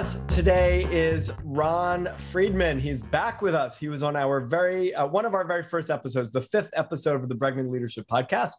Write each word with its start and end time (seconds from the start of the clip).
Us 0.00 0.16
today 0.34 0.86
is 0.90 1.30
Ron 1.44 2.08
Friedman. 2.32 2.80
He's 2.80 3.02
back 3.02 3.42
with 3.42 3.54
us. 3.54 3.76
He 3.76 3.90
was 3.90 4.02
on 4.02 4.16
our 4.16 4.40
very 4.40 4.94
uh, 4.94 5.06
one 5.06 5.26
of 5.26 5.34
our 5.34 5.46
very 5.46 5.62
first 5.62 5.90
episodes, 5.90 6.32
the 6.32 6.40
fifth 6.40 6.70
episode 6.72 7.22
of 7.22 7.28
the 7.28 7.34
Bregman 7.34 7.70
Leadership 7.70 8.06
Podcast. 8.10 8.52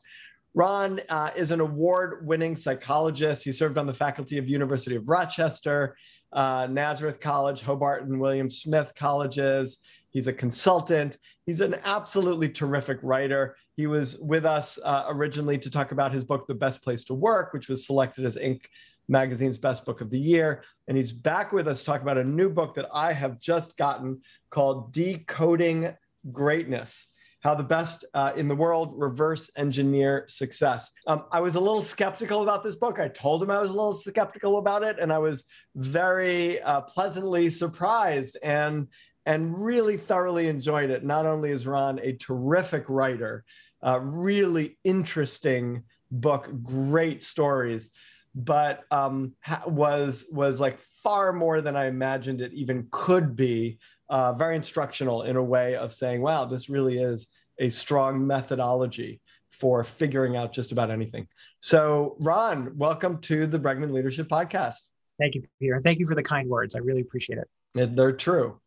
Ron 0.54 1.02
uh, 1.10 1.32
is 1.36 1.50
an 1.50 1.60
award-winning 1.60 2.56
psychologist. 2.56 3.44
He 3.44 3.52
served 3.52 3.80
on 3.80 3.88
the 3.88 3.94
faculty 3.94 4.38
of 4.38 4.48
University 4.48 4.96
of 4.96 5.10
Rochester, 5.10 5.98
uh, 6.32 6.68
Nazareth 6.70 7.20
College, 7.20 7.62
Hobart 7.62 8.04
and 8.04 8.22
William 8.22 8.48
Smith 8.48 8.94
colleges. 8.96 9.78
He's 10.12 10.28
a 10.28 10.34
consultant. 10.34 11.18
He's 11.48 11.62
an 11.62 11.78
absolutely 11.86 12.50
terrific 12.50 13.00
writer. 13.02 13.56
He 13.76 13.88
was 13.88 14.20
with 14.20 14.46
us 14.46 14.78
uh, 14.84 15.06
originally 15.08 15.58
to 15.58 15.72
talk 15.72 15.92
about 15.92 16.14
his 16.14 16.24
book, 16.24 16.46
The 16.46 16.54
Best 16.54 16.84
Place 16.84 17.04
to 17.06 17.16
Work, 17.16 17.52
which 17.52 17.68
was 17.68 17.88
selected 17.88 18.26
as 18.26 18.36
Inc 18.36 18.66
magazine's 19.12 19.60
best 19.60 19.86
book 19.86 20.02
of 20.02 20.10
the 20.10 20.20
year. 20.20 20.64
And 20.88 20.98
he's 20.98 21.12
back 21.12 21.52
with 21.52 21.68
us 21.68 21.80
to 21.80 21.86
talk 21.86 22.02
about 22.02 22.18
a 22.18 22.24
new 22.24 22.50
book 22.50 22.74
that 22.76 22.88
I 22.94 23.14
have 23.14 23.40
just 23.40 23.78
gotten 23.78 24.22
called 24.50 24.94
Decoding 24.94 25.94
Greatness 26.32 27.08
How 27.42 27.54
the 27.54 27.64
Best 27.64 28.06
uh, 28.14 28.32
in 28.36 28.48
the 28.48 28.56
World 28.56 28.94
Reverse 28.96 29.52
Engineer 29.58 30.26
Success. 30.28 30.92
Um, 31.08 31.26
I 31.32 31.42
was 31.42 31.56
a 31.56 31.60
little 31.60 31.84
skeptical 31.84 32.42
about 32.42 32.64
this 32.64 32.76
book. 32.76 33.00
I 33.00 33.10
told 33.10 33.44
him 33.44 33.52
I 33.52 33.60
was 33.60 33.70
a 33.70 33.74
little 33.74 33.94
skeptical 33.94 34.58
about 34.58 34.84
it, 34.84 34.98
and 35.00 35.12
I 35.12 35.20
was 35.20 35.44
very 35.76 36.62
uh, 36.62 36.82
pleasantly 36.82 37.50
surprised 37.50 38.38
and 38.42 38.88
and 39.28 39.64
really 39.64 39.98
thoroughly 39.98 40.48
enjoyed 40.48 40.90
it. 40.90 41.04
Not 41.04 41.28
only 41.28 41.52
is 41.52 41.68
Ron 41.68 42.00
a 42.00 42.14
terrific 42.14 42.86
writer, 42.88 43.44
uh, 43.86 44.00
really 44.00 44.80
interesting 44.84 45.84
book, 46.10 46.50
great 46.64 47.22
stories, 47.22 47.92
but 48.36 48.84
um, 48.92 49.34
ha- 49.42 49.64
was 49.68 50.28
was 50.32 50.60
like 50.60 50.80
far 51.04 51.34
more 51.34 51.62
than 51.62 51.76
I 51.76 51.88
imagined 51.88 52.42
it 52.42 52.54
even 52.54 52.88
could 52.92 53.36
be. 53.36 53.80
Uh, 54.10 54.34
very 54.34 54.58
instructional 54.58 55.24
in 55.24 55.38
a 55.38 55.44
way 55.44 55.76
of 55.76 55.94
saying, 55.94 56.22
"Wow, 56.22 56.46
this 56.46 56.70
really 56.70 57.02
is 57.02 57.28
a 57.60 57.70
strong 57.70 58.28
methodology 58.28 59.22
for 59.52 59.84
figuring 59.84 60.36
out 60.36 60.52
just 60.52 60.74
about 60.74 60.92
anything." 60.92 61.28
So, 61.62 62.18
Ron, 62.20 62.78
welcome 62.78 63.20
to 63.22 63.48
the 63.48 63.60
Bregman 63.60 63.92
Leadership 63.92 64.28
Podcast. 64.28 64.80
Thank 65.18 65.36
you, 65.36 65.44
Peter, 65.60 65.76
and 65.76 65.84
thank 65.84 66.00
you 66.00 66.06
for 66.06 66.16
the 66.16 66.24
kind 66.24 66.50
words. 66.50 66.76
I 66.76 66.80
really 66.80 67.02
appreciate 67.02 67.40
it. 67.40 67.96
They're 67.96 68.12
true. 68.12 68.60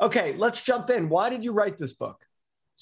Okay, 0.00 0.34
let's 0.36 0.62
jump 0.62 0.90
in. 0.90 1.08
Why 1.08 1.30
did 1.30 1.42
you 1.42 1.52
write 1.52 1.78
this 1.78 1.92
book? 1.92 2.22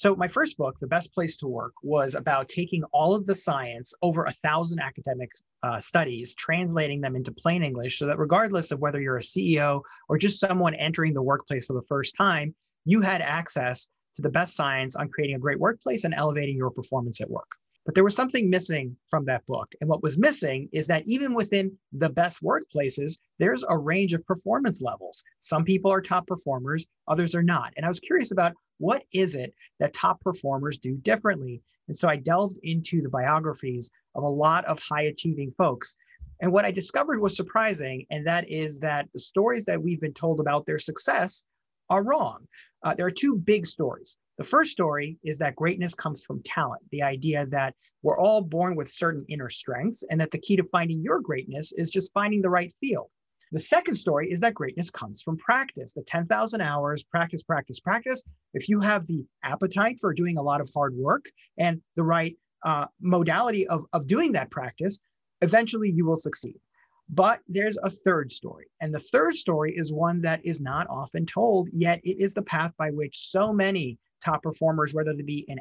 So, 0.01 0.17
my 0.17 0.29
first 0.29 0.57
book, 0.57 0.81
The 0.81 0.87
Best 0.87 1.13
Place 1.13 1.37
to 1.37 1.47
Work, 1.47 1.75
was 1.83 2.15
about 2.15 2.49
taking 2.49 2.83
all 2.85 3.15
of 3.15 3.27
the 3.27 3.35
science, 3.35 3.93
over 4.01 4.25
a 4.25 4.33
thousand 4.33 4.81
academic 4.81 5.31
uh, 5.63 5.79
studies, 5.79 6.33
translating 6.33 7.03
them 7.03 7.17
into 7.17 7.31
plain 7.33 7.63
English 7.63 7.99
so 7.99 8.07
that 8.07 8.19
regardless 8.19 8.71
of 8.71 8.81
whether 8.81 8.99
you're 8.99 9.19
a 9.19 9.21
CEO 9.21 9.83
or 10.09 10.17
just 10.17 10.41
someone 10.41 10.73
entering 10.73 11.13
the 11.13 11.21
workplace 11.21 11.67
for 11.67 11.75
the 11.75 11.87
first 11.87 12.17
time, 12.17 12.55
you 12.87 13.03
had 13.03 13.21
access 13.21 13.89
to 14.15 14.23
the 14.23 14.31
best 14.31 14.57
science 14.57 14.97
on 14.97 15.11
creating 15.11 15.37
a 15.37 15.39
great 15.39 15.61
workplace 15.61 16.05
and 16.05 16.15
elevating 16.15 16.57
your 16.57 16.71
performance 16.71 17.21
at 17.21 17.31
work. 17.31 17.51
But 17.85 17.95
there 17.95 18.05
was 18.05 18.17
something 18.17 18.49
missing 18.49 18.97
from 19.11 19.27
that 19.27 19.45
book. 19.45 19.71
And 19.83 19.91
what 19.91 20.03
was 20.03 20.17
missing 20.17 20.71
is 20.73 20.87
that 20.87 21.03
even 21.05 21.35
within 21.35 21.77
the 21.93 22.09
best 22.09 22.43
workplaces, 22.43 23.19
there's 23.39 23.65
a 23.69 23.77
range 23.77 24.15
of 24.15 24.25
performance 24.25 24.81
levels. 24.81 25.23
Some 25.41 25.63
people 25.63 25.93
are 25.93 26.01
top 26.01 26.27
performers, 26.27 26.87
others 27.07 27.35
are 27.35 27.43
not. 27.43 27.75
And 27.77 27.85
I 27.85 27.91
was 27.91 28.01
curious 28.01 28.31
about 28.31 28.55
what 28.81 29.05
is 29.13 29.35
it 29.35 29.55
that 29.79 29.93
top 29.93 30.21
performers 30.23 30.79
do 30.79 30.97
differently? 30.97 31.63
And 31.87 31.97
so 31.97 32.09
I 32.09 32.17
delved 32.17 32.57
into 32.63 33.03
the 33.03 33.11
biographies 33.11 33.91
of 34.15 34.25
a 34.25 34.29
lot 34.29 34.65
of 34.65 34.81
high 34.81 35.03
achieving 35.03 35.53
folks. 35.57 35.97
And 36.41 36.51
what 36.51 36.65
I 36.65 36.71
discovered 36.71 37.21
was 37.21 37.37
surprising, 37.37 38.07
and 38.11 38.27
that 38.27 38.51
is 38.51 38.79
that 38.81 39.09
the 39.13 39.21
stories 39.21 39.67
that 39.67 39.81
we've 39.81 40.01
been 40.01 40.15
told 40.15 40.41
about 40.41 40.65
their 40.65 40.79
success 40.79 41.45
are 41.91 42.03
wrong. 42.03 42.47
Uh, 42.83 42.95
there 42.95 43.07
are 43.07 43.11
two 43.11 43.37
big 43.37 43.67
stories. 43.67 44.17
The 44.39 44.45
first 44.45 44.71
story 44.71 45.19
is 45.23 45.37
that 45.39 45.57
greatness 45.57 45.95
comes 45.95 46.25
from 46.25 46.43
talent, 46.43 46.81
the 46.91 47.03
idea 47.03 47.45
that 47.51 47.75
we're 48.03 48.19
all 48.19 48.41
born 48.41 48.75
with 48.75 48.89
certain 48.89 49.27
inner 49.29 49.51
strengths, 49.51 50.03
and 50.11 50.19
that 50.19 50.31
the 50.31 50.39
key 50.39 50.57
to 50.57 50.65
finding 50.65 51.03
your 51.03 51.21
greatness 51.21 51.73
is 51.73 51.91
just 51.91 52.15
finding 52.15 52.41
the 52.41 52.49
right 52.49 52.73
field. 52.81 53.11
The 53.53 53.61
second 53.61 53.97
story 53.97 54.31
is 54.31 54.41
that 54.41 54.55
greatness 54.55 54.91
comes 54.91 55.23
from 55.23 55.37
practice, 55.37 55.93
the 55.93 56.03
10,000 56.03 56.61
hours, 56.61 57.03
practice, 57.03 57.43
practice, 57.43 57.81
practice. 57.81 58.23
If 58.55 58.69
you 58.69 58.81
have 58.81 59.07
the 59.07 59.25
appetite 59.43 59.99
for 60.01 60.15
doing 60.15 60.39
a 60.39 60.43
lot 60.43 60.61
of 60.61 60.71
hard 60.73 60.95
work 60.95 61.25
and 61.59 61.81
the 61.97 62.05
right 62.05 62.37
uh, 62.65 62.87
modality 63.01 63.67
of, 63.67 63.87
of 63.93 64.07
doing 64.07 64.33
that 64.33 64.51
practice, 64.51 65.01
eventually 65.41 65.91
you 65.91 66.05
will 66.05 66.17
succeed. 66.17 66.61
But 67.09 67.41
there's 67.49 67.77
a 67.83 67.91
third 67.91 68.31
story. 68.31 68.67
And 68.81 68.95
the 68.95 69.01
third 69.01 69.35
story 69.35 69.75
is 69.77 69.93
one 69.93 70.21
that 70.23 70.45
is 70.45 70.61
not 70.61 70.87
often 70.89 71.27
told, 71.27 71.69
yet 71.73 72.01
it 72.05 72.21
is 72.21 72.35
the 72.35 72.43
path 72.43 72.73
by 72.79 72.91
which 72.91 73.19
so 73.19 73.53
many 73.53 73.99
top 74.25 74.45
performers, 74.45 74.95
whether 74.95 75.13
they 75.13 75.23
be 75.23 75.45
in 75.49 75.59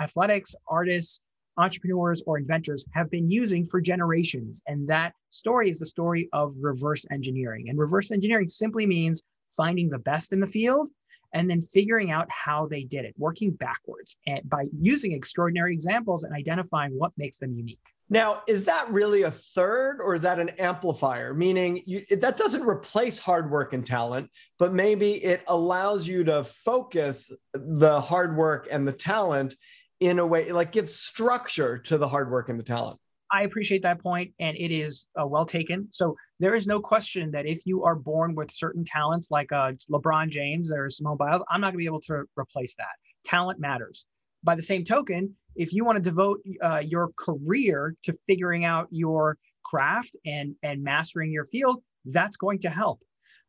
athletics, 0.00 0.56
artists, 0.66 1.20
entrepreneurs, 1.56 2.22
or 2.26 2.38
inventors, 2.38 2.84
have 2.92 3.10
been 3.10 3.30
using 3.30 3.66
for 3.66 3.80
generations. 3.80 4.62
And 4.66 4.88
that 4.88 5.14
story 5.30 5.68
is 5.68 5.78
the 5.78 5.86
story 5.86 6.28
of 6.32 6.54
reverse 6.60 7.04
engineering. 7.10 7.68
And 7.68 7.78
reverse 7.78 8.10
engineering 8.10 8.48
simply 8.48 8.86
means 8.86 9.22
finding 9.56 9.88
the 9.88 9.98
best 9.98 10.32
in 10.32 10.40
the 10.40 10.46
field 10.46 10.88
and 11.34 11.50
then 11.50 11.60
figuring 11.60 12.12
out 12.12 12.30
how 12.30 12.66
they 12.66 12.84
did 12.84 13.04
it, 13.04 13.14
working 13.18 13.50
backwards 13.50 14.16
and 14.26 14.48
by 14.48 14.66
using 14.80 15.12
extraordinary 15.12 15.74
examples 15.74 16.22
and 16.22 16.32
identifying 16.32 16.92
what 16.92 17.12
makes 17.18 17.38
them 17.38 17.52
unique. 17.52 17.80
Now, 18.08 18.42
is 18.46 18.64
that 18.64 18.88
really 18.90 19.22
a 19.22 19.30
third 19.30 19.98
or 20.00 20.14
is 20.14 20.22
that 20.22 20.38
an 20.38 20.50
amplifier? 20.50 21.34
Meaning 21.34 21.82
you, 21.86 22.04
that 22.18 22.36
doesn't 22.36 22.62
replace 22.62 23.18
hard 23.18 23.50
work 23.50 23.72
and 23.72 23.84
talent, 23.84 24.30
but 24.58 24.72
maybe 24.72 25.24
it 25.24 25.42
allows 25.48 26.06
you 26.06 26.22
to 26.24 26.44
focus 26.44 27.32
the 27.52 28.00
hard 28.00 28.36
work 28.36 28.68
and 28.70 28.86
the 28.86 28.92
talent 28.92 29.56
in 30.04 30.18
a 30.18 30.26
way, 30.26 30.52
like 30.52 30.72
gives 30.72 30.94
structure 30.94 31.78
to 31.78 31.98
the 31.98 32.08
hard 32.08 32.30
work 32.30 32.48
and 32.48 32.58
the 32.58 32.64
talent. 32.64 32.98
I 33.32 33.42
appreciate 33.42 33.82
that 33.82 34.00
point, 34.00 34.32
and 34.38 34.56
it 34.56 34.70
is 34.70 35.06
uh, 35.20 35.26
well 35.26 35.46
taken. 35.46 35.88
So 35.90 36.14
there 36.38 36.54
is 36.54 36.66
no 36.66 36.78
question 36.78 37.30
that 37.32 37.46
if 37.46 37.62
you 37.66 37.82
are 37.82 37.96
born 37.96 38.34
with 38.34 38.50
certain 38.50 38.84
talents 38.84 39.30
like 39.30 39.50
uh, 39.50 39.72
LeBron 39.90 40.28
James 40.28 40.70
or 40.72 40.88
Simone 40.88 41.16
Biles, 41.16 41.42
I'm 41.48 41.60
not 41.60 41.68
going 41.68 41.74
to 41.74 41.78
be 41.78 41.86
able 41.86 42.00
to 42.02 42.24
replace 42.38 42.76
that. 42.76 42.94
Talent 43.24 43.58
matters. 43.58 44.06
By 44.44 44.54
the 44.54 44.62
same 44.62 44.84
token, 44.84 45.34
if 45.56 45.72
you 45.72 45.84
want 45.84 45.96
to 45.96 46.02
devote 46.02 46.40
uh, 46.62 46.82
your 46.84 47.10
career 47.16 47.96
to 48.02 48.16
figuring 48.26 48.64
out 48.64 48.88
your 48.90 49.38
craft 49.64 50.14
and 50.26 50.54
and 50.62 50.82
mastering 50.82 51.32
your 51.32 51.46
field, 51.46 51.82
that's 52.04 52.36
going 52.36 52.60
to 52.60 52.68
help. 52.68 53.00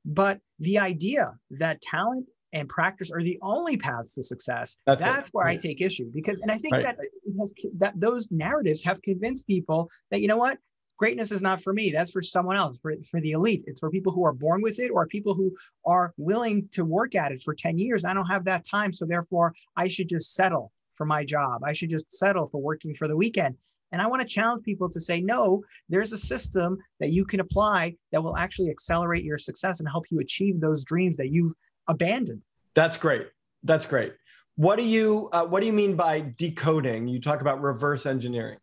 But 0.05 0.39
the 0.59 0.79
idea 0.79 1.33
that 1.51 1.81
talent 1.81 2.27
and 2.55 2.69
practice 2.69 3.11
are 3.11 3.21
the 3.21 3.37
only 3.41 3.75
paths 3.75 4.15
to 4.15 4.23
success. 4.23 4.77
That's, 4.85 5.01
that's 5.01 5.29
where 5.29 5.45
I 5.45 5.57
take 5.57 5.81
issue 5.81 6.09
because, 6.13 6.39
and 6.39 6.49
I 6.49 6.55
think 6.55 6.73
right. 6.73 6.83
that 6.83 6.97
has, 7.37 7.53
that 7.77 7.99
those 7.99 8.31
narratives 8.31 8.81
have 8.85 9.01
convinced 9.01 9.45
people 9.45 9.89
that 10.09 10.21
you 10.21 10.27
know 10.27 10.37
what, 10.37 10.57
greatness 10.97 11.33
is 11.33 11.41
not 11.41 11.61
for 11.61 11.73
me. 11.73 11.91
That's 11.91 12.11
for 12.11 12.21
someone 12.21 12.55
else, 12.55 12.79
for, 12.81 12.93
for 13.11 13.19
the 13.19 13.31
elite. 13.31 13.65
It's 13.67 13.81
for 13.81 13.91
people 13.91 14.13
who 14.13 14.23
are 14.23 14.31
born 14.31 14.61
with 14.61 14.79
it 14.79 14.89
or 14.89 15.05
people 15.05 15.35
who 15.35 15.53
are 15.85 16.13
willing 16.15 16.69
to 16.71 16.85
work 16.85 17.13
at 17.13 17.33
it 17.33 17.41
for 17.43 17.53
10 17.53 17.77
years. 17.77 18.05
I 18.05 18.13
don't 18.13 18.25
have 18.25 18.45
that 18.45 18.63
time. 18.63 18.93
So 18.93 19.05
therefore, 19.05 19.53
I 19.75 19.89
should 19.89 20.07
just 20.07 20.33
settle 20.33 20.71
for 20.93 21.05
my 21.05 21.25
job. 21.25 21.61
I 21.65 21.73
should 21.73 21.89
just 21.89 22.09
settle 22.09 22.47
for 22.47 22.61
working 22.61 22.95
for 22.95 23.09
the 23.09 23.17
weekend. 23.17 23.57
And 23.91 24.01
I 24.01 24.07
want 24.07 24.21
to 24.21 24.27
challenge 24.27 24.63
people 24.63 24.89
to 24.89 25.01
say, 25.01 25.19
no, 25.19 25.61
there's 25.89 26.13
a 26.13 26.17
system 26.17 26.77
that 27.01 27.11
you 27.11 27.25
can 27.25 27.41
apply 27.41 27.95
that 28.13 28.23
will 28.23 28.37
actually 28.37 28.69
accelerate 28.69 29.25
your 29.25 29.37
success 29.37 29.81
and 29.81 29.89
help 29.89 30.05
you 30.09 30.21
achieve 30.21 30.61
those 30.61 30.85
dreams 30.85 31.17
that 31.17 31.31
you've 31.31 31.53
abandoned. 31.87 32.43
That's 32.73 32.97
great. 32.97 33.27
That's 33.63 33.85
great. 33.85 34.13
What 34.55 34.77
do 34.77 34.83
you 34.83 35.29
uh, 35.33 35.45
what 35.45 35.59
do 35.59 35.65
you 35.65 35.73
mean 35.73 35.95
by 35.95 36.21
decoding? 36.37 37.07
You 37.07 37.19
talk 37.19 37.41
about 37.41 37.61
reverse 37.61 38.05
engineering. 38.05 38.57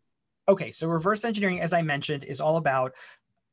Okay, 0.49 0.71
so 0.71 0.87
reverse 0.87 1.23
engineering, 1.23 1.61
as 1.61 1.71
I 1.71 1.81
mentioned, 1.81 2.23
is 2.23 2.41
all 2.41 2.57
about 2.57 2.93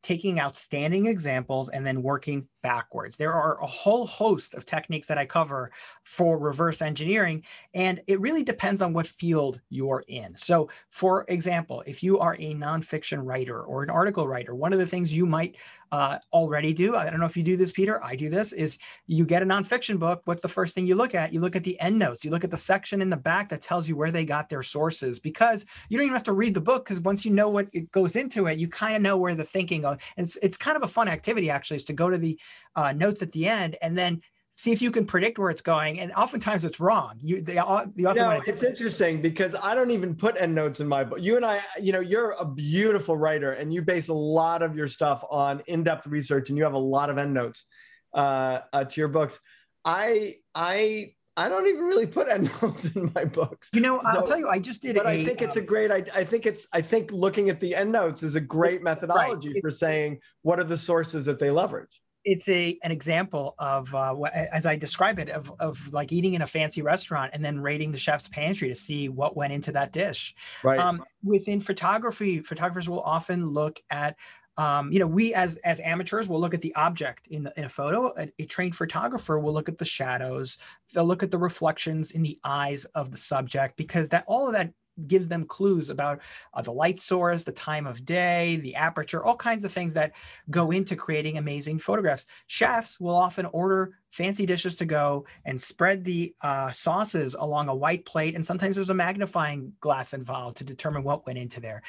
taking 0.02 0.40
outstanding 0.40 1.06
examples 1.06 1.68
and 1.68 1.86
then 1.86 2.02
working 2.02 2.48
backwards. 2.62 3.16
There 3.16 3.32
are 3.32 3.60
a 3.62 3.66
whole 3.66 4.06
host 4.06 4.54
of 4.54 4.66
techniques 4.66 5.06
that 5.08 5.18
I 5.18 5.26
cover 5.26 5.70
for 6.02 6.38
reverse 6.38 6.82
engineering, 6.82 7.44
and 7.74 8.02
it 8.06 8.20
really 8.20 8.42
depends 8.42 8.82
on 8.82 8.92
what 8.92 9.06
field 9.06 9.60
you're 9.70 10.04
in. 10.08 10.34
So, 10.36 10.68
for 10.88 11.24
example, 11.28 11.82
if 11.86 12.02
you 12.02 12.18
are 12.18 12.34
a 12.34 12.54
nonfiction 12.54 13.24
writer 13.24 13.62
or 13.62 13.82
an 13.82 13.90
article 13.90 14.26
writer, 14.26 14.54
one 14.54 14.72
of 14.72 14.78
the 14.78 14.86
things 14.86 15.12
you 15.12 15.26
might 15.26 15.56
uh, 15.92 16.18
already 16.32 16.72
do, 16.72 16.96
I 16.96 17.10
don't 17.10 17.18
know 17.20 17.26
if 17.26 17.36
you 17.36 17.42
do 17.42 17.56
this, 17.56 17.72
Peter, 17.72 18.02
I 18.04 18.14
do 18.14 18.28
this, 18.28 18.52
is 18.52 18.78
you 19.06 19.24
get 19.24 19.42
a 19.42 19.46
nonfiction 19.46 19.98
book. 19.98 20.22
What's 20.24 20.42
the 20.42 20.48
first 20.48 20.74
thing 20.74 20.86
you 20.86 20.94
look 20.94 21.14
at? 21.14 21.32
You 21.32 21.40
look 21.40 21.56
at 21.56 21.64
the 21.64 21.78
end 21.80 21.98
notes, 21.98 22.24
you 22.24 22.30
look 22.30 22.44
at 22.44 22.50
the 22.50 22.56
section 22.56 23.02
in 23.02 23.10
the 23.10 23.16
back 23.16 23.48
that 23.48 23.60
tells 23.60 23.88
you 23.88 23.96
where 23.96 24.10
they 24.10 24.24
got 24.24 24.48
their 24.48 24.62
sources 24.62 25.18
because 25.18 25.66
you 25.88 25.96
don't 25.96 26.06
even 26.06 26.14
have 26.14 26.22
to 26.24 26.32
read 26.32 26.54
the 26.54 26.60
book 26.60 26.84
because 26.84 27.00
once 27.00 27.24
you 27.24 27.32
know 27.32 27.48
what 27.48 27.68
it 27.72 27.90
goes 27.92 28.16
into 28.16 28.46
it, 28.46 28.58
you 28.58 28.68
kind 28.68 28.94
of 28.96 29.02
know 29.02 29.16
where 29.16 29.34
the 29.34 29.44
thinking 29.44 29.82
goes. 29.82 29.98
And 30.16 30.26
it's, 30.26 30.36
it's 30.36 30.56
kind 30.56 30.76
of 30.76 30.82
a 30.82 30.88
fun 30.88 31.08
activity 31.08 31.50
actually 31.50 31.78
is 31.78 31.84
to 31.84 31.92
go 31.92 32.08
to 32.08 32.18
the 32.18 32.38
uh, 32.76 32.92
notes 32.92 33.22
at 33.22 33.32
the 33.32 33.48
end 33.48 33.76
and 33.82 33.96
then 33.96 34.20
see 34.60 34.72
if 34.72 34.82
you 34.82 34.90
can 34.90 35.06
predict 35.06 35.38
where 35.38 35.50
it's 35.50 35.62
going. 35.62 36.00
And 36.00 36.12
oftentimes 36.12 36.64
it's 36.64 36.80
wrong. 36.80 37.14
You 37.20 37.40
the, 37.40 37.54
the 37.54 38.06
author 38.06 38.14
no, 38.14 38.30
it's 38.46 38.62
interesting 38.62 39.22
because 39.22 39.54
I 39.54 39.74
don't 39.74 39.90
even 39.90 40.14
put 40.14 40.36
end 40.40 40.54
notes 40.54 40.80
in 40.80 40.86
my 40.86 41.04
book. 41.04 41.20
You 41.20 41.36
and 41.36 41.44
I, 41.44 41.62
you 41.80 41.92
know, 41.92 42.00
you're 42.00 42.32
a 42.32 42.44
beautiful 42.44 43.16
writer 43.16 43.52
and 43.52 43.72
you 43.72 43.82
base 43.82 44.08
a 44.08 44.14
lot 44.14 44.62
of 44.62 44.76
your 44.76 44.88
stuff 44.88 45.24
on 45.30 45.62
in-depth 45.66 46.06
research 46.06 46.50
and 46.50 46.58
you 46.58 46.64
have 46.64 46.74
a 46.74 46.78
lot 46.78 47.10
of 47.10 47.18
end 47.18 47.32
notes 47.32 47.64
uh, 48.12 48.60
uh, 48.72 48.84
to 48.84 49.00
your 49.00 49.08
books. 49.08 49.40
I 49.84 50.36
I 50.54 51.14
I 51.36 51.48
don't 51.48 51.66
even 51.66 51.84
really 51.84 52.06
put 52.06 52.28
end 52.28 52.50
notes 52.62 52.84
in 52.84 53.10
my 53.14 53.24
books. 53.24 53.70
You 53.72 53.80
know, 53.80 53.98
so, 54.02 54.08
I'll 54.08 54.26
tell 54.26 54.38
you, 54.38 54.48
I 54.48 54.58
just 54.58 54.82
did. 54.82 54.96
But 54.96 55.06
a, 55.06 55.10
I 55.10 55.24
think 55.24 55.40
it's 55.40 55.56
a 55.56 55.60
um, 55.60 55.66
great. 55.66 55.90
I, 55.90 56.04
I 56.14 56.24
think 56.24 56.44
it's. 56.44 56.66
I 56.72 56.82
think 56.82 57.12
looking 57.12 57.48
at 57.48 57.60
the 57.60 57.74
end 57.74 57.92
notes 57.92 58.22
is 58.22 58.34
a 58.34 58.40
great 58.40 58.82
methodology 58.82 59.54
right. 59.54 59.62
for 59.62 59.70
saying 59.70 60.18
what 60.42 60.60
are 60.60 60.64
the 60.64 60.76
sources 60.76 61.24
that 61.24 61.38
they 61.38 61.50
leverage 61.50 62.00
it's 62.24 62.48
a 62.48 62.78
an 62.82 62.92
example 62.92 63.54
of 63.58 63.94
uh, 63.94 64.14
as 64.52 64.66
I 64.66 64.76
describe 64.76 65.18
it 65.18 65.30
of 65.30 65.52
of 65.58 65.92
like 65.92 66.12
eating 66.12 66.34
in 66.34 66.42
a 66.42 66.46
fancy 66.46 66.82
restaurant 66.82 67.30
and 67.34 67.44
then 67.44 67.60
raiding 67.60 67.92
the 67.92 67.98
chef's 67.98 68.28
pantry 68.28 68.68
to 68.68 68.74
see 68.74 69.08
what 69.08 69.36
went 69.36 69.52
into 69.52 69.72
that 69.72 69.92
dish. 69.92 70.34
Right. 70.62 70.78
Um, 70.78 71.04
within 71.22 71.60
photography, 71.60 72.40
photographers 72.40 72.88
will 72.88 73.02
often 73.02 73.46
look 73.48 73.80
at. 73.90 74.16
Um, 74.56 74.92
you 74.92 74.98
know, 74.98 75.06
we 75.06 75.32
as 75.32 75.56
as 75.58 75.80
amateurs 75.80 76.28
will 76.28 76.40
look 76.40 76.52
at 76.52 76.60
the 76.60 76.74
object 76.74 77.28
in 77.28 77.44
the, 77.44 77.52
in 77.56 77.64
a 77.64 77.68
photo. 77.68 78.12
A, 78.18 78.30
a 78.38 78.44
trained 78.44 78.74
photographer 78.74 79.38
will 79.38 79.54
look 79.54 79.70
at 79.70 79.78
the 79.78 79.86
shadows. 79.86 80.58
They'll 80.92 81.06
look 81.06 81.22
at 81.22 81.30
the 81.30 81.38
reflections 81.38 82.10
in 82.10 82.22
the 82.22 82.36
eyes 82.44 82.84
of 82.94 83.10
the 83.10 83.16
subject 83.16 83.78
because 83.78 84.10
that 84.10 84.24
all 84.26 84.46
of 84.46 84.52
that 84.52 84.70
gives 85.06 85.28
them 85.28 85.44
clues 85.44 85.90
about 85.90 86.20
uh, 86.54 86.62
the 86.62 86.72
light 86.72 87.00
source, 87.00 87.44
the 87.44 87.52
time 87.52 87.86
of 87.86 88.04
day, 88.04 88.56
the 88.62 88.74
aperture, 88.74 89.24
all 89.24 89.36
kinds 89.36 89.64
of 89.64 89.72
things 89.72 89.94
that 89.94 90.14
go 90.50 90.70
into 90.70 90.96
creating 90.96 91.38
amazing 91.38 91.78
photographs. 91.78 92.26
Chefs 92.46 93.00
will 93.00 93.16
often 93.16 93.46
order 93.46 93.98
fancy 94.10 94.46
dishes 94.46 94.76
to 94.76 94.84
go 94.84 95.24
and 95.44 95.60
spread 95.60 96.04
the 96.04 96.34
uh, 96.42 96.70
sauces 96.70 97.34
along 97.38 97.68
a 97.68 97.74
white 97.74 98.04
plate. 98.04 98.34
And 98.34 98.44
sometimes 98.44 98.74
there's 98.74 98.90
a 98.90 98.94
magnifying 98.94 99.72
glass 99.80 100.14
involved 100.14 100.56
to 100.58 100.64
determine 100.64 101.04
what 101.04 101.26
went 101.26 101.38
into 101.38 101.60
there 101.60 101.82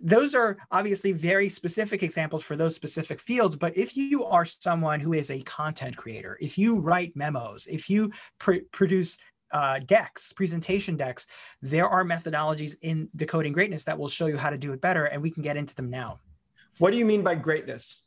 those 0.00 0.34
are 0.34 0.56
obviously 0.70 1.12
very 1.12 1.48
specific 1.48 2.02
examples 2.02 2.42
for 2.42 2.56
those 2.56 2.74
specific 2.74 3.20
fields. 3.20 3.56
But 3.56 3.76
if 3.76 3.96
you 3.96 4.24
are 4.24 4.44
someone 4.44 5.00
who 5.00 5.12
is 5.12 5.30
a 5.30 5.42
content 5.42 5.96
creator, 5.96 6.38
if 6.40 6.56
you 6.56 6.78
write 6.78 7.14
memos, 7.14 7.66
if 7.70 7.90
you 7.90 8.10
pr- 8.38 8.66
produce 8.72 9.18
uh, 9.52 9.78
decks, 9.80 10.32
presentation 10.32 10.96
decks, 10.96 11.26
there 11.62 11.88
are 11.88 12.04
methodologies 12.04 12.76
in 12.82 13.08
decoding 13.16 13.52
greatness 13.52 13.84
that 13.84 13.98
will 13.98 14.08
show 14.08 14.26
you 14.26 14.36
how 14.36 14.50
to 14.50 14.58
do 14.58 14.72
it 14.72 14.80
better, 14.80 15.06
and 15.06 15.20
we 15.22 15.30
can 15.30 15.42
get 15.42 15.56
into 15.56 15.74
them 15.74 15.90
now. 15.90 16.18
What 16.78 16.92
do 16.92 16.96
you 16.96 17.04
mean 17.04 17.22
by 17.22 17.34
greatness? 17.34 18.06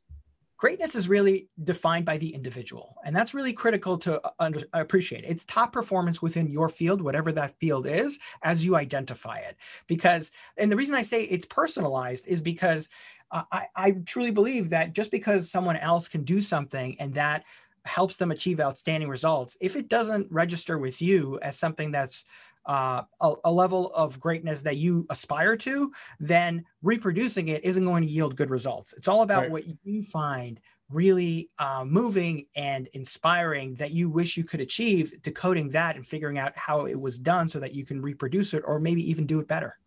Greatness 0.57 0.95
is 0.95 1.10
really 1.10 1.50
defined 1.66 2.06
by 2.06 2.18
the 2.18 2.34
individual, 2.34 2.95
and 3.04 3.13
that's 3.13 3.34
really 3.34 3.51
critical 3.51 3.98
to 3.98 4.22
under, 4.40 4.62
appreciate. 4.72 5.25
It's 5.28 5.44
top 5.44 5.74
performance 5.74 6.22
within 6.22 6.48
your 6.48 6.69
field, 6.69 7.01
whatever 7.01 7.34
that 7.34 7.60
field 7.60 7.86
is, 7.86 8.19
as 8.44 8.63
you 8.63 8.78
identify 8.78 9.40
it. 9.40 9.57
Because, 9.88 10.31
and 10.57 10.72
the 10.72 10.78
reason 10.78 10.95
I 10.95 11.01
say 11.01 11.24
it's 11.24 11.45
personalized 11.45 12.28
is 12.28 12.42
because 12.42 12.88
uh, 13.31 13.44
I, 13.51 13.68
I 13.75 13.92
truly 14.06 14.31
believe 14.31 14.69
that 14.69 14.94
just 14.94 15.12
because 15.12 15.51
someone 15.51 15.75
else 15.75 16.07
can 16.07 16.24
do 16.24 16.40
something 16.40 16.95
and 17.00 17.13
that 17.16 17.44
helps 17.85 18.18
them 18.18 18.31
achieve 18.31 18.59
outstanding 18.59 19.09
results, 19.09 19.57
if 19.62 19.75
it 19.75 19.89
doesn't 19.89 20.31
register 20.31 20.77
with 20.77 21.01
you 21.01 21.39
as 21.41 21.57
something 21.57 21.91
that's 21.91 22.24
uh, 22.65 23.03
a, 23.19 23.33
a, 23.44 23.51
level 23.51 23.91
of 23.94 24.19
greatness 24.19 24.62
that 24.62 24.77
you 24.77 25.06
aspire 25.09 25.57
to, 25.57 25.91
then 26.19 26.63
reproducing 26.81 27.50
it 27.50 27.63
isn't 27.65 27.83
going 27.83 28.03
to 28.03 28.09
yield 28.09 28.38
good 28.38 28.50
results. 28.50 28.94
It's 28.94 29.09
all 29.09 29.21
about 29.21 29.44
right. 29.44 29.51
what 29.51 29.63
you 29.83 30.01
find 30.01 30.62
really 30.89 31.50
uh, 31.59 31.83
moving 31.85 32.45
and 32.56 32.88
inspiring 32.94 33.75
that 33.75 33.91
you 33.91 34.09
wish 34.09 34.38
you 34.38 34.44
could 34.44 34.62
achieve, 34.62 35.13
decoding 35.24 35.69
that 35.69 35.95
and 35.95 36.07
figuring 36.07 36.38
out 36.38 36.56
how 36.56 36.85
it 36.85 37.00
was 37.00 37.19
done 37.19 37.47
so 37.47 37.59
that 37.59 37.74
you 37.74 37.83
can 37.83 38.01
reproduce 38.01 38.53
it 38.53 38.63
or 38.65 38.80
maybe 38.80 39.09
even 39.09 39.25
do 39.25 39.39
it 39.39 39.47
better. 39.47 39.77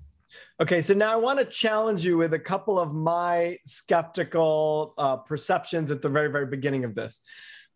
Okay, 0.60 0.82
so 0.82 0.92
now 0.92 1.12
I 1.12 1.16
want 1.16 1.38
to 1.38 1.44
challenge 1.44 2.04
you 2.04 2.18
with 2.18 2.34
a 2.34 2.38
couple 2.38 2.78
of 2.78 2.92
my 2.92 3.56
skeptical 3.64 4.92
uh, 4.98 5.16
perceptions 5.16 5.90
at 5.90 6.02
the 6.02 6.08
very, 6.08 6.30
very 6.30 6.46
beginning 6.46 6.84
of 6.84 6.94
this 6.94 7.20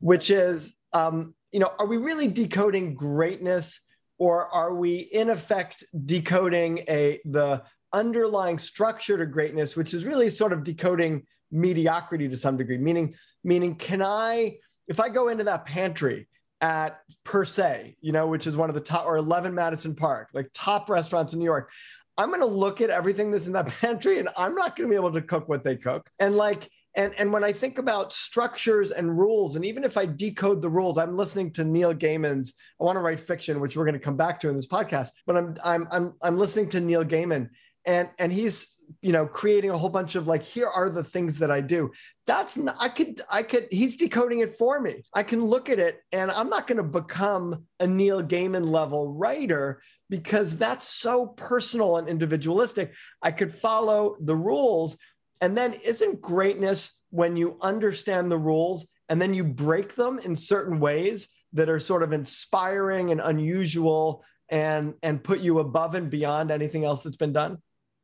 which 0.00 0.30
is, 0.30 0.76
um, 0.92 1.34
you 1.52 1.60
know, 1.60 1.72
are 1.78 1.86
we 1.86 1.96
really 1.96 2.28
decoding 2.28 2.94
greatness 2.94 3.80
or 4.18 4.48
are 4.48 4.74
we 4.74 4.96
in 4.96 5.30
effect 5.30 5.84
decoding 6.04 6.78
a 6.88 7.20
the 7.24 7.62
underlying 7.92 8.58
structure 8.58 9.16
to 9.18 9.26
greatness, 9.26 9.76
which 9.76 9.94
is 9.94 10.04
really 10.04 10.30
sort 10.30 10.52
of 10.52 10.64
decoding 10.64 11.26
mediocrity 11.50 12.28
to 12.28 12.36
some 12.36 12.56
degree, 12.56 12.78
meaning, 12.78 13.14
meaning 13.42 13.74
can 13.74 14.02
I, 14.02 14.58
if 14.86 15.00
I 15.00 15.08
go 15.08 15.28
into 15.28 15.44
that 15.44 15.66
pantry 15.66 16.28
at 16.60 17.00
per 17.24 17.44
se, 17.44 17.96
you 18.00 18.12
know, 18.12 18.26
which 18.26 18.46
is 18.46 18.56
one 18.56 18.68
of 18.68 18.74
the 18.74 18.80
top 18.80 19.06
or 19.06 19.16
11 19.16 19.54
Madison 19.54 19.94
Park, 19.94 20.28
like 20.34 20.50
top 20.52 20.88
restaurants 20.88 21.32
in 21.32 21.38
New 21.38 21.44
York, 21.44 21.70
I'm 22.16 22.28
going 22.28 22.40
to 22.40 22.46
look 22.46 22.80
at 22.80 22.90
everything 22.90 23.30
that's 23.30 23.46
in 23.46 23.54
that 23.54 23.66
pantry 23.80 24.18
and 24.18 24.28
I'm 24.36 24.54
not 24.54 24.76
going 24.76 24.88
to 24.88 24.92
be 24.92 24.96
able 24.96 25.12
to 25.12 25.22
cook 25.22 25.48
what 25.48 25.64
they 25.64 25.76
cook. 25.76 26.08
And 26.18 26.36
like, 26.36 26.70
and 26.96 27.14
and 27.18 27.32
when 27.32 27.44
I 27.44 27.52
think 27.52 27.78
about 27.78 28.12
structures 28.12 28.90
and 28.90 29.16
rules, 29.16 29.56
and 29.56 29.64
even 29.64 29.84
if 29.84 29.96
I 29.96 30.06
decode 30.06 30.60
the 30.60 30.68
rules, 30.68 30.98
I'm 30.98 31.16
listening 31.16 31.52
to 31.52 31.64
Neil 31.64 31.94
Gaiman's 31.94 32.54
I 32.80 32.84
Want 32.84 32.96
to 32.96 33.00
Write 33.00 33.20
Fiction, 33.20 33.60
which 33.60 33.76
we're 33.76 33.84
going 33.84 33.94
to 33.94 34.00
come 34.00 34.16
back 34.16 34.40
to 34.40 34.48
in 34.48 34.56
this 34.56 34.66
podcast. 34.66 35.10
But 35.26 35.36
I'm 35.36 35.56
I'm 35.62 35.88
I'm 35.90 36.14
I'm 36.22 36.36
listening 36.36 36.68
to 36.70 36.80
Neil 36.80 37.04
Gaiman, 37.04 37.50
and 37.84 38.10
and 38.18 38.32
he's 38.32 38.76
you 39.02 39.12
know 39.12 39.24
creating 39.24 39.70
a 39.70 39.78
whole 39.78 39.88
bunch 39.88 40.16
of 40.16 40.26
like 40.26 40.42
here 40.42 40.66
are 40.66 40.90
the 40.90 41.04
things 41.04 41.38
that 41.38 41.50
I 41.50 41.60
do. 41.60 41.92
That's 42.26 42.56
not, 42.56 42.76
I 42.78 42.88
could 42.88 43.20
I 43.30 43.44
could 43.44 43.68
he's 43.70 43.96
decoding 43.96 44.40
it 44.40 44.56
for 44.56 44.80
me. 44.80 45.04
I 45.14 45.22
can 45.22 45.44
look 45.44 45.68
at 45.68 45.78
it, 45.78 46.00
and 46.10 46.30
I'm 46.32 46.48
not 46.48 46.66
going 46.66 46.78
to 46.78 46.82
become 46.82 47.66
a 47.78 47.86
Neil 47.86 48.22
Gaiman 48.22 48.68
level 48.68 49.14
writer 49.14 49.80
because 50.08 50.56
that's 50.56 50.88
so 50.88 51.28
personal 51.28 51.98
and 51.98 52.08
individualistic. 52.08 52.92
I 53.22 53.30
could 53.30 53.54
follow 53.54 54.16
the 54.20 54.34
rules 54.34 54.98
and 55.40 55.56
then 55.56 55.72
isn't 55.84 56.20
greatness 56.20 57.00
when 57.10 57.36
you 57.36 57.56
understand 57.60 58.30
the 58.30 58.38
rules 58.38 58.86
and 59.08 59.20
then 59.20 59.34
you 59.34 59.44
break 59.44 59.94
them 59.94 60.18
in 60.18 60.36
certain 60.36 60.78
ways 60.80 61.28
that 61.52 61.68
are 61.68 61.80
sort 61.80 62.02
of 62.02 62.12
inspiring 62.12 63.10
and 63.10 63.20
unusual 63.20 64.24
and 64.48 64.94
and 65.02 65.22
put 65.22 65.40
you 65.40 65.58
above 65.58 65.94
and 65.94 66.10
beyond 66.10 66.50
anything 66.50 66.84
else 66.84 67.02
that's 67.02 67.16
been 67.16 67.32
done? 67.32 67.58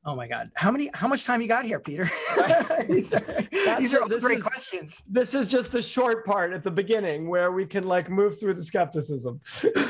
Oh 0.08 0.14
my 0.14 0.28
God. 0.28 0.52
How 0.54 0.70
many, 0.70 0.88
how 0.94 1.08
much 1.08 1.25
time 1.25 1.42
you 1.42 1.48
got 1.48 1.64
here, 1.64 1.80
Peter? 1.80 2.08
these 2.88 3.12
are, 3.12 3.26
these 3.78 3.92
are 3.92 4.08
great 4.20 4.38
is, 4.38 4.44
questions. 4.44 5.02
This 5.08 5.34
is 5.34 5.48
just 5.48 5.72
the 5.72 5.82
short 5.82 6.25
part 6.25 6.52
at 6.52 6.62
the 6.62 6.70
beginning 6.70 7.28
where 7.28 7.50
we 7.50 7.66
can 7.66 7.88
like 7.88 8.08
move 8.08 8.38
through 8.38 8.54
the 8.54 8.62
skepticism. 8.62 9.40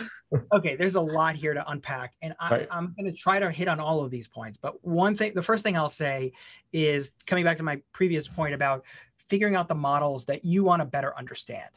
okay, 0.55 0.75
there's 0.75 0.95
a 0.95 1.01
lot 1.01 1.35
here 1.35 1.53
to 1.53 1.71
unpack. 1.71 2.15
And 2.23 2.35
I, 2.41 2.51
right. 2.51 2.69
I'm 2.71 2.95
going 2.99 3.05
to 3.05 3.13
try 3.13 3.39
to 3.39 3.51
hit 3.51 3.69
on 3.69 3.79
all 3.79 4.03
of 4.03 4.11
these 4.11 4.27
points. 4.27 4.57
But 4.57 4.83
one 4.83 5.15
thing, 5.15 5.35
the 5.35 5.43
first 5.43 5.63
thing 5.63 5.77
I'll 5.77 5.91
say 5.91 6.33
is 6.73 7.13
coming 7.27 7.45
back 7.45 7.59
to 7.59 7.63
my 7.63 7.83
previous 7.93 8.27
point 8.27 8.55
about 8.55 8.87
figuring 9.19 9.55
out 9.55 9.69
the 9.69 9.75
models 9.75 10.25
that 10.27 10.47
you 10.47 10.65
want 10.65 10.81
to 10.81 10.87
better 10.87 11.17
understand. 11.19 11.71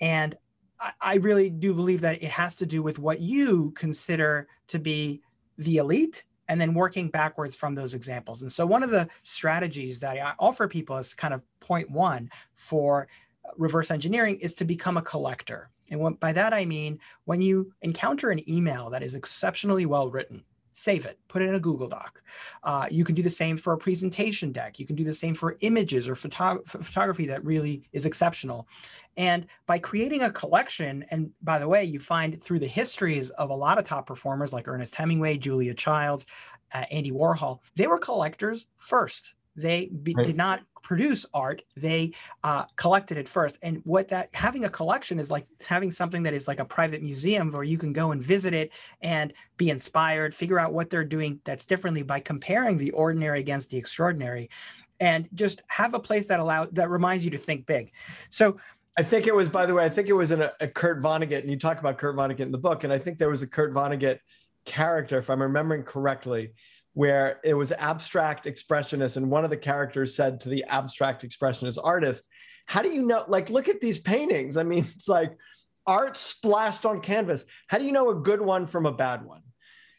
And 0.00 0.34
I, 0.80 0.92
I 1.00 1.14
really 1.18 1.48
do 1.48 1.72
believe 1.74 2.00
that 2.00 2.24
it 2.24 2.30
has 2.30 2.56
to 2.56 2.66
do 2.66 2.82
with 2.82 2.98
what 2.98 3.20
you 3.20 3.70
consider 3.76 4.48
to 4.66 4.80
be 4.80 5.22
the 5.58 5.76
elite 5.76 6.24
and 6.48 6.60
then 6.60 6.74
working 6.74 7.08
backwards 7.08 7.54
from 7.54 7.74
those 7.74 7.94
examples. 7.94 8.42
And 8.42 8.50
so 8.50 8.66
one 8.66 8.82
of 8.82 8.90
the 8.90 9.08
strategies 9.22 10.00
that 10.00 10.16
I 10.16 10.32
offer 10.38 10.66
people 10.66 10.96
as 10.96 11.14
kind 11.14 11.34
of 11.34 11.42
point 11.60 11.90
one 11.90 12.30
for 12.54 13.08
reverse 13.56 13.90
engineering 13.90 14.38
is 14.40 14.54
to 14.54 14.64
become 14.64 14.96
a 14.96 15.02
collector. 15.02 15.70
And 15.90 16.18
by 16.20 16.32
that 16.32 16.52
I 16.52 16.64
mean 16.64 16.98
when 17.24 17.40
you 17.40 17.72
encounter 17.82 18.30
an 18.30 18.48
email 18.50 18.90
that 18.90 19.02
is 19.02 19.14
exceptionally 19.14 19.86
well 19.86 20.10
written, 20.10 20.44
save 20.78 21.04
it, 21.04 21.18
put 21.28 21.42
it 21.42 21.48
in 21.48 21.56
a 21.56 21.60
Google 21.60 21.88
Doc. 21.88 22.22
Uh, 22.62 22.86
you 22.90 23.04
can 23.04 23.14
do 23.14 23.22
the 23.22 23.30
same 23.30 23.56
for 23.56 23.72
a 23.72 23.78
presentation 23.78 24.52
deck. 24.52 24.78
You 24.78 24.86
can 24.86 24.96
do 24.96 25.04
the 25.04 25.12
same 25.12 25.34
for 25.34 25.56
images 25.60 26.08
or 26.08 26.14
photo- 26.14 26.62
photography 26.66 27.26
that 27.26 27.44
really 27.44 27.82
is 27.92 28.06
exceptional. 28.06 28.68
And 29.16 29.46
by 29.66 29.78
creating 29.78 30.22
a 30.22 30.30
collection, 30.30 31.04
and 31.10 31.30
by 31.42 31.58
the 31.58 31.68
way, 31.68 31.84
you 31.84 31.98
find 31.98 32.42
through 32.42 32.60
the 32.60 32.68
histories 32.68 33.30
of 33.30 33.50
a 33.50 33.54
lot 33.54 33.78
of 33.78 33.84
top 33.84 34.06
performers 34.06 34.52
like 34.52 34.68
Ernest 34.68 34.94
Hemingway, 34.94 35.38
Julia 35.38 35.74
Childs, 35.74 36.26
uh, 36.72 36.84
Andy 36.90 37.10
Warhol, 37.10 37.58
they 37.74 37.86
were 37.86 37.98
collectors 37.98 38.66
first 38.78 39.34
They 39.58 39.86
be, 39.86 40.14
right. 40.16 40.24
did 40.26 40.36
not 40.36 40.62
produce 40.82 41.26
art; 41.34 41.62
they 41.76 42.12
uh, 42.44 42.64
collected 42.76 43.18
it 43.18 43.28
first. 43.28 43.58
And 43.62 43.80
what 43.84 44.08
that 44.08 44.30
having 44.32 44.64
a 44.64 44.70
collection 44.70 45.18
is 45.18 45.30
like 45.30 45.46
having 45.66 45.90
something 45.90 46.22
that 46.22 46.34
is 46.34 46.48
like 46.48 46.60
a 46.60 46.64
private 46.64 47.02
museum 47.02 47.50
where 47.50 47.64
you 47.64 47.76
can 47.76 47.92
go 47.92 48.12
and 48.12 48.22
visit 48.22 48.54
it 48.54 48.72
and 49.02 49.32
be 49.56 49.70
inspired, 49.70 50.34
figure 50.34 50.58
out 50.58 50.72
what 50.72 50.90
they're 50.90 51.04
doing 51.04 51.40
that's 51.44 51.64
differently 51.64 52.02
by 52.02 52.20
comparing 52.20 52.78
the 52.78 52.90
ordinary 52.92 53.40
against 53.40 53.70
the 53.70 53.76
extraordinary, 53.76 54.48
and 55.00 55.28
just 55.34 55.62
have 55.68 55.94
a 55.94 56.00
place 56.00 56.26
that 56.28 56.40
allows 56.40 56.68
that 56.70 56.88
reminds 56.88 57.24
you 57.24 57.30
to 57.30 57.38
think 57.38 57.66
big. 57.66 57.92
So 58.30 58.58
I 58.96 59.02
think 59.02 59.26
it 59.28 59.34
was, 59.34 59.48
by 59.48 59.64
the 59.64 59.74
way, 59.74 59.84
I 59.84 59.88
think 59.88 60.08
it 60.08 60.12
was 60.12 60.32
in 60.32 60.42
a, 60.42 60.52
a, 60.58 60.66
Kurt 60.66 61.00
Vonnegut, 61.00 61.42
and 61.42 61.50
you 61.50 61.56
talk 61.56 61.78
about 61.78 61.98
Kurt 61.98 62.16
Vonnegut 62.16 62.40
in 62.40 62.50
the 62.50 62.58
book, 62.58 62.82
and 62.82 62.92
I 62.92 62.98
think 62.98 63.16
there 63.16 63.30
was 63.30 63.42
a 63.42 63.46
Kurt 63.46 63.72
Vonnegut 63.72 64.18
character, 64.64 65.18
if 65.18 65.30
I'm 65.30 65.40
remembering 65.40 65.84
correctly, 65.84 66.52
where 66.98 67.38
it 67.44 67.54
was 67.54 67.70
abstract 67.70 68.44
expressionist, 68.46 69.16
and 69.16 69.30
one 69.30 69.44
of 69.44 69.50
the 69.50 69.56
characters 69.56 70.16
said 70.16 70.40
to 70.40 70.48
the 70.48 70.64
abstract 70.64 71.22
expressionist 71.22 71.78
artist, 71.80 72.24
"How 72.66 72.82
do 72.82 72.88
you 72.88 73.02
know? 73.02 73.24
Like, 73.28 73.50
look 73.50 73.68
at 73.68 73.80
these 73.80 74.00
paintings. 74.00 74.56
I 74.56 74.64
mean, 74.64 74.84
it's 74.96 75.06
like 75.06 75.38
art 75.86 76.16
splashed 76.16 76.84
on 76.84 77.00
canvas. 77.00 77.44
How 77.68 77.78
do 77.78 77.84
you 77.84 77.92
know 77.92 78.10
a 78.10 78.16
good 78.16 78.40
one 78.40 78.66
from 78.66 78.84
a 78.84 78.92
bad 78.92 79.24
one?" 79.24 79.42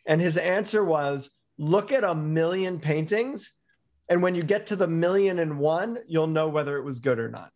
And 0.08 0.20
his 0.20 0.36
answer 0.36 0.84
was, 0.84 1.29
"Look 1.58 1.94
at 1.94 2.03
a 2.03 2.13
million 2.13 2.82
paintings." 2.82 3.53
And 4.10 4.22
when 4.22 4.36
you 4.36 4.44
get 4.44 4.68
to 4.68 4.75
the 4.75 4.88
million 4.88 5.39
and 5.39 5.58
one, 5.58 6.00
you'll 6.06 6.27
know 6.27 6.50
whether 6.50 6.75
it 6.75 6.84
was 6.84 7.00
good 7.00 7.18
or 7.18 7.29
not. 7.29 7.53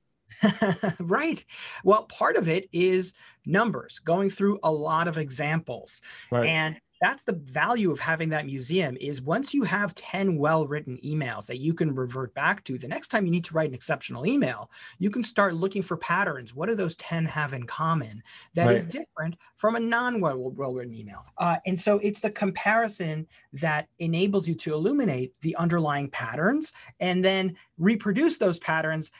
right. 1.01 1.43
Well, 1.83 2.03
part 2.03 2.38
of 2.38 2.47
it 2.47 2.69
is 2.71 3.13
numbers, 3.45 4.00
going 4.00 4.29
through 4.29 4.59
a 4.63 4.71
lot 4.71 5.09
of 5.09 5.17
examples. 5.17 6.01
Right. 6.31 6.47
And 6.47 6.79
that's 7.03 7.24
the 7.24 7.33
value 7.33 7.91
of 7.91 8.00
having 8.00 8.29
that 8.29 8.45
museum 8.45 8.95
is 9.01 9.22
once 9.22 9.53
you 9.53 9.63
have 9.63 9.93
10 9.95 10.38
well-written 10.38 10.98
emails 11.03 11.45
that 11.48 11.60
you 11.60 11.74
can 11.74 11.93
revert 11.93 12.33
back 12.33 12.63
to 12.63 12.77
the 12.77 12.88
next 12.88 13.10
time 13.10 13.25
you 13.25 13.31
need 13.31 13.43
to 13.43 13.53
write 13.53 13.67
an 13.67 13.75
exceptional 13.75 14.25
email 14.25 14.72
you 15.00 15.10
can 15.10 15.22
start 15.22 15.53
looking 15.53 15.81
for 15.81 15.98
patterns. 15.98 16.53
What 16.53 16.69
do 16.69 16.75
those 16.75 16.95
10 16.98 17.25
have 17.25 17.53
in 17.53 17.65
common 17.65 18.24
that 18.53 18.67
right. 18.67 18.77
is 18.77 18.86
different 18.86 19.36
from 19.57 19.75
a 19.75 19.79
non-well-written 19.79 20.93
email? 20.93 21.25
Uh, 21.38 21.57
and 21.65 21.79
so 21.79 22.00
it's 22.00 22.19
the 22.19 22.31
comparison 22.31 23.27
that 23.53 23.88
enables 24.00 24.48
you 24.48 24.55
to 24.55 24.74
illuminate 24.74 25.33
the 25.41 25.55
underlying 25.57 26.10
patterns 26.10 26.72
and 27.00 27.24
then 27.24 27.55
reproduce 27.77 28.38
those 28.38 28.60
patterns. 28.60 29.12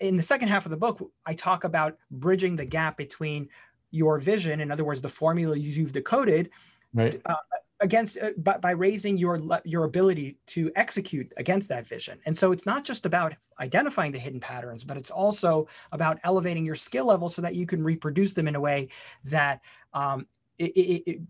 In 0.00 0.16
the 0.16 0.22
second 0.22 0.48
half 0.48 0.66
of 0.66 0.70
the 0.70 0.76
book, 0.76 1.10
I 1.26 1.34
talk 1.34 1.64
about 1.64 1.96
bridging 2.10 2.56
the 2.56 2.66
gap 2.66 2.96
between 2.96 3.48
your 3.90 4.18
vision, 4.18 4.60
in 4.60 4.70
other 4.70 4.84
words, 4.84 5.00
the 5.00 5.08
formula 5.08 5.56
you've 5.56 5.92
decoded, 5.92 6.50
right. 6.94 7.20
Uh, 7.26 7.36
against 7.80 8.18
uh, 8.22 8.30
by, 8.38 8.58
by 8.58 8.70
raising 8.70 9.16
your 9.16 9.40
your 9.64 9.84
ability 9.84 10.36
to 10.46 10.70
execute 10.76 11.32
against 11.36 11.68
that 11.68 11.86
vision. 11.86 12.18
And 12.26 12.36
so 12.36 12.52
it's 12.52 12.66
not 12.66 12.84
just 12.84 13.06
about 13.06 13.34
identifying 13.58 14.12
the 14.12 14.18
hidden 14.18 14.40
patterns, 14.40 14.84
but 14.84 14.96
it's 14.96 15.10
also 15.10 15.66
about 15.92 16.18
elevating 16.24 16.64
your 16.64 16.74
skill 16.74 17.06
level 17.06 17.28
so 17.28 17.42
that 17.42 17.54
you 17.54 17.66
can 17.66 17.82
reproduce 17.82 18.34
them 18.34 18.48
in 18.48 18.54
a 18.54 18.60
way 18.60 18.88
that 19.24 19.60
um, 19.94 20.26
it, 20.58 20.72
it, 20.72 21.10
it 21.10 21.20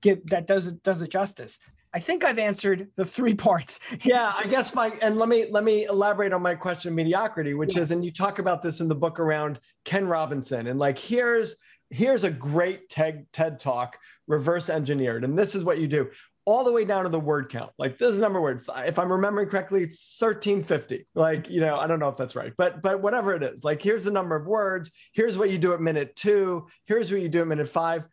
give, 0.00 0.26
that 0.26 0.46
does 0.46 0.66
it 0.66 0.82
does 0.82 1.02
it 1.02 1.10
justice. 1.10 1.58
I 1.94 2.00
think 2.00 2.22
I've 2.22 2.38
answered 2.38 2.88
the 2.96 3.04
three 3.04 3.34
parts. 3.48 3.80
yeah, 4.02 4.32
I 4.36 4.46
guess 4.46 4.74
my 4.74 4.92
and 5.02 5.16
let 5.16 5.28
me 5.28 5.46
let 5.50 5.64
me 5.64 5.84
elaborate 5.84 6.32
on 6.32 6.42
my 6.42 6.54
question 6.54 6.90
of 6.90 6.96
mediocrity, 6.96 7.54
which 7.54 7.76
yeah. 7.76 7.82
is 7.82 7.90
and 7.90 8.04
you 8.04 8.12
talk 8.12 8.38
about 8.38 8.62
this 8.62 8.80
in 8.80 8.88
the 8.88 8.94
book 8.94 9.20
around 9.20 9.60
Ken 9.84 10.06
Robinson 10.06 10.68
and 10.68 10.78
like 10.78 10.98
here's 10.98 11.56
here's 11.90 12.24
a 12.24 12.30
great 12.30 12.88
TED 12.88 13.26
TED 13.32 13.60
talk 13.60 13.98
reverse 14.26 14.68
engineered 14.68 15.24
and 15.24 15.38
this 15.38 15.54
is 15.54 15.64
what 15.64 15.78
you 15.78 15.86
do 15.86 16.08
all 16.48 16.64
the 16.64 16.72
way 16.72 16.82
down 16.82 17.04
to 17.04 17.10
the 17.10 17.20
word 17.20 17.50
count. 17.50 17.70
Like 17.78 17.98
this 17.98 18.08
is 18.08 18.20
number 18.22 18.40
word. 18.40 18.62
If 18.78 18.98
I'm 18.98 19.12
remembering 19.12 19.50
correctly, 19.50 19.80
1350. 19.80 21.06
Like, 21.14 21.50
you 21.50 21.60
know, 21.60 21.76
I 21.76 21.86
don't 21.86 21.98
know 21.98 22.08
if 22.08 22.16
that's 22.16 22.34
right, 22.34 22.54
but 22.56 22.80
but 22.80 23.02
whatever 23.02 23.34
it 23.34 23.42
is. 23.42 23.64
Like 23.64 23.82
here's 23.82 24.02
the 24.02 24.10
number 24.10 24.34
of 24.34 24.46
words, 24.46 24.90
here's 25.12 25.36
what 25.36 25.50
you 25.50 25.58
do 25.58 25.74
at 25.74 25.82
minute 25.82 26.16
2, 26.16 26.66
here's 26.86 27.12
what 27.12 27.20
you 27.20 27.28
do 27.28 27.42
at 27.42 27.46
minute 27.48 27.68
5. 27.68 28.04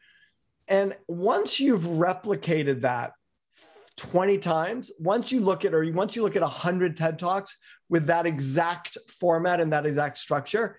And 0.68 0.98
once 1.08 1.62
you've 1.62 1.84
replicated 1.84 2.82
that 2.82 3.14
20 3.96 4.38
times, 4.40 4.92
once 5.00 5.32
you 5.32 5.40
look 5.40 5.64
at, 5.64 5.74
or 5.74 5.90
once 5.94 6.18
you 6.18 6.22
look 6.22 6.36
at 6.36 6.42
100 6.42 6.98
TED 6.98 7.18
Talks 7.18 7.56
with 7.88 8.08
that 8.08 8.26
exact 8.26 8.98
format 9.08 9.62
and 9.62 9.72
that 9.72 9.86
exact 9.86 10.18
structure, 10.18 10.78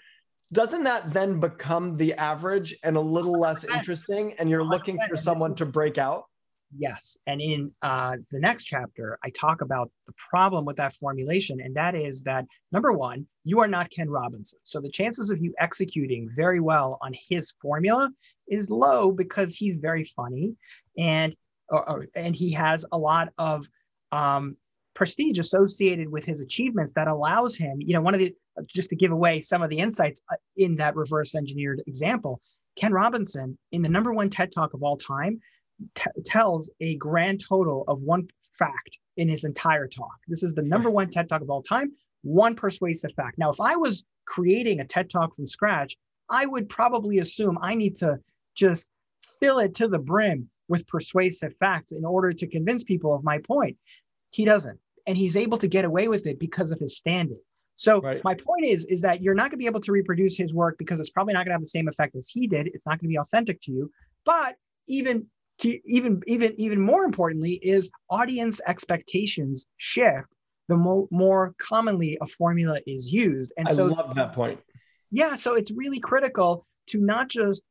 doesn't 0.53 0.85
that 0.85 1.13
then 1.13 1.41
become 1.41 1.97
the 1.97 2.15
average 2.15 2.75
and 2.85 2.97
a 2.97 3.01
little 3.01 3.39
less 3.39 3.65
interesting? 3.65 4.35
And 4.39 4.49
you're 4.49 4.65
looking 4.65 4.99
for 5.09 5.17
someone 5.17 5.55
to 5.57 5.67
break 5.67 5.99
out? 5.99 6.25
Yes. 6.77 7.17
And 7.27 7.41
in 7.41 7.71
uh, 7.83 8.17
the 8.31 8.41
next 8.41 8.65
chapter, 8.65 9.19
I 9.25 9.31
talk 9.31 9.61
about 9.61 9.91
the 10.07 10.13
problem 10.31 10.65
with 10.65 10.77
that 10.77 10.93
formulation. 10.95 11.61
And 11.61 11.75
that 11.77 11.95
is 11.95 12.23
that 12.25 12.45
number 12.73 12.93
one, 12.93 13.27
you 13.45 13.61
are 13.61 13.69
not 13.69 13.91
Ken 13.91 14.11
Robinson. 14.11 14.59
So 14.65 14.81
the 14.81 14.91
chances 14.91 15.31
of 15.31 15.41
you 15.41 15.55
executing 15.59 16.29
very 16.35 16.61
well 16.61 16.99
on 17.03 17.13
his 17.29 17.55
formula 17.63 18.11
is 18.49 18.69
low 18.69 19.13
because 19.13 19.55
he's 19.55 19.77
very 19.77 20.05
funny. 20.17 20.55
And 20.99 21.35
or, 21.69 21.89
or, 21.89 22.07
and 22.15 22.35
he 22.35 22.53
has 22.53 22.85
a 22.93 22.99
lot 22.99 23.33
of 23.39 23.67
um, 24.13 24.57
prestige 24.95 25.39
associated 25.39 26.11
with 26.11 26.25
his 26.25 26.41
achievements 26.41 26.93
that 26.93 27.09
allows 27.09 27.57
him, 27.57 27.81
you 27.81 27.95
know, 27.95 28.01
one 28.01 28.15
of 28.15 28.21
the, 28.21 28.35
just 28.67 28.91
to 28.91 28.97
give 28.97 29.13
away 29.13 29.41
some 29.41 29.63
of 29.63 29.71
the 29.71 29.79
insights 29.79 30.23
uh, 30.33 30.37
in 30.57 30.77
that 30.77 30.97
reverse 30.97 31.35
engineered 31.35 31.83
example, 31.87 32.41
Ken 32.77 32.93
Robinson, 32.93 33.59
in 33.73 33.83
the 33.83 33.89
number 33.89 34.13
one 34.13 34.31
TED 34.31 34.53
talk 34.53 34.75
of 34.75 34.83
all 34.83 34.97
time, 34.97 35.41
t- 35.95 36.11
tells 36.25 36.71
a 36.81 36.97
grand 36.97 37.43
total 37.47 37.85
of 37.89 38.03
one 38.03 38.29
fact 38.59 38.99
in 39.17 39.29
his 39.29 39.45
entire 39.45 39.89
talk. 39.89 40.17
This 40.29 40.43
is 40.43 40.55
the 40.55 40.63
number 40.63 40.91
one 40.91 41.09
TED 41.09 41.29
talk 41.29 41.43
of 41.43 41.51
all 41.51 41.63
time, 41.63 41.93
one 42.23 42.55
persuasive 42.55 43.13
fact. 43.17 43.39
Now, 43.39 43.51
if 43.51 43.61
I 43.61 43.77
was 43.77 44.05
creating 44.27 44.81
a 44.81 44.85
TED 44.85 45.11
talk 45.11 45.35
from 45.35 45.47
scratch, 45.47 45.97
I 46.29 46.47
would 46.47 46.69
probably 46.69 47.19
assume 47.19 47.59
I 47.61 47.75
need 47.75 47.97
to 47.99 48.19
just 48.55 48.91
fill 49.41 49.59
it 49.59 49.75
to 49.77 49.89
the 49.89 49.99
brim 49.99 50.49
with 50.69 50.87
persuasive 50.87 51.55
facts 51.61 51.93
in 51.93 52.05
order 52.05 52.33
to 52.33 52.47
convince 52.47 52.85
people 52.85 53.15
of 53.15 53.23
my 53.25 53.39
point. 53.39 53.77
He 54.31 54.45
doesn't. 54.45 54.79
And 55.07 55.17
he's 55.17 55.37
able 55.37 55.59
to 55.59 55.69
get 55.69 55.85
away 55.85 56.09
with 56.09 56.27
it 56.27 56.41
because 56.41 56.73
of 56.73 56.81
his 56.81 56.97
standing. 56.97 57.39
So 57.77 58.01
right. 58.01 58.21
my 58.25 58.35
point 58.35 58.65
is, 58.65 58.85
is 58.87 59.03
that 59.03 59.23
you're 59.23 59.35
not 59.35 59.51
going 59.51 59.53
to 59.53 59.57
be 59.59 59.67
able 59.67 59.81
to 59.81 59.93
reproduce 59.93 60.37
his 60.37 60.53
work 60.53 60.77
because 60.79 60.99
it's 60.99 61.11
probably 61.11 61.35
not 61.35 61.41
going 61.41 61.51
to 61.51 61.55
have 61.55 61.63
the 61.63 61.69
same 61.69 61.89
effect 61.89 62.17
as 62.17 62.29
he 62.29 62.47
did. 62.47 62.69
It's 62.69 62.87
not 62.87 62.93
going 62.93 63.09
to 63.09 63.09
be 63.09 63.19
authentic 63.19 63.61
to 63.63 63.73
you. 63.73 63.91
But 64.25 64.57
even 64.89 65.27
to 65.59 65.79
even 65.87 66.23
even 66.27 66.55
even 66.59 66.81
more 66.81 67.05
importantly 67.05 67.59
is 67.63 67.91
audience 68.11 68.61
expectations 68.67 69.65
shift 69.79 70.27
the 70.69 70.77
mo- 70.77 71.09
more 71.11 71.55
commonly 71.59 72.19
a 72.21 72.27
formula 72.27 72.81
is 72.87 73.13
used. 73.13 73.53
And 73.57 73.69
I 73.69 73.73
so 73.73 73.87
love 73.87 74.15
that 74.15 74.33
point. 74.33 74.61
Yeah, 75.11 75.35
so 75.37 75.55
it's 75.55 75.71
really 75.71 76.01
critical 76.01 76.67
to 76.89 77.01
not 77.01 77.29
just 77.29 77.63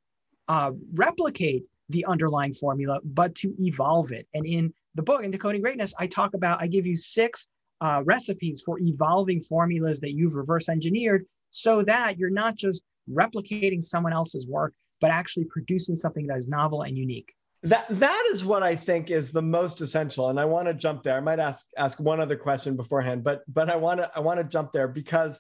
uh, 0.48 0.72
replicate 0.94 1.64
the 1.90 2.06
underlying 2.06 2.54
formula, 2.54 3.00
but 3.04 3.36
to 3.36 3.54
evolve 3.60 4.12
it. 4.12 4.28
And 4.34 4.46
in 4.46 4.74
the 4.96 5.04
book, 5.04 5.24
in 5.24 5.32
Decoding 5.32 5.62
Greatness, 5.62 5.94
I 6.00 6.08
talk 6.08 6.34
about, 6.34 6.62
I 6.62 6.68
give 6.68 6.86
you 6.86 6.96
six 6.96 7.48
uh, 7.82 8.04
recipes 8.06 8.62
for 8.66 8.80
evolving 8.80 9.42
formulas 9.42 10.00
that 10.00 10.14
you've 10.14 10.36
reverse 10.36 10.70
engineered 10.70 11.26
so 11.52 11.84
that 11.84 12.18
you're 12.18 12.30
not 12.30 12.56
just 12.56 12.84
replicating 13.10 13.82
someone 13.82 14.14
else's 14.14 14.48
work, 14.48 14.74
but 15.02 15.12
actually 15.12 15.46
producing 15.46 15.96
something 15.96 16.28
that 16.28 16.38
is 16.38 16.48
novel 16.48 16.84
and 16.84 16.98
unique. 16.98 17.34
That 17.64 17.86
that 17.90 18.28
is 18.32 18.46
what 18.46 18.62
I 18.62 18.76
think 18.76 19.10
is 19.10 19.32
the 19.32 19.42
most 19.42 19.82
essential. 19.82 20.30
And 20.30 20.40
I 20.40 20.46
want 20.46 20.68
to 20.68 20.74
jump 20.74 21.04
there. 21.04 21.18
I 21.18 21.20
might 21.20 21.40
ask 21.40 21.66
ask 21.78 22.00
one 22.00 22.20
other 22.20 22.36
question 22.36 22.76
beforehand, 22.76 23.24
but 23.24 23.42
but 23.48 23.70
I 23.70 23.76
want 23.76 24.00
to 24.00 24.12
I 24.16 24.20
want 24.20 24.40
to 24.40 24.44
jump 24.44 24.72
there 24.72 24.88
because 24.88 25.40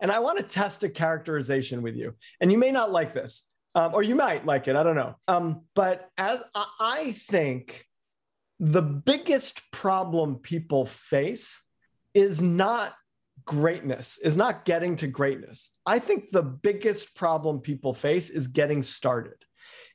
and 0.00 0.12
I 0.12 0.20
want 0.20 0.38
to 0.38 0.44
test 0.44 0.84
a 0.84 0.88
characterization 0.88 1.82
with 1.82 1.96
you. 1.96 2.14
And 2.40 2.52
you 2.52 2.58
may 2.58 2.70
not 2.70 2.92
like 2.92 3.14
this 3.14 3.42
um, 3.74 3.92
or 3.94 4.02
you 4.02 4.14
might 4.14 4.46
like 4.46 4.68
it. 4.68 4.76
I 4.76 4.82
don't 4.82 4.96
know. 4.96 5.16
Um, 5.26 5.62
but 5.74 6.10
as 6.16 6.42
I 6.80 7.12
think 7.12 7.86
the 8.60 8.82
biggest 8.82 9.62
problem 9.72 10.36
people 10.36 10.86
face 10.86 11.60
is 12.14 12.40
not 12.40 12.94
greatness, 13.44 14.18
is 14.18 14.36
not 14.36 14.64
getting 14.64 14.96
to 14.96 15.06
greatness. 15.06 15.70
I 15.84 15.98
think 15.98 16.30
the 16.30 16.42
biggest 16.42 17.14
problem 17.14 17.60
people 17.60 17.92
face 17.92 18.30
is 18.30 18.46
getting 18.46 18.82
started, 18.82 19.36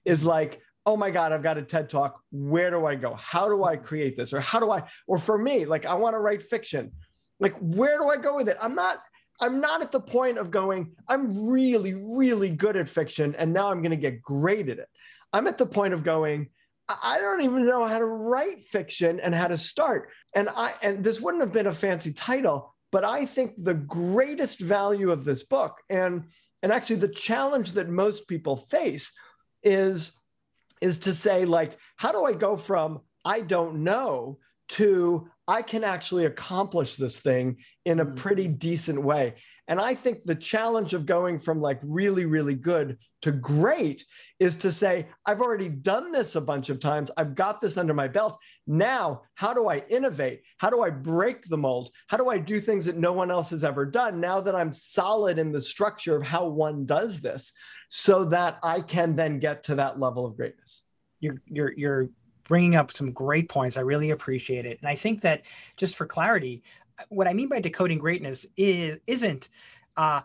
is 0.06 0.24
like, 0.24 0.62
oh 0.86 0.98
my 0.98 1.12
God, 1.12 1.32
I've 1.32 1.44
got 1.44 1.58
a 1.58 1.62
TED 1.62 1.90
talk. 1.90 2.20
Where 2.32 2.70
do 2.70 2.86
I 2.86 2.96
go? 2.96 3.14
How 3.14 3.48
do 3.48 3.64
I 3.64 3.78
create 3.78 4.18
this? 4.18 4.34
Or 4.34 4.40
how 4.40 4.60
do 4.60 4.72
I, 4.72 4.84
or 5.08 5.18
for 5.18 5.38
me, 5.38 5.66
like, 5.66 5.86
I 5.86 5.94
want 5.94 6.16
to 6.16 6.20
write 6.20 6.44
fiction. 6.44 6.92
Like, 7.40 7.56
where 7.60 7.98
do 7.98 8.10
I 8.10 8.18
go 8.18 8.36
with 8.36 8.50
it? 8.50 8.58
I'm 8.62 8.76
not, 8.76 9.02
I'm 9.42 9.62
not 9.62 9.82
at 9.82 9.92
the 9.92 10.00
point 10.00 10.38
of 10.38 10.52
going, 10.52 10.92
I'm 11.08 11.48
really, 11.48 11.94
really 11.94 12.50
good 12.50 12.76
at 12.76 12.90
fiction 12.90 13.36
and 13.36 13.54
now 13.54 13.72
I'm 13.72 13.82
going 13.82 13.92
to 13.92 13.98
get 13.98 14.22
great 14.22 14.68
at 14.68 14.80
it. 14.80 14.90
I'm 15.32 15.48
at 15.48 15.58
the 15.58 15.66
point 15.66 15.94
of 15.94 16.04
going, 16.04 16.50
I 17.04 17.20
don't 17.20 17.42
even 17.42 17.66
know 17.66 17.88
how 17.88 18.00
to 18.00 18.06
write 18.06 18.64
fiction 18.64 19.20
and 19.20 19.34
how 19.34 19.48
to 19.48 19.58
start. 19.58 20.10
And 20.34 20.50
I 20.50 20.74
and 20.82 21.04
this 21.04 21.22
wouldn't 21.22 21.44
have 21.44 21.54
been 21.54 21.68
a 21.68 21.74
fancy 21.74 22.14
title, 22.14 22.74
but 22.92 23.06
I 23.06 23.26
think 23.26 23.54
the 23.58 23.76
greatest 23.76 24.60
value 24.60 25.12
of 25.12 25.24
this 25.24 25.44
book 25.44 25.78
and 25.90 26.26
and 26.64 26.72
actually 26.72 26.98
the 26.98 27.08
challenge 27.08 27.74
that 27.74 27.90
most 27.90 28.28
people 28.28 28.58
face 28.58 29.12
is 29.64 30.14
is 30.82 30.98
to 31.00 31.14
say 31.14 31.46
like 31.46 31.78
how 31.98 32.12
do 32.12 32.24
I 32.26 32.34
go 32.34 32.58
from 32.58 33.02
I 33.26 33.42
don't 33.42 33.84
know 33.84 34.40
to 34.70 35.30
I 35.50 35.64
can 35.64 35.84
actually 35.84 36.26
accomplish 36.26 36.96
this 36.96 37.18
thing 37.18 37.58
in 37.84 38.02
a 38.02 38.06
mm. 38.06 38.16
pretty 38.16 38.48
decent 38.48 39.02
way. 39.02 39.34
And 39.68 39.82
I 39.82 39.96
think 39.96 40.24
the 40.24 40.36
challenge 40.36 40.94
of 40.94 41.08
going 41.08 41.40
from 41.40 41.60
like 41.60 41.80
really, 41.82 42.26
really 42.26 42.54
good 42.54 43.00
to 43.24 43.32
great 43.32 44.06
is 44.40 44.56
to 44.58 44.72
say, 44.72 45.08
I've 45.26 45.42
already 45.42 45.68
done 45.68 46.12
this 46.12 46.36
a 46.36 46.42
bunch 46.42 46.70
of 46.70 46.80
times. 46.80 47.10
I've 47.18 47.34
got 47.34 47.62
this 47.62 47.78
under 47.78 47.96
my 47.96 48.08
belt. 48.08 48.38
Now, 48.68 49.24
how 49.34 49.56
do 49.56 49.68
I 49.68 49.80
innovate? 49.90 50.44
How 50.60 50.70
do 50.70 50.84
I 50.84 50.92
break 50.92 51.46
the 51.46 51.58
mold? 51.58 51.90
How 52.10 52.18
do 52.18 52.30
I 52.30 52.38
do 52.38 52.62
things 52.62 52.86
that 52.86 52.98
no 52.98 53.12
one 53.12 53.32
else 53.32 53.50
has 53.50 53.64
ever 53.64 53.88
done 53.88 54.20
now 54.22 54.40
that 54.42 54.54
I'm 54.54 54.72
solid 54.72 55.40
in 55.40 55.52
the 55.52 55.62
structure 55.62 56.16
of 56.16 56.22
how 56.22 56.48
one 56.48 56.86
does 56.86 57.22
this 57.22 57.54
so 57.90 58.24
that 58.26 58.60
I 58.62 58.82
can 58.82 59.16
then 59.16 59.40
get 59.40 59.64
to 59.64 59.76
that 59.76 60.00
level 60.00 60.28
of 60.28 60.38
greatness? 60.38 60.84
You're, 61.22 61.42
you're, 61.48 61.74
you're 61.76 62.10
bringing 62.50 62.76
up 62.76 62.92
some 62.92 63.12
great 63.12 63.48
points. 63.48 63.78
I 63.78 63.82
really 63.82 64.10
appreciate 64.10 64.66
it. 64.66 64.80
And 64.82 64.90
I 64.90 64.96
think 64.96 65.22
that 65.22 65.44
just 65.78 65.96
for 65.96 66.06
clarity, 66.06 66.64
what 67.08 67.28
I 67.28 67.34
mean 67.34 67.48
by 67.48 67.62
decoding 67.62 68.00
greatness 68.00 68.46
is 68.58 69.00
isn't 69.08 69.50
uh, 69.96 70.22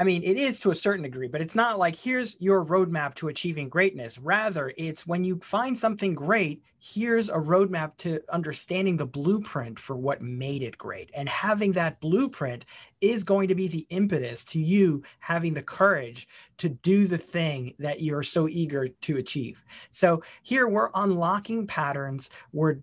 I 0.00 0.04
mean, 0.04 0.22
it 0.22 0.38
is 0.38 0.58
to 0.60 0.70
a 0.70 0.74
certain 0.74 1.02
degree, 1.02 1.28
but 1.28 1.42
it's 1.42 1.54
not 1.54 1.78
like 1.78 1.94
here's 1.94 2.34
your 2.40 2.64
roadmap 2.64 3.14
to 3.16 3.28
achieving 3.28 3.68
greatness. 3.68 4.18
Rather, 4.18 4.72
it's 4.78 5.06
when 5.06 5.24
you 5.24 5.38
find 5.40 5.78
something 5.78 6.14
great, 6.14 6.62
here's 6.78 7.28
a 7.28 7.34
roadmap 7.34 7.94
to 7.98 8.18
understanding 8.32 8.96
the 8.96 9.04
blueprint 9.04 9.78
for 9.78 9.98
what 9.98 10.22
made 10.22 10.62
it 10.62 10.78
great. 10.78 11.10
And 11.12 11.28
having 11.28 11.72
that 11.72 12.00
blueprint 12.00 12.64
is 13.02 13.22
going 13.24 13.48
to 13.48 13.54
be 13.54 13.68
the 13.68 13.86
impetus 13.90 14.42
to 14.44 14.58
you 14.58 15.02
having 15.18 15.52
the 15.52 15.62
courage 15.62 16.26
to 16.56 16.70
do 16.70 17.06
the 17.06 17.18
thing 17.18 17.74
that 17.78 18.00
you're 18.00 18.22
so 18.22 18.48
eager 18.48 18.88
to 18.88 19.18
achieve. 19.18 19.62
So 19.90 20.22
here 20.44 20.66
we're 20.66 20.88
unlocking 20.94 21.66
patterns, 21.66 22.30
we're, 22.54 22.78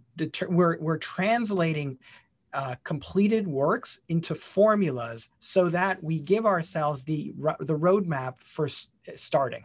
we're, 0.50 0.78
we're 0.80 1.00
translating 1.00 1.98
uh, 2.54 2.76
completed 2.84 3.48
works 3.48 4.00
into 4.10 4.34
formulas 4.36 5.30
so 5.40 5.70
that 5.70 6.02
we 6.04 6.20
give 6.20 6.46
ourselves 6.46 7.04
the 7.04 7.34
the 7.60 7.78
roadmap 7.78 8.40
for 8.40 8.68
starting. 8.68 9.64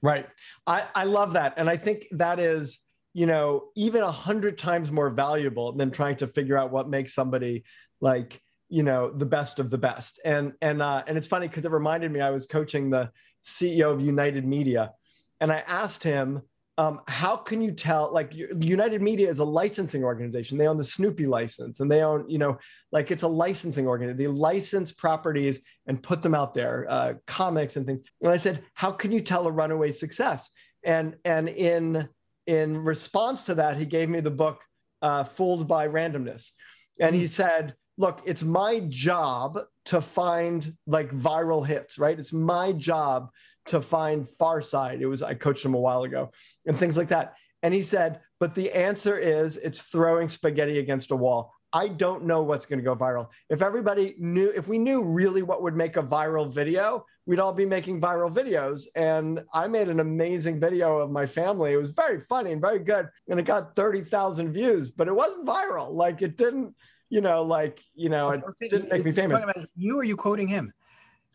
Right. 0.00 0.26
I, 0.66 0.84
I 0.94 1.04
love 1.04 1.32
that. 1.34 1.54
And 1.56 1.70
i 1.70 1.76
think 1.76 2.06
that 2.12 2.38
is 2.38 2.80
you 3.14 3.26
know 3.26 3.64
even 3.74 4.02
a 4.02 4.10
hundred 4.10 4.56
times 4.58 4.90
more 4.90 5.10
valuable 5.10 5.72
than 5.72 5.90
trying 5.90 6.16
to 6.16 6.26
figure 6.26 6.56
out 6.56 6.72
what 6.72 6.88
makes 6.88 7.14
somebody 7.14 7.64
like 8.00 8.40
you 8.68 8.82
know 8.82 9.10
the 9.10 9.26
best 9.26 9.58
of 9.58 9.68
the 9.70 9.78
best. 9.78 10.18
And 10.24 10.54
and 10.62 10.80
uh, 10.80 11.02
and 11.06 11.18
it's 11.18 11.26
funny 11.26 11.46
because 11.46 11.64
it 11.64 11.70
reminded 11.70 12.10
me 12.10 12.20
i 12.20 12.30
was 12.30 12.46
coaching 12.46 12.88
the 12.88 13.10
ceo 13.44 13.92
of 13.92 14.00
united 14.00 14.46
media 14.46 14.92
and 15.40 15.52
i 15.52 15.58
asked 15.66 16.02
him 16.04 16.40
um, 16.78 17.02
how 17.06 17.36
can 17.36 17.60
you 17.60 17.70
tell 17.70 18.10
like 18.12 18.32
united 18.32 19.02
media 19.02 19.28
is 19.28 19.40
a 19.40 19.44
licensing 19.44 20.04
organization. 20.04 20.56
They 20.56 20.68
own 20.68 20.78
the 20.78 20.84
snoopy 20.84 21.26
license 21.26 21.80
and 21.80 21.90
they 21.90 22.02
own 22.02 22.28
you 22.28 22.38
know 22.38 22.58
like 22.92 23.10
it's 23.10 23.24
a 23.24 23.28
licensing 23.28 23.86
organization 23.86 24.18
they 24.18 24.26
license 24.26 24.90
properties 24.90 25.60
and 25.86 26.02
put 26.02 26.22
them 26.22 26.34
out 26.34 26.54
there 26.54 26.86
uh, 26.88 27.14
comics 27.26 27.76
and 27.76 27.86
things. 27.86 28.00
And 28.22 28.32
i 28.32 28.36
said 28.36 28.62
how 28.74 28.90
can 28.90 29.12
you 29.12 29.20
tell 29.20 29.46
a 29.46 29.52
runaway 29.52 29.92
success? 29.92 30.48
And 30.82 31.16
and 31.24 31.48
in 31.48 32.08
in 32.46 32.78
response 32.78 33.44
to 33.44 33.54
that 33.56 33.76
he 33.76 33.84
gave 33.84 34.08
me 34.08 34.20
the 34.20 34.30
book 34.30 34.60
uh, 35.02 35.24
fooled 35.24 35.68
by 35.68 35.88
randomness. 35.88 36.52
And 37.00 37.14
he 37.14 37.24
mm. 37.24 37.28
said 37.28 37.74
look 37.98 38.22
it's 38.24 38.42
my 38.42 38.80
job 38.88 39.58
to 39.84 40.00
find 40.00 40.74
like 40.86 41.10
viral 41.10 41.66
hits 41.66 41.98
right? 41.98 42.18
It's 42.18 42.32
my 42.32 42.72
job 42.72 43.28
to 43.66 43.80
find 43.80 44.28
Far 44.28 44.62
Side. 44.62 45.02
It 45.02 45.06
was 45.06 45.22
I 45.22 45.34
coached 45.34 45.64
him 45.64 45.74
a 45.74 45.80
while 45.80 46.02
ago 46.02 46.30
and 46.66 46.78
things 46.78 46.96
like 46.96 47.08
that. 47.08 47.34
And 47.62 47.72
he 47.72 47.82
said, 47.82 48.20
but 48.40 48.54
the 48.54 48.72
answer 48.72 49.16
is 49.18 49.56
it's 49.56 49.82
throwing 49.82 50.28
spaghetti 50.28 50.78
against 50.78 51.12
a 51.12 51.16
wall. 51.16 51.54
I 51.72 51.88
don't 51.88 52.24
know 52.24 52.42
what's 52.42 52.66
going 52.66 52.80
to 52.80 52.84
go 52.84 52.94
viral. 52.94 53.28
If 53.48 53.62
everybody 53.62 54.14
knew, 54.18 54.52
if 54.54 54.68
we 54.68 54.78
knew 54.78 55.02
really 55.02 55.42
what 55.42 55.62
would 55.62 55.74
make 55.74 55.96
a 55.96 56.02
viral 56.02 56.52
video, 56.52 57.06
we'd 57.24 57.38
all 57.38 57.52
be 57.52 57.64
making 57.64 58.00
viral 58.00 58.30
videos. 58.30 58.86
And 58.94 59.42
I 59.54 59.68
made 59.68 59.88
an 59.88 60.00
amazing 60.00 60.60
video 60.60 60.98
of 60.98 61.10
my 61.10 61.24
family. 61.24 61.72
It 61.72 61.78
was 61.78 61.92
very 61.92 62.20
funny 62.20 62.52
and 62.52 62.60
very 62.60 62.80
good. 62.80 63.08
And 63.28 63.40
it 63.40 63.44
got 63.44 63.74
30,000 63.74 64.52
views, 64.52 64.90
but 64.90 65.08
it 65.08 65.14
wasn't 65.14 65.46
viral. 65.46 65.94
Like 65.94 66.20
it 66.20 66.36
didn't, 66.36 66.74
you 67.08 67.22
know, 67.22 67.42
like, 67.42 67.80
you 67.94 68.10
know, 68.10 68.30
it 68.30 68.42
didn't 68.60 68.90
make 68.90 69.04
me 69.04 69.12
famous. 69.12 69.42
You 69.74 69.98
or 69.98 70.04
you 70.04 70.16
quoting 70.16 70.48
him? 70.48 70.74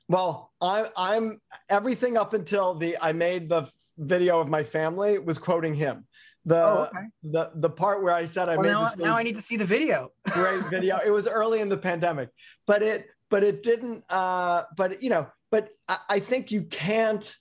Well, 0.10 0.52
I, 0.62 0.90
I'm 0.96 1.42
everything 1.70 2.18
up 2.18 2.34
until 2.34 2.76
the 2.76 2.98
I 3.02 3.12
made 3.12 3.50
the 3.50 3.70
video 3.98 4.40
of 4.40 4.48
my 4.48 4.64
family 4.64 5.18
was 5.20 5.38
quoting 5.38 5.76
him. 5.76 6.06
The 6.46 6.64
oh, 6.64 6.88
okay. 6.96 7.06
the 7.24 7.52
the 7.56 7.70
part 7.70 8.02
where 8.02 8.14
I 8.14 8.24
said 8.24 8.48
I 8.48 8.56
well, 8.56 8.86
made 8.86 9.00
now, 9.00 9.10
now 9.10 9.18
I 9.18 9.24
need 9.24 9.36
to 9.36 9.42
see 9.42 9.58
the 9.58 9.66
video. 9.66 10.12
great 10.30 10.64
video. 10.66 11.00
It 11.06 11.12
was 11.12 11.28
early 11.28 11.60
in 11.60 11.68
the 11.68 11.78
pandemic, 11.78 12.30
but 12.66 12.82
it 12.82 13.08
but 13.30 13.44
it 13.44 13.64
didn't. 13.64 14.06
Uh, 14.10 14.64
but 14.78 15.04
you 15.04 15.10
know, 15.10 15.28
but 15.52 15.70
I, 15.90 15.98
I 16.10 16.20
think 16.20 16.52
you 16.52 16.64
can't. 16.64 17.36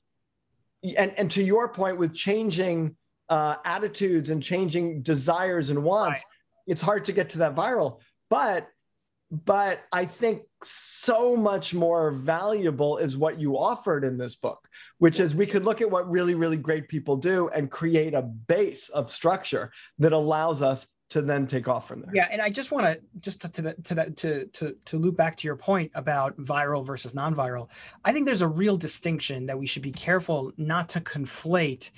And 0.97 1.13
and 1.17 1.31
to 1.33 1.43
your 1.43 1.69
point 1.69 1.99
with 1.99 2.15
changing 2.15 2.97
uh, 3.29 3.57
attitudes 3.65 4.31
and 4.31 4.43
changing 4.43 5.03
desires 5.03 5.71
and 5.71 5.85
wants, 5.85 6.23
right. 6.23 6.73
it's 6.73 6.83
hard 6.83 7.05
to 7.05 7.13
get 7.13 7.31
to 7.31 7.39
that 7.39 7.55
viral. 7.55 8.01
But 8.29 8.69
but 9.31 9.81
I 9.93 10.05
think 10.05 10.43
so 10.63 11.37
much 11.37 11.75
more 11.75 12.13
valuable 12.13 12.99
is 12.99 13.17
what 13.17 13.41
you 13.41 13.59
offered 13.59 14.05
in 14.05 14.17
this 14.17 14.37
book, 14.37 14.69
which 14.99 15.19
is 15.21 15.35
we 15.35 15.47
could 15.47 15.65
look 15.65 15.81
at 15.81 15.91
what 15.91 16.09
really, 16.11 16.35
really 16.35 16.57
great 16.57 16.89
people 16.89 17.17
do 17.17 17.49
and 17.49 17.71
create 17.71 18.15
a 18.15 18.23
base 18.23 18.89
of 18.89 19.11
structure 19.11 19.73
that 19.99 20.13
allows 20.13 20.63
us 20.63 20.87
to 21.09 21.23
then 21.23 21.47
take 21.47 21.69
off 21.69 21.87
from 21.87 22.01
there. 22.01 22.11
Yeah, 22.13 22.29
and 22.31 22.43
I 22.43 22.51
just 22.51 22.73
want 22.73 22.87
to 22.87 23.01
just 23.21 23.41
to, 23.41 23.63
that 23.63 23.85
to 23.85 23.95
that 23.95 24.17
to 24.19 24.47
to 24.47 24.77
to 24.87 24.97
loop 24.97 25.17
back 25.17 25.37
to 25.37 25.47
your 25.47 25.57
point 25.57 25.91
about 25.95 26.37
viral 26.39 26.85
versus 26.85 27.15
non-viral. 27.15 27.71
I 28.05 28.13
think 28.13 28.27
there's 28.27 28.43
a 28.43 28.49
real 28.49 28.77
distinction 28.77 29.47
that 29.47 29.57
we 29.57 29.67
should 29.67 29.83
be 29.83 29.93
careful 29.93 30.53
not 30.57 30.89
to 30.91 31.01
conflate 31.01 31.91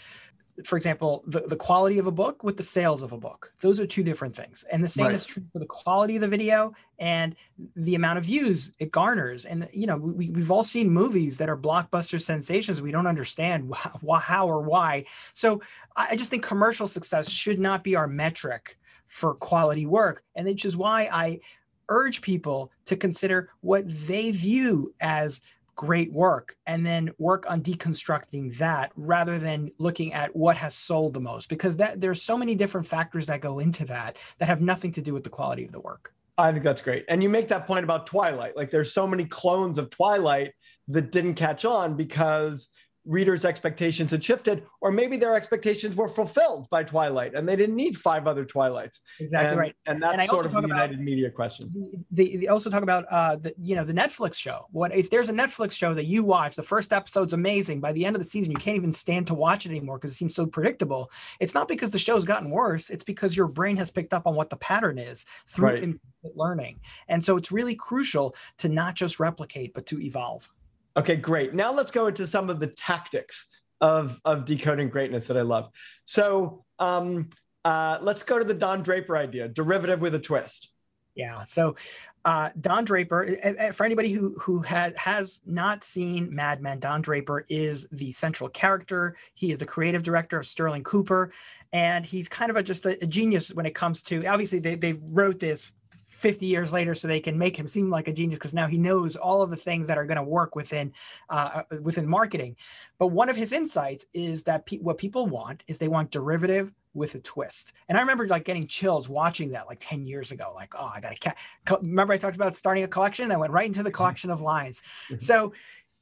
for 0.65 0.77
example, 0.77 1.23
the, 1.27 1.41
the 1.41 1.57
quality 1.57 1.99
of 1.99 2.07
a 2.07 2.11
book 2.11 2.43
with 2.43 2.57
the 2.57 2.63
sales 2.63 3.03
of 3.03 3.13
a 3.13 3.17
book. 3.17 3.53
Those 3.61 3.81
are 3.81 3.87
two 3.87 4.03
different 4.03 4.35
things. 4.35 4.65
And 4.73 4.83
the 4.83 4.89
same 4.89 5.07
right. 5.07 5.15
is 5.15 5.25
true 5.25 5.43
for 5.53 5.59
the 5.59 5.67
quality 5.67 6.17
of 6.17 6.23
the 6.23 6.29
video 6.29 6.73
and 6.99 7.37
the 7.77 7.95
amount 7.95 8.19
of 8.19 8.25
views 8.25 8.73
it 8.79 8.91
garners. 8.91 9.45
And, 9.45 9.69
you 9.73 9.87
know, 9.87 9.97
we, 9.97 10.31
we've 10.31 10.51
all 10.51 10.65
seen 10.65 10.91
movies 10.91 11.39
that 11.39 11.49
are 11.49 11.57
blockbuster 11.57 12.21
sensations. 12.21 12.83
We 12.83 12.91
don't 12.91 13.07
understand 13.07 13.73
how, 13.75 14.15
how 14.15 14.49
or 14.49 14.63
why. 14.63 15.05
So 15.33 15.61
I 15.97 16.17
just 16.17 16.31
think 16.31 16.43
commercial 16.43 16.87
success 16.87 17.31
should 17.31 17.59
not 17.59 17.85
be 17.85 17.95
our 17.95 18.09
metric 18.09 18.79
for 19.07 19.35
quality 19.35 19.87
work. 19.87 20.23
And 20.35 20.47
which 20.47 20.65
is 20.65 20.77
why 20.77 21.09
I 21.13 21.41
urge 21.89 22.21
people 22.21 22.71
to 22.85 22.97
consider 22.97 23.51
what 23.61 23.85
they 24.07 24.31
view 24.31 24.93
as 25.01 25.41
great 25.79 26.13
work 26.13 26.57
and 26.67 26.85
then 26.85 27.09
work 27.19 27.49
on 27.49 27.63
deconstructing 27.63 28.55
that 28.59 28.91
rather 28.97 29.39
than 29.39 29.71
looking 29.79 30.13
at 30.13 30.35
what 30.35 30.57
has 30.57 30.75
sold 30.75 31.15
the 31.15 31.21
most 31.21 31.49
because 31.49 31.77
that 31.77 32.01
there's 32.01 32.21
so 32.21 32.37
many 32.37 32.57
different 32.57 32.85
factors 32.85 33.27
that 33.27 33.41
go 33.41 33.61
into 33.61 33.85
that 33.85 34.17
that 34.39 34.49
have 34.49 34.61
nothing 34.61 34.91
to 34.91 35.01
do 35.01 35.15
with 35.15 35.23
the 35.23 35.31
quality 35.31 35.65
of 35.65 35.71
the 35.71 35.79
work. 35.79 36.13
I 36.37 36.51
think 36.51 36.65
that's 36.65 36.83
great. 36.83 37.05
And 37.09 37.23
you 37.23 37.29
make 37.29 37.47
that 37.49 37.65
point 37.65 37.85
about 37.85 38.09
twilight. 38.09 38.57
Like 38.57 38.73
there's 38.73 38.93
so 38.93 39.07
many 39.07 39.25
clones 39.25 39.79
of 39.79 39.89
twilight 39.89 40.53
that 40.89 41.13
didn't 41.13 41.35
catch 41.35 41.65
on 41.65 41.95
because 41.95 42.71
readers' 43.09 43.45
expectations 43.45 44.11
had 44.11 44.23
shifted, 44.23 44.65
or 44.81 44.93
maybe 44.93 45.17
their 45.17 45.35
expectations 45.35 45.97
were 45.97 46.09
fulfilled 46.09 46.69
by 46.71 46.85
Twilight 46.85 47.35
and 47.35 47.49
they 47.49 47.57
didn't 47.57 47.75
need 47.75 47.97
five 47.97 48.27
other 48.27 48.45
Twilights. 48.45 49.01
Exactly 49.19 49.49
and, 49.49 49.59
right. 49.59 49.75
And 49.87 50.03
that's 50.03 50.19
and 50.19 50.29
sort 50.29 50.47
of 50.47 50.53
the 50.53 50.61
United 50.61 51.01
Media 51.01 51.31
question. 51.31 52.05
They, 52.11 52.37
they 52.37 52.47
also 52.49 52.71
talk 52.71 52.83
about 52.83 53.07
uh, 53.11 53.37
the 53.37 53.55
you 53.61 53.75
know 53.75 53.85
the 53.85 53.95
Netflix 53.95 54.35
show. 54.35 54.67
What 54.71 54.95
if 54.95 55.11
there's 55.11 55.31
a 55.31 55.33
Netflix 55.33 55.73
show 55.73 55.95
that 55.95 56.05
you 56.05 56.23
watch? 56.23 56.55
The 56.55 56.63
first 56.63 56.93
episode's 56.93 57.33
amazing. 57.33 57.81
By 57.81 57.93
the 57.93 58.05
end 58.05 58.15
of 58.15 58.21
the 58.21 58.29
season, 58.29 58.51
you 58.51 58.59
can't 58.59 58.77
even 58.77 58.93
stand 58.93 59.27
to 59.29 59.35
watch 59.35 59.65
it 59.65 59.71
anymore 59.71 59.99
because 59.99 60.11
it 60.11 60.19
seems 60.19 60.35
so 60.35 60.47
predictable. 60.47 61.11
It's 61.41 61.55
not 61.55 61.67
because 61.67 61.91
the 61.91 61.99
show's 61.99 62.25
gotten 62.25 62.51
worse. 62.51 62.91
It's 62.91 63.05
because 63.05 63.37
your 63.37 63.49
brain 63.49 63.77
has 63.79 63.91
picked 63.91 64.13
up 64.13 64.27
on 64.27 64.35
what 64.35 64.51
the 64.51 64.57
pattern 64.57 64.99
is 64.99 65.25
through 65.47 65.69
right. 65.69 65.95
learning. 66.35 66.81
And 67.09 67.25
so 67.25 67.37
it's 67.37 67.51
really 67.51 67.75
crucial 67.75 68.35
to 68.59 68.69
not 68.69 68.95
just 68.95 69.19
replicate, 69.19 69.73
but 69.73 69.87
to 69.87 70.01
evolve. 70.01 70.51
Okay, 70.99 71.15
great. 71.15 71.55
Now 71.55 71.73
let's 71.73 71.93
go 71.93 72.09
into 72.09 72.27
some 72.27 72.51
of 72.51 72.59
the 72.59 72.67
tactics 72.67 73.47
of, 73.81 74.21
of 74.25 74.45
decoding 74.45 74.89
greatness 74.89 75.29
that 75.29 75.37
I 75.37 75.43
love. 75.43 75.71
So 76.05 76.65
um, 76.81 77.31
uh, 77.65 77.99
let's 78.03 78.25
go 78.25 78.37
to 78.37 78.45
the 78.45 78.53
Don 78.53 78.83
Draper 78.83 79.17
idea, 79.17 79.47
derivative 79.47 80.01
with 80.01 80.17
a 80.17 80.19
twist. 80.19 80.71
Yeah. 81.15 81.45
So 81.45 81.77
uh, 82.25 82.51
Don 82.61 82.85
Draper, 82.85 83.29
for 83.73 83.85
anybody 83.85 84.11
who 84.11 84.37
who 84.41 84.61
has 84.63 84.95
has 84.97 85.41
not 85.47 85.85
seen 85.85 86.33
Mad 86.35 86.61
Men, 86.61 86.79
Don 86.81 87.01
Draper 87.01 87.45
is 87.49 87.89
the 87.91 88.11
central 88.11 88.49
character. 88.49 89.17
He 89.35 89.51
is 89.53 89.59
the 89.59 89.67
creative 89.67 90.03
director 90.03 90.39
of 90.39 90.47
Sterling 90.47 90.85
Cooper, 90.85 91.33
and 91.73 92.05
he's 92.05 92.29
kind 92.29 92.51
of 92.51 92.57
a, 92.57 92.63
just 92.63 92.87
a, 92.87 93.03
a 93.03 93.07
genius 93.07 93.53
when 93.53 93.67
it 93.67 93.75
comes 93.75 94.03
to. 94.05 94.27
Obviously, 94.27 94.59
they 94.59 94.75
they 94.75 94.93
wrote 94.93 95.41
this 95.41 95.73
50 96.19 96.47
years 96.47 96.73
later 96.73 96.95
so 96.95 97.07
they 97.07 97.21
can 97.21 97.39
make 97.39 97.57
him 97.57 97.69
seem 97.69 97.89
like 97.89 98.09
a 98.09 98.13
genius 98.13 98.39
because 98.39 98.55
now 98.55 98.67
he 98.67 98.77
knows 98.77 99.17
all 99.17 99.41
of 99.41 99.51
the 99.51 99.57
things 99.57 99.87
that 99.87 99.97
are 99.97 100.05
going 100.05 100.17
to 100.17 100.23
work 100.23 100.57
within 100.57 100.93
uh, 101.31 101.63
uh, 101.71 101.77
within 101.83 102.09
marketing 102.09 102.57
but 102.99 103.09
one 103.09 103.29
of 103.29 103.37
his 103.37 103.53
insights 103.53 104.05
is 104.13 104.43
that 104.43 104.67
pe- 104.67 104.79
what 104.79 104.99
people 104.99 105.27
want 105.27 105.63
is 105.69 105.79
they 105.79 105.89
want 105.89 106.11
derivative 106.11 106.73
with 106.95 107.15
a 107.15 107.21
twist. 107.21 107.73
And 107.89 107.97
I 107.97 108.01
remember 108.01 108.27
like 108.27 108.45
getting 108.45 108.67
chills 108.67 109.09
watching 109.09 109.51
that 109.51 109.69
like 109.69 109.79
10 109.81 110.07
years 110.07 110.33
ago. 110.33 110.53
Like, 110.55 110.75
oh, 110.77 110.91
I 110.93 111.01
got 111.01 111.13
a 111.13 111.17
cat. 111.17 111.39
Remember 111.81 112.13
I 112.13 112.19
talked 112.19 112.37
about 112.37 112.57
starting 112.57 112.85
a 112.85 112.89
collection? 112.89 113.29
That 113.29 113.39
went 113.39 113.53
right 113.53 113.67
into 113.67 113.83
the 113.83 113.89
mm-hmm. 113.89 113.97
collection 113.97 114.31
of 114.31 114.41
lines. 114.41 114.83
Mm-hmm. 115.11 115.19
So 115.19 115.53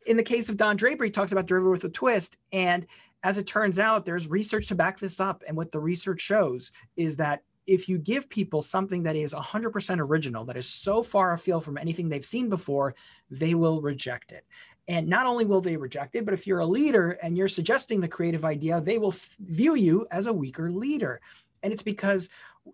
in 0.06 0.16
the 0.16 0.22
case 0.22 0.48
of 0.48 0.56
Don 0.56 0.76
Draper, 0.76 1.04
he 1.04 1.10
talks 1.10 1.32
about 1.32 1.46
derivative 1.46 1.70
with 1.70 1.84
a 1.84 1.90
twist. 1.90 2.38
And 2.52 2.86
as 3.22 3.38
it 3.38 3.46
turns 3.46 3.78
out, 3.78 4.04
there's 4.04 4.28
research 4.28 4.68
to 4.68 4.74
back 4.74 4.98
this 4.98 5.20
up. 5.20 5.42
And 5.46 5.56
what 5.56 5.72
the 5.72 5.80
research 5.80 6.20
shows 6.20 6.72
is 6.96 7.16
that 7.16 7.42
if 7.66 7.88
you 7.88 7.98
give 7.98 8.28
people 8.28 8.62
something 8.62 9.02
that 9.02 9.16
is 9.16 9.34
100% 9.34 9.98
original, 9.98 10.44
that 10.44 10.56
is 10.56 10.68
so 10.68 11.02
far 11.02 11.32
afield 11.32 11.64
from 11.64 11.78
anything 11.78 12.08
they've 12.08 12.24
seen 12.24 12.48
before, 12.48 12.94
they 13.30 13.54
will 13.54 13.80
reject 13.80 14.32
it. 14.32 14.44
And 14.88 15.08
not 15.08 15.26
only 15.26 15.44
will 15.44 15.60
they 15.60 15.76
reject 15.76 16.14
it, 16.14 16.24
but 16.24 16.34
if 16.34 16.46
you're 16.46 16.60
a 16.60 16.66
leader 16.66 17.18
and 17.22 17.36
you're 17.36 17.48
suggesting 17.48 18.00
the 18.00 18.08
creative 18.08 18.44
idea, 18.44 18.80
they 18.80 18.98
will 18.98 19.12
f- 19.12 19.36
view 19.40 19.74
you 19.74 20.06
as 20.12 20.26
a 20.26 20.32
weaker 20.32 20.70
leader. 20.70 21.20
And 21.62 21.72
it's 21.72 21.82
because 21.82 22.28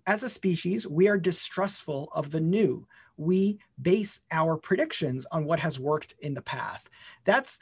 as 0.07 0.23
a 0.23 0.29
species, 0.29 0.87
we 0.87 1.09
are 1.09 1.17
distrustful 1.17 2.11
of 2.15 2.31
the 2.31 2.41
new. 2.41 2.87
We 3.17 3.59
base 3.81 4.21
our 4.31 4.57
predictions 4.57 5.27
on 5.33 5.47
what 5.47 5.61
has 5.61 5.81
worked 5.81 6.15
in 6.21 6.35
the 6.35 6.43
past. 6.43 6.91
That's 7.25 7.61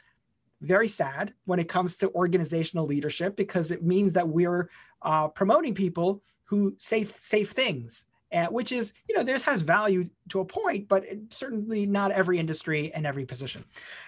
very 0.61 0.87
sad 0.87 1.33
when 1.45 1.59
it 1.59 1.69
comes 1.69 1.97
to 1.97 2.11
organizational 2.11 2.85
leadership 2.85 3.35
because 3.35 3.71
it 3.71 3.83
means 3.83 4.13
that 4.13 4.27
we're 4.27 4.69
uh, 5.01 5.27
promoting 5.29 5.73
people 5.73 6.21
who 6.51 6.75
say 6.77 7.05
safe 7.05 7.51
things 7.51 8.05
uh, 8.33 8.47
which 8.47 8.71
is 8.71 8.93
you 9.07 9.15
know 9.15 9.23
this 9.23 9.43
has 9.43 9.61
value 9.61 10.09
to 10.29 10.41
a 10.41 10.45
point 10.45 10.87
but 10.87 11.05
certainly 11.29 11.85
not 11.85 12.11
every 12.11 12.37
industry 12.37 12.91
and 12.93 13.05
every 13.05 13.25
position. 13.25 13.63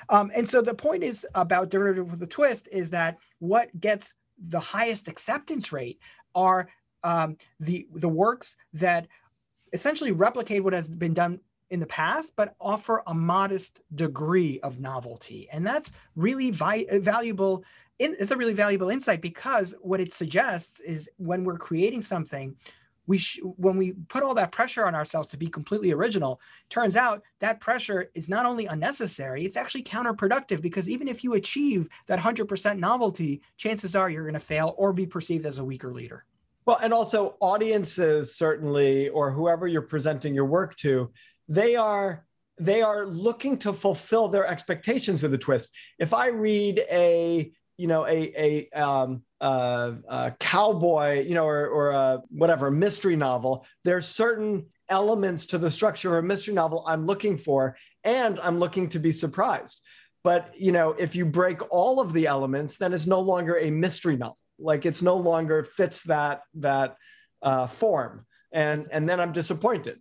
Um, 0.10 0.30
and 0.36 0.48
so 0.48 0.62
the 0.62 0.74
point 0.74 1.04
is 1.04 1.26
about 1.36 1.70
derivative 1.70 2.12
with 2.12 2.22
a 2.22 2.28
twist 2.28 2.68
is 2.72 2.90
that 2.92 3.18
what 3.40 3.68
gets 3.80 4.14
the 4.48 4.60
highest 4.60 5.08
acceptance 5.08 5.72
rate 5.72 6.00
are 6.36 6.68
um, 7.04 7.38
the 7.60 7.88
the 7.96 8.10
works 8.10 8.58
that 8.74 9.08
essentially 9.72 10.12
replicate 10.12 10.64
what 10.64 10.74
has 10.74 10.90
been 10.90 11.14
done 11.14 11.40
in 11.74 11.80
the 11.80 11.88
past, 11.88 12.36
but 12.36 12.56
offer 12.62 13.02
a 13.08 13.14
modest 13.14 13.82
degree 13.96 14.60
of 14.62 14.80
novelty. 14.80 15.50
And 15.52 15.66
that's 15.66 15.92
really 16.16 16.52
vi- 16.52 16.86
uh, 16.90 17.00
valuable. 17.00 17.66
In, 17.98 18.16
it's 18.20 18.32
a 18.32 18.38
really 18.38 18.54
valuable 18.54 18.90
insight 18.90 19.22
because 19.22 19.74
what 19.82 20.00
it 20.00 20.14
suggests 20.14 20.80
is 20.82 21.10
when 21.18 21.44
we're 21.44 21.58
creating 21.58 22.04
something, 22.04 22.56
we 23.08 23.18
sh- 23.18 23.40
when 23.58 23.76
we 23.76 23.94
put 24.08 24.22
all 24.22 24.36
that 24.36 24.52
pressure 24.52 24.86
on 24.86 24.94
ourselves 24.94 25.28
to 25.30 25.38
be 25.38 25.48
completely 25.48 25.92
original 25.92 26.40
turns 26.70 26.96
out 26.96 27.22
that 27.40 27.60
pressure 27.60 28.10
is 28.14 28.30
not 28.30 28.46
only 28.46 28.66
unnecessary 28.68 29.44
it's 29.44 29.58
actually 29.58 29.84
counterproductive 29.84 30.62
because 30.62 30.88
even 30.88 31.10
if 31.10 31.22
you 31.22 31.34
achieve 31.34 31.90
that 32.08 32.18
100% 32.18 32.78
novelty 32.80 33.42
chances 33.58 33.94
are 33.94 34.10
you're 34.10 34.24
going 34.24 34.34
to 34.34 34.40
fail 34.40 34.74
or 34.78 34.94
be 34.94 35.06
perceived 35.06 35.46
as 35.46 35.60
a 35.60 35.66
weaker 35.66 35.92
leader 35.92 36.24
well 36.66 36.80
and 36.82 36.94
also 36.94 37.36
audiences 37.42 38.34
certainly 38.38 39.10
or 39.10 39.32
whoever 39.32 39.68
you're 39.68 39.82
presenting 39.82 40.34
your 40.34 40.46
work 40.46 40.74
to 40.78 41.12
they 41.54 41.76
are 41.76 42.26
they 42.60 42.82
are 42.82 43.06
looking 43.08 43.58
to 43.58 43.74
fulfill 43.74 44.28
their 44.28 44.46
expectations 44.46 45.22
with 45.22 45.34
a 45.34 45.38
twist 45.38 45.70
if 46.00 46.14
i 46.14 46.28
read 46.28 46.80
a 46.92 47.52
you 47.78 47.88
know 47.88 48.06
a 48.06 48.70
a 48.76 48.80
um, 48.80 49.24
uh, 49.44 49.96
uh, 50.08 50.30
cowboy, 50.40 51.22
you 51.22 51.36
know, 51.36 51.46
or, 51.46 51.68
or 51.68 51.90
a, 51.92 52.22
whatever 52.30 52.72
mystery 52.72 53.18
novel, 53.18 53.66
there's 53.84 54.08
certain 54.08 54.66
elements 54.88 55.46
to 55.48 55.58
the 55.58 55.70
structure 55.70 56.18
of 56.18 56.24
a 56.24 56.28
mystery 56.28 56.54
novel 56.54 56.86
I'm 56.88 57.06
looking 57.06 57.38
for, 57.38 57.76
and 58.06 58.40
I'm 58.40 58.58
looking 58.58 58.88
to 58.90 59.00
be 59.00 59.12
surprised. 59.12 59.82
But 60.24 60.58
you 60.58 60.72
know, 60.72 60.92
if 60.92 61.14
you 61.14 61.26
break 61.26 61.60
all 61.72 62.00
of 62.00 62.14
the 62.14 62.28
elements, 62.28 62.78
then 62.78 62.94
it's 62.94 63.06
no 63.06 63.20
longer 63.20 63.58
a 63.58 63.70
mystery 63.70 64.16
novel. 64.16 64.38
Like 64.58 64.86
it's 64.86 65.02
no 65.02 65.18
longer 65.18 65.66
fits 65.66 66.04
that 66.04 66.44
that 66.56 66.96
uh, 67.42 67.68
form, 67.68 68.26
and 68.54 68.88
and 68.94 69.10
then 69.10 69.20
I'm 69.20 69.34
disappointed. 69.34 70.00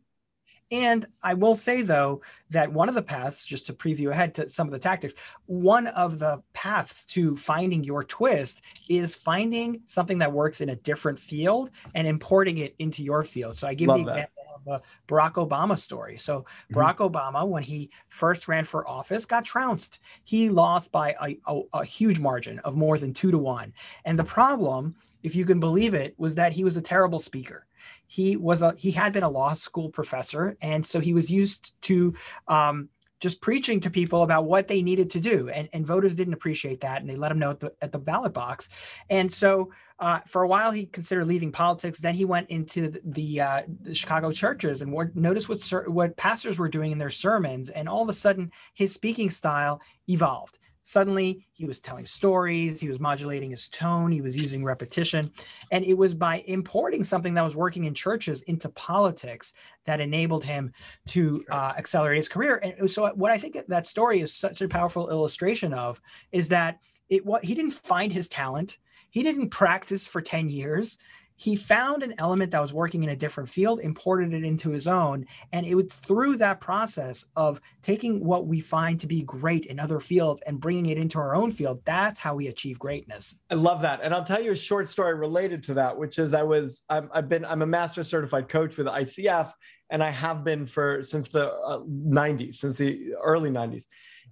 And 0.72 1.06
I 1.22 1.34
will 1.34 1.54
say, 1.54 1.82
though, 1.82 2.22
that 2.48 2.72
one 2.72 2.88
of 2.88 2.94
the 2.94 3.02
paths, 3.02 3.44
just 3.44 3.66
to 3.66 3.74
preview 3.74 4.10
ahead 4.10 4.34
to 4.36 4.48
some 4.48 4.66
of 4.66 4.72
the 4.72 4.78
tactics, 4.78 5.14
one 5.44 5.86
of 5.88 6.18
the 6.18 6.42
paths 6.54 7.04
to 7.06 7.36
finding 7.36 7.84
your 7.84 8.02
twist 8.02 8.64
is 8.88 9.14
finding 9.14 9.82
something 9.84 10.18
that 10.18 10.32
works 10.32 10.62
in 10.62 10.70
a 10.70 10.76
different 10.76 11.18
field 11.18 11.70
and 11.94 12.08
importing 12.08 12.56
it 12.58 12.74
into 12.78 13.04
your 13.04 13.22
field. 13.22 13.54
So 13.54 13.68
I 13.68 13.74
give 13.74 13.88
Love 13.88 13.98
the 13.98 14.04
example 14.04 14.44
of 14.54 14.64
the 14.64 14.82
Barack 15.14 15.34
Obama 15.34 15.78
story. 15.78 16.16
So 16.16 16.40
mm-hmm. 16.40 16.74
Barack 16.74 16.96
Obama, 16.96 17.46
when 17.46 17.62
he 17.62 17.90
first 18.08 18.48
ran 18.48 18.64
for 18.64 18.88
office, 18.88 19.26
got 19.26 19.44
trounced. 19.44 19.98
He 20.24 20.48
lost 20.48 20.90
by 20.90 21.14
a, 21.22 21.36
a, 21.46 21.60
a 21.74 21.84
huge 21.84 22.18
margin 22.18 22.60
of 22.60 22.76
more 22.76 22.96
than 22.96 23.12
two 23.12 23.30
to 23.30 23.38
one. 23.38 23.74
And 24.06 24.18
the 24.18 24.24
problem, 24.24 24.94
if 25.22 25.34
you 25.34 25.44
can 25.44 25.60
believe 25.60 25.94
it, 25.94 26.14
was 26.18 26.34
that 26.34 26.52
he 26.52 26.64
was 26.64 26.76
a 26.76 26.82
terrible 26.82 27.18
speaker 27.18 27.66
he 28.06 28.36
was 28.36 28.62
a 28.62 28.74
he 28.76 28.90
had 28.90 29.12
been 29.12 29.22
a 29.22 29.28
law 29.28 29.54
school 29.54 29.88
professor, 29.88 30.56
and 30.60 30.84
so 30.84 31.00
he 31.00 31.14
was 31.14 31.30
used 31.30 31.72
to 31.82 32.14
um, 32.46 32.88
just 33.20 33.40
preaching 33.40 33.80
to 33.80 33.88
people 33.88 34.22
about 34.22 34.44
what 34.46 34.66
they 34.66 34.82
needed 34.82 35.08
to 35.12 35.20
do. 35.20 35.48
And, 35.48 35.68
and 35.72 35.86
voters 35.86 36.12
didn't 36.12 36.34
appreciate 36.34 36.80
that. 36.80 37.00
And 37.00 37.08
they 37.08 37.14
let 37.14 37.30
him 37.30 37.38
know 37.38 37.52
at 37.52 37.60
the, 37.60 37.72
at 37.80 37.92
the 37.92 37.98
ballot 38.00 38.34
box. 38.34 38.68
And 39.10 39.30
so 39.30 39.70
uh, 40.00 40.18
for 40.26 40.42
a 40.42 40.48
while, 40.48 40.72
he 40.72 40.86
considered 40.86 41.28
leaving 41.28 41.52
politics. 41.52 42.00
Then 42.00 42.16
he 42.16 42.24
went 42.24 42.50
into 42.50 42.88
the, 42.88 43.00
the, 43.04 43.40
uh, 43.40 43.62
the 43.82 43.94
Chicago 43.94 44.32
churches 44.32 44.82
and 44.82 44.90
what, 44.90 45.14
noticed 45.14 45.48
what, 45.48 45.88
what 45.88 46.16
pastors 46.16 46.58
were 46.58 46.68
doing 46.68 46.90
in 46.90 46.98
their 46.98 47.10
sermons. 47.10 47.70
And 47.70 47.88
all 47.88 48.02
of 48.02 48.08
a 48.08 48.12
sudden, 48.12 48.50
his 48.74 48.92
speaking 48.92 49.30
style 49.30 49.80
evolved. 50.08 50.58
Suddenly, 50.84 51.46
he 51.52 51.64
was 51.64 51.80
telling 51.80 52.06
stories, 52.06 52.80
he 52.80 52.88
was 52.88 52.98
modulating 52.98 53.50
his 53.50 53.68
tone, 53.68 54.10
he 54.10 54.20
was 54.20 54.36
using 54.36 54.64
repetition. 54.64 55.30
And 55.70 55.84
it 55.84 55.96
was 55.96 56.14
by 56.14 56.42
importing 56.46 57.04
something 57.04 57.34
that 57.34 57.44
was 57.44 57.56
working 57.56 57.84
in 57.84 57.94
churches 57.94 58.42
into 58.42 58.68
politics 58.70 59.54
that 59.84 60.00
enabled 60.00 60.44
him 60.44 60.72
to 61.08 61.44
uh, 61.50 61.72
accelerate 61.76 62.16
his 62.16 62.28
career. 62.28 62.56
And 62.56 62.90
so, 62.90 63.10
what 63.14 63.30
I 63.30 63.38
think 63.38 63.58
that 63.66 63.86
story 63.86 64.20
is 64.20 64.34
such 64.34 64.60
a 64.62 64.68
powerful 64.68 65.10
illustration 65.10 65.72
of 65.72 66.00
is 66.32 66.48
that 66.48 66.78
it 67.08 67.24
what 67.24 67.44
he 67.44 67.54
didn't 67.54 67.72
find 67.72 68.12
his 68.12 68.28
talent, 68.28 68.78
he 69.10 69.22
didn't 69.22 69.50
practice 69.50 70.06
for 70.06 70.20
10 70.20 70.48
years 70.48 70.98
he 71.42 71.56
found 71.56 72.04
an 72.04 72.14
element 72.18 72.52
that 72.52 72.60
was 72.60 72.72
working 72.72 73.02
in 73.02 73.08
a 73.08 73.16
different 73.16 73.48
field, 73.48 73.80
imported 73.80 74.32
it 74.32 74.44
into 74.44 74.70
his 74.70 74.86
own. 74.86 75.26
And 75.52 75.66
it 75.66 75.74
was 75.74 75.96
through 75.96 76.36
that 76.36 76.60
process 76.60 77.24
of 77.34 77.60
taking 77.82 78.24
what 78.24 78.46
we 78.46 78.60
find 78.60 79.00
to 79.00 79.08
be 79.08 79.22
great 79.22 79.66
in 79.66 79.80
other 79.80 79.98
fields 79.98 80.40
and 80.42 80.60
bringing 80.60 80.86
it 80.86 80.98
into 80.98 81.18
our 81.18 81.34
own 81.34 81.50
field. 81.50 81.82
That's 81.84 82.20
how 82.20 82.36
we 82.36 82.46
achieve 82.46 82.78
greatness. 82.78 83.34
I 83.50 83.56
love 83.56 83.82
that. 83.82 83.98
And 84.04 84.14
I'll 84.14 84.22
tell 84.22 84.40
you 84.40 84.52
a 84.52 84.56
short 84.56 84.88
story 84.88 85.14
related 85.14 85.64
to 85.64 85.74
that, 85.74 85.98
which 85.98 86.20
is 86.20 86.32
I 86.32 86.44
was, 86.44 86.82
I've, 86.88 87.08
I've 87.12 87.28
been, 87.28 87.44
I'm 87.44 87.62
a 87.62 87.66
master 87.66 88.04
certified 88.04 88.48
coach 88.48 88.76
with 88.76 88.86
ICF, 88.86 89.52
and 89.90 90.00
I 90.00 90.10
have 90.10 90.44
been 90.44 90.64
for 90.64 91.02
since 91.02 91.26
the 91.26 91.50
uh, 91.54 91.80
90s, 91.80 92.54
since 92.54 92.76
the 92.76 93.14
early 93.20 93.50
90s. 93.50 93.86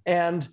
And, 0.06 0.48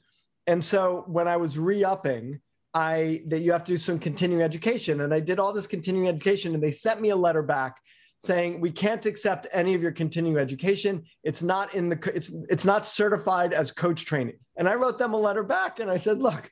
and 0.47 0.65
so 0.65 1.03
when 1.05 1.27
I 1.27 1.37
was 1.37 1.59
re 1.59 1.83
upping, 1.83 2.41
I 2.77 3.23
that 3.25 3.39
you 3.39 3.51
have 3.53 3.63
to 3.63 3.71
do 3.71 3.77
some 3.77 3.97
continuing 3.97 4.43
education. 4.43 5.01
And 5.01 5.11
I 5.11 5.19
did 5.19 5.39
all 5.39 5.51
this 5.51 5.65
continuing 5.65 6.07
education, 6.07 6.53
and 6.53 6.61
they 6.61 6.71
sent 6.71 7.01
me 7.01 7.09
a 7.09 7.15
letter 7.15 7.41
back 7.41 7.77
saying 8.19 8.61
we 8.61 8.71
can't 8.71 9.03
accept 9.07 9.47
any 9.51 9.73
of 9.73 9.81
your 9.81 9.91
continuing 9.91 10.37
education. 10.37 11.03
It's 11.23 11.41
not 11.41 11.73
in 11.73 11.89
the 11.89 12.11
it's 12.13 12.31
it's 12.51 12.65
not 12.65 12.85
certified 12.85 13.51
as 13.51 13.71
coach 13.71 14.05
training. 14.05 14.37
And 14.57 14.69
I 14.69 14.75
wrote 14.75 14.99
them 14.99 15.15
a 15.15 15.17
letter 15.17 15.41
back, 15.41 15.79
and 15.79 15.89
I 15.89 15.97
said, 15.97 16.21
look, 16.21 16.51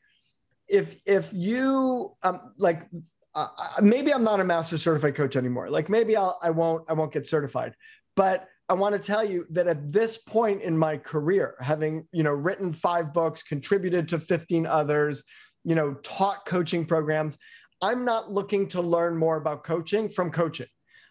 if 0.68 1.00
if 1.06 1.32
you 1.32 2.16
um, 2.24 2.54
like 2.58 2.88
uh, 3.36 3.48
maybe 3.84 4.12
I'm 4.12 4.24
not 4.24 4.40
a 4.40 4.44
master 4.44 4.80
certified 4.80 5.14
coach 5.14 5.36
anymore. 5.36 5.70
Like 5.70 5.90
maybe 5.90 6.18
I'll 6.18 6.40
I 6.42 6.50
won't 6.50 6.86
I 6.90 6.94
won't 6.94 7.14
get 7.14 7.28
certified, 7.28 7.76
but 8.16 8.48
I 8.68 8.74
want 8.74 8.96
to 8.96 9.00
tell 9.00 9.24
you 9.24 9.46
that 9.52 9.68
at 9.68 9.92
this 9.92 10.18
point 10.18 10.64
in 10.64 10.76
my 10.76 10.98
career, 10.98 11.54
having 11.60 12.08
you 12.12 12.24
know 12.24 12.32
written 12.32 12.74
five 12.74 13.14
books, 13.14 13.44
contributed 13.44 14.08
to 14.10 14.20
15 14.20 14.66
others, 14.66 15.24
you 15.66 15.76
know, 15.76 15.96
taught 15.96 16.46
coaching 16.46 16.86
programs. 16.86 17.38
I'm 17.82 18.06
not 18.06 18.32
looking 18.32 18.70
to 18.70 18.82
learn 18.82 19.18
more 19.18 19.36
about 19.38 19.64
coaching 19.64 20.08
from 20.08 20.32
coaching. 20.32 20.68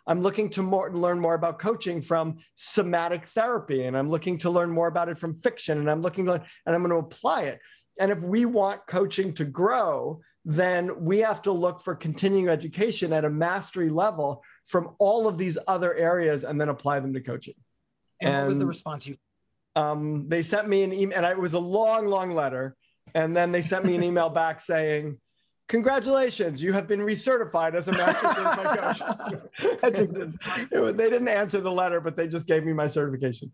I'm 0.06 0.22
looking 0.22 0.50
to 0.50 0.62
more, 0.62 0.92
learn 0.92 1.18
more 1.18 1.34
about 1.34 1.58
coaching 1.58 2.02
from 2.02 2.38
somatic 2.54 3.28
therapy, 3.28 3.84
and 3.84 3.96
I'm 3.96 4.10
looking 4.10 4.38
to 4.38 4.50
learn 4.50 4.70
more 4.70 4.86
about 4.86 5.08
it 5.08 5.18
from 5.18 5.34
fiction, 5.34 5.78
and 5.78 5.90
I'm 5.90 6.02
looking 6.02 6.26
to, 6.26 6.32
and 6.34 6.74
I'm 6.74 6.82
going 6.82 6.90
to 6.90 6.96
apply 6.96 7.42
it. 7.44 7.60
And 7.98 8.10
if 8.10 8.20
we 8.20 8.44
want 8.44 8.86
coaching 8.86 9.32
to 9.34 9.44
grow, 9.44 10.20
then 10.44 11.04
we 11.04 11.20
have 11.20 11.40
to 11.42 11.52
look 11.52 11.80
for 11.80 11.94
continuing 11.94 12.48
education 12.48 13.12
at 13.12 13.24
a 13.24 13.30
mastery 13.30 13.88
level 13.88 14.42
from 14.66 14.94
all 14.98 15.26
of 15.26 15.38
these 15.38 15.56
other 15.66 15.94
areas, 15.94 16.44
and 16.44 16.60
then 16.60 16.68
apply 16.68 17.00
them 17.00 17.14
to 17.14 17.20
coaching. 17.20 17.54
And, 18.20 18.30
and 18.30 18.42
what 18.42 18.48
was 18.50 18.58
the 18.58 18.66
response 18.66 19.06
you? 19.06 19.16
Um, 19.74 20.28
they 20.28 20.42
sent 20.42 20.68
me 20.68 20.82
an 20.82 20.92
email, 20.92 21.16
and 21.16 21.26
it 21.26 21.38
was 21.38 21.54
a 21.54 21.58
long, 21.58 22.06
long 22.06 22.32
letter 22.32 22.76
and 23.14 23.36
then 23.36 23.52
they 23.52 23.62
sent 23.62 23.84
me 23.84 23.94
an 23.94 24.02
email 24.02 24.28
back 24.30 24.60
saying, 24.60 25.18
congratulations, 25.68 26.62
you 26.62 26.72
have 26.72 26.86
been 26.86 27.00
recertified 27.00 27.74
as 27.74 27.88
a 27.88 27.92
master 27.92 28.28
coach. 29.60 29.78
That's 29.80 30.00
a, 30.00 30.92
they 30.92 31.10
didn't 31.10 31.28
answer 31.28 31.60
the 31.60 31.72
letter, 31.72 32.00
but 32.00 32.16
they 32.16 32.28
just 32.28 32.46
gave 32.46 32.64
me 32.64 32.72
my 32.72 32.86
certification. 32.86 33.50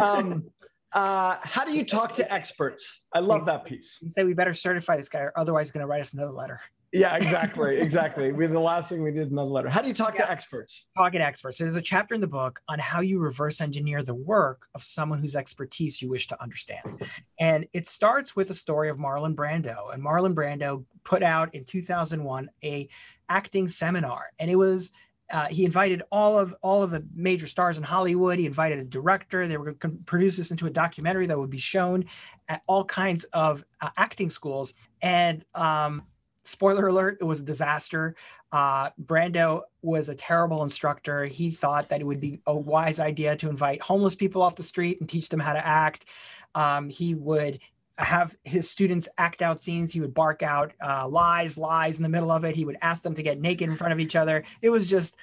Um, 0.00 0.50
uh, 0.92 1.36
how 1.42 1.64
do 1.64 1.76
you 1.76 1.84
talk 1.84 2.14
to 2.14 2.32
experts? 2.32 3.06
I 3.12 3.20
love 3.20 3.44
that 3.46 3.64
piece. 3.64 3.98
You 4.00 4.10
say 4.10 4.24
we 4.24 4.34
better 4.34 4.54
certify 4.54 4.96
this 4.96 5.08
guy, 5.08 5.20
or 5.20 5.32
otherwise, 5.36 5.66
he's 5.66 5.72
going 5.72 5.82
to 5.82 5.86
write 5.86 6.00
us 6.00 6.14
another 6.14 6.32
letter. 6.32 6.60
Yeah, 6.96 7.16
exactly, 7.16 7.76
exactly. 7.78 8.32
we 8.32 8.46
the 8.46 8.58
last 8.58 8.88
thing 8.88 9.02
we 9.02 9.12
did 9.12 9.30
another 9.30 9.50
letter. 9.50 9.68
How 9.68 9.82
do 9.82 9.88
you 9.88 9.94
talk 9.94 10.14
Yeah. 10.18 10.24
to 10.24 10.30
experts? 10.30 10.88
Talking 10.96 11.20
to 11.20 11.26
experts. 11.26 11.58
So 11.58 11.64
there's 11.64 11.76
a 11.76 11.82
chapter 11.82 12.14
in 12.14 12.20
the 12.20 12.26
book 12.26 12.60
on 12.68 12.78
how 12.78 13.00
you 13.00 13.18
reverse 13.18 13.60
engineer 13.60 14.02
the 14.02 14.14
work 14.14 14.66
of 14.74 14.82
someone 14.82 15.18
whose 15.20 15.36
expertise 15.36 16.00
you 16.00 16.08
wish 16.08 16.26
to 16.28 16.42
understand. 16.42 17.00
And 17.38 17.66
it 17.72 17.86
starts 17.86 18.34
with 18.34 18.50
a 18.50 18.54
story 18.54 18.88
of 18.88 18.96
Marlon 18.96 19.34
Brando. 19.34 19.92
And 19.92 20.02
Marlon 20.02 20.34
Brando 20.34 20.84
put 21.04 21.22
out 21.22 21.54
in 21.54 21.64
2001 21.64 22.48
a 22.64 22.88
acting 23.28 23.68
seminar. 23.68 24.30
And 24.38 24.50
it 24.50 24.56
was 24.56 24.92
uh, 25.30 25.46
he 25.46 25.64
invited 25.64 26.02
all 26.12 26.38
of 26.38 26.54
all 26.62 26.84
of 26.84 26.92
the 26.92 27.04
major 27.14 27.48
stars 27.48 27.76
in 27.76 27.82
Hollywood. 27.82 28.38
He 28.38 28.46
invited 28.46 28.78
a 28.78 28.84
director. 28.84 29.48
They 29.48 29.56
were 29.56 29.72
going 29.72 29.96
to 29.96 30.02
produce 30.04 30.36
this 30.36 30.52
into 30.52 30.66
a 30.66 30.70
documentary 30.70 31.26
that 31.26 31.36
would 31.36 31.50
be 31.50 31.58
shown 31.58 32.04
at 32.48 32.62
all 32.68 32.84
kinds 32.84 33.24
of 33.32 33.64
uh, 33.80 33.90
acting 33.98 34.30
schools. 34.30 34.72
And 35.02 35.44
um, 35.54 36.04
spoiler 36.46 36.88
alert, 36.88 37.18
it 37.20 37.24
was 37.24 37.40
a 37.40 37.44
disaster. 37.44 38.14
Uh, 38.52 38.90
Brando 39.04 39.62
was 39.82 40.08
a 40.08 40.14
terrible 40.14 40.62
instructor. 40.62 41.24
He 41.24 41.50
thought 41.50 41.88
that 41.88 42.00
it 42.00 42.04
would 42.04 42.20
be 42.20 42.40
a 42.46 42.56
wise 42.56 43.00
idea 43.00 43.36
to 43.36 43.48
invite 43.48 43.80
homeless 43.82 44.14
people 44.14 44.42
off 44.42 44.56
the 44.56 44.62
street 44.62 45.00
and 45.00 45.08
teach 45.08 45.28
them 45.28 45.40
how 45.40 45.52
to 45.52 45.66
act. 45.66 46.06
Um, 46.54 46.88
he 46.88 47.14
would 47.14 47.58
have 47.98 48.36
his 48.44 48.70
students 48.70 49.08
act 49.18 49.42
out 49.42 49.60
scenes. 49.60 49.92
He 49.92 50.00
would 50.00 50.14
bark 50.14 50.42
out 50.42 50.72
uh, 50.80 51.08
lies, 51.08 51.58
lies 51.58 51.96
in 51.96 52.02
the 52.02 52.08
middle 52.08 52.30
of 52.30 52.44
it. 52.44 52.54
He 52.54 52.64
would 52.64 52.76
ask 52.82 53.02
them 53.02 53.14
to 53.14 53.22
get 53.22 53.40
naked 53.40 53.68
in 53.68 53.76
front 53.76 53.92
of 53.92 54.00
each 54.00 54.16
other. 54.16 54.44
It 54.62 54.70
was 54.70 54.86
just 54.86 55.16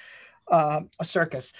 uh, 0.50 0.80
a 1.00 1.04
circus. 1.04 1.52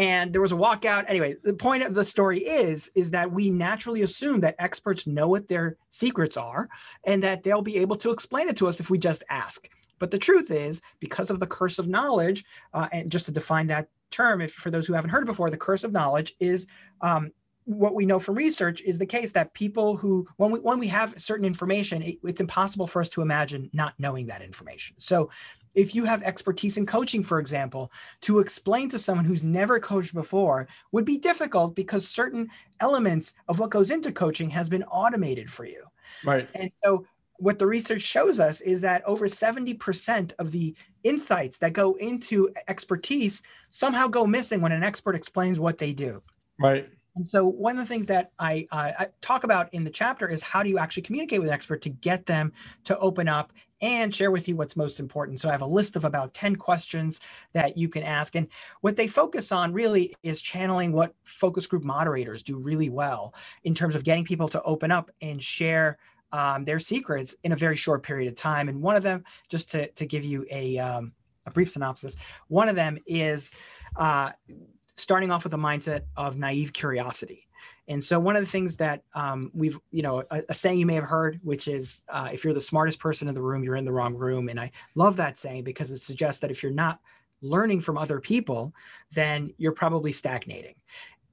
And 0.00 0.32
there 0.32 0.40
was 0.40 0.52
a 0.52 0.56
walkout. 0.56 1.04
Anyway, 1.08 1.36
the 1.44 1.52
point 1.52 1.82
of 1.82 1.92
the 1.92 2.06
story 2.06 2.38
is 2.38 2.90
is 2.94 3.10
that 3.10 3.30
we 3.30 3.50
naturally 3.50 4.00
assume 4.00 4.40
that 4.40 4.56
experts 4.58 5.06
know 5.06 5.28
what 5.28 5.46
their 5.46 5.76
secrets 5.90 6.38
are 6.38 6.70
and 7.04 7.22
that 7.22 7.42
they'll 7.42 7.60
be 7.60 7.76
able 7.76 7.96
to 7.96 8.10
explain 8.10 8.48
it 8.48 8.56
to 8.56 8.66
us 8.66 8.80
if 8.80 8.88
we 8.88 8.96
just 8.96 9.22
ask. 9.28 9.68
But 9.98 10.10
the 10.10 10.18
truth 10.18 10.50
is, 10.50 10.80
because 11.00 11.28
of 11.28 11.38
the 11.38 11.46
curse 11.46 11.78
of 11.78 11.86
knowledge, 11.86 12.46
uh, 12.72 12.88
and 12.94 13.12
just 13.12 13.26
to 13.26 13.30
define 13.30 13.66
that 13.66 13.90
term, 14.10 14.40
if 14.40 14.54
for 14.54 14.70
those 14.70 14.86
who 14.86 14.94
haven't 14.94 15.10
heard 15.10 15.24
it 15.24 15.26
before, 15.26 15.50
the 15.50 15.58
curse 15.58 15.84
of 15.84 15.92
knowledge 15.92 16.34
is 16.40 16.66
um, 17.02 17.30
what 17.64 17.94
we 17.94 18.06
know 18.06 18.18
from 18.18 18.34
research 18.34 18.80
is 18.82 18.98
the 18.98 19.06
case 19.06 19.32
that 19.32 19.54
people 19.54 19.96
who 19.96 20.26
when 20.38 20.50
we 20.50 20.58
when 20.60 20.78
we 20.78 20.86
have 20.86 21.14
certain 21.20 21.44
information 21.44 22.02
it, 22.02 22.18
it's 22.24 22.40
impossible 22.40 22.86
for 22.86 23.00
us 23.00 23.08
to 23.10 23.22
imagine 23.22 23.70
not 23.72 23.94
knowing 23.98 24.26
that 24.26 24.42
information 24.42 24.96
so 24.98 25.30
if 25.74 25.94
you 25.94 26.04
have 26.04 26.22
expertise 26.22 26.76
in 26.76 26.86
coaching 26.86 27.22
for 27.22 27.38
example 27.38 27.92
to 28.20 28.38
explain 28.38 28.88
to 28.88 28.98
someone 28.98 29.24
who's 29.24 29.42
never 29.42 29.78
coached 29.78 30.14
before 30.14 30.66
would 30.92 31.04
be 31.04 31.18
difficult 31.18 31.74
because 31.74 32.06
certain 32.06 32.48
elements 32.80 33.34
of 33.48 33.58
what 33.58 33.70
goes 33.70 33.90
into 33.90 34.12
coaching 34.12 34.50
has 34.50 34.68
been 34.68 34.84
automated 34.84 35.50
for 35.50 35.64
you 35.64 35.84
Right. 36.24 36.48
and 36.54 36.70
so 36.84 37.06
what 37.36 37.58
the 37.58 37.66
research 37.66 38.02
shows 38.02 38.38
us 38.38 38.60
is 38.60 38.82
that 38.82 39.02
over 39.06 39.26
70% 39.26 40.32
of 40.38 40.52
the 40.52 40.76
insights 41.04 41.56
that 41.58 41.72
go 41.72 41.94
into 41.94 42.50
expertise 42.68 43.42
somehow 43.70 44.08
go 44.08 44.26
missing 44.26 44.60
when 44.60 44.72
an 44.72 44.82
expert 44.82 45.14
explains 45.14 45.58
what 45.58 45.78
they 45.78 45.92
do 45.92 46.22
Right. 46.58 46.90
And 47.16 47.26
so 47.26 47.44
one 47.46 47.72
of 47.72 47.78
the 47.78 47.92
things 47.92 48.06
that 48.06 48.30
I, 48.38 48.66
uh, 48.70 48.92
I 48.98 49.06
talk 49.20 49.44
about 49.44 49.72
in 49.74 49.84
the 49.84 49.90
chapter 49.90 50.28
is 50.28 50.42
how 50.42 50.62
do 50.62 50.68
you 50.68 50.78
actually 50.78 51.02
communicate 51.02 51.40
with 51.40 51.48
an 51.48 51.54
expert 51.54 51.82
to 51.82 51.90
get 51.90 52.26
them 52.26 52.52
to 52.84 52.96
open 52.98 53.28
up 53.28 53.52
and 53.82 54.14
share 54.14 54.30
with 54.30 54.48
you 54.48 54.56
what's 54.56 54.76
most 54.76 55.00
important. 55.00 55.40
So 55.40 55.48
I 55.48 55.52
have 55.52 55.62
a 55.62 55.66
list 55.66 55.96
of 55.96 56.04
about 56.04 56.34
10 56.34 56.56
questions 56.56 57.20
that 57.52 57.76
you 57.76 57.88
can 57.88 58.02
ask. 58.02 58.36
And 58.36 58.46
what 58.82 58.96
they 58.96 59.08
focus 59.08 59.52
on 59.52 59.72
really 59.72 60.14
is 60.22 60.42
channeling 60.42 60.92
what 60.92 61.14
focus 61.24 61.66
group 61.66 61.84
moderators 61.84 62.42
do 62.42 62.58
really 62.58 62.90
well 62.90 63.34
in 63.64 63.74
terms 63.74 63.94
of 63.94 64.04
getting 64.04 64.24
people 64.24 64.48
to 64.48 64.62
open 64.62 64.90
up 64.90 65.10
and 65.22 65.42
share 65.42 65.98
um, 66.32 66.64
their 66.64 66.78
secrets 66.78 67.34
in 67.42 67.52
a 67.52 67.56
very 67.56 67.76
short 67.76 68.02
period 68.02 68.28
of 68.28 68.36
time. 68.36 68.68
And 68.68 68.80
one 68.80 68.96
of 68.96 69.02
them, 69.02 69.24
just 69.48 69.70
to, 69.72 69.90
to 69.92 70.06
give 70.06 70.24
you 70.24 70.46
a, 70.50 70.78
um, 70.78 71.12
a 71.46 71.50
brief 71.50 71.70
synopsis, 71.70 72.16
one 72.48 72.68
of 72.68 72.76
them 72.76 72.98
is 73.06 73.50
uh, 73.96 74.30
starting 75.00 75.30
off 75.30 75.44
with 75.44 75.54
a 75.54 75.58
mindset 75.58 76.02
of 76.16 76.36
naive 76.36 76.72
curiosity. 76.72 77.48
And 77.88 78.02
so 78.02 78.20
one 78.20 78.36
of 78.36 78.42
the 78.42 78.50
things 78.50 78.76
that 78.76 79.02
um, 79.14 79.50
we've, 79.52 79.78
you 79.90 80.02
know, 80.02 80.22
a, 80.30 80.42
a, 80.48 80.54
saying 80.54 80.78
you 80.78 80.86
may 80.86 80.94
have 80.94 81.04
heard, 81.04 81.40
which 81.42 81.66
is, 81.66 82.02
uh, 82.08 82.28
if 82.32 82.44
you're 82.44 82.54
the 82.54 82.60
smartest 82.60 83.00
person 83.00 83.26
in 83.26 83.34
the 83.34 83.42
room, 83.42 83.64
you're 83.64 83.76
in 83.76 83.84
the 83.84 83.92
wrong 83.92 84.14
room. 84.14 84.48
And 84.48 84.60
I 84.60 84.70
love 84.94 85.16
that 85.16 85.36
saying 85.36 85.64
because 85.64 85.90
it 85.90 85.98
suggests 85.98 86.40
that 86.40 86.50
if 86.50 86.62
you're 86.62 86.72
not 86.72 87.00
learning 87.42 87.80
from 87.80 87.98
other 87.98 88.20
people, 88.20 88.72
then 89.12 89.52
you're 89.58 89.72
probably 89.72 90.12
stagnating. 90.12 90.74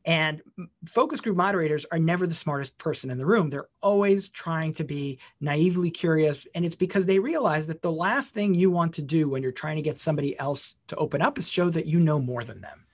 And 0.08 0.42
focus 0.88 1.20
group 1.20 1.36
moderators 1.36 1.86
are 1.92 2.00
never 2.00 2.26
the 2.26 2.34
smartest 2.34 2.78
person 2.78 3.12
in 3.12 3.18
the 3.18 3.26
room. 3.26 3.50
They're 3.50 3.68
always 3.82 4.30
trying 4.30 4.74
to 4.76 4.86
be 4.86 5.20
naively 5.42 5.92
curious. 5.92 6.48
And 6.56 6.66
it's 6.66 6.78
because 6.78 7.06
they 7.06 7.20
realize 7.20 7.68
that 7.68 7.82
the 7.82 7.92
last 7.92 8.34
thing 8.34 8.56
you 8.56 8.72
want 8.72 8.94
to 8.94 9.02
do 9.02 9.28
when 9.28 9.44
you're 9.44 9.52
trying 9.52 9.76
to 9.76 9.82
get 9.82 10.00
somebody 10.00 10.40
else 10.40 10.76
to 10.88 10.96
open 10.96 11.22
up 11.22 11.38
is 11.38 11.52
show 11.52 11.70
that 11.72 11.88
you 11.88 12.00
know 12.00 12.22
more 12.22 12.46
than 12.46 12.62
them. 12.62 12.87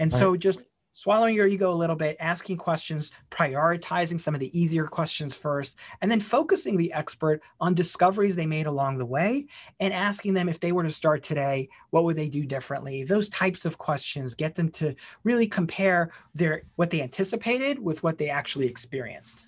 And 0.00 0.10
right. 0.10 0.18
so 0.18 0.36
just 0.36 0.62
swallowing 0.92 1.36
your 1.36 1.46
ego 1.46 1.70
a 1.70 1.74
little 1.74 1.94
bit, 1.94 2.16
asking 2.20 2.56
questions, 2.56 3.12
prioritizing 3.30 4.18
some 4.18 4.34
of 4.34 4.40
the 4.40 4.58
easier 4.58 4.86
questions 4.86 5.36
first, 5.36 5.78
and 6.00 6.10
then 6.10 6.20
focusing 6.20 6.76
the 6.76 6.92
expert 6.92 7.42
on 7.60 7.74
discoveries 7.74 8.34
they 8.34 8.46
made 8.46 8.66
along 8.66 8.98
the 8.98 9.06
way 9.06 9.46
and 9.78 9.94
asking 9.94 10.34
them 10.34 10.48
if 10.48 10.58
they 10.58 10.72
were 10.72 10.82
to 10.82 10.90
start 10.90 11.22
today, 11.22 11.68
what 11.90 12.04
would 12.04 12.16
they 12.16 12.28
do 12.28 12.44
differently? 12.44 13.04
Those 13.04 13.28
types 13.28 13.64
of 13.64 13.78
questions 13.78 14.34
get 14.34 14.54
them 14.54 14.70
to 14.70 14.94
really 15.22 15.46
compare 15.46 16.10
their 16.34 16.62
what 16.76 16.90
they 16.90 17.02
anticipated 17.02 17.78
with 17.78 18.02
what 18.02 18.18
they 18.18 18.28
actually 18.28 18.66
experienced. 18.66 19.46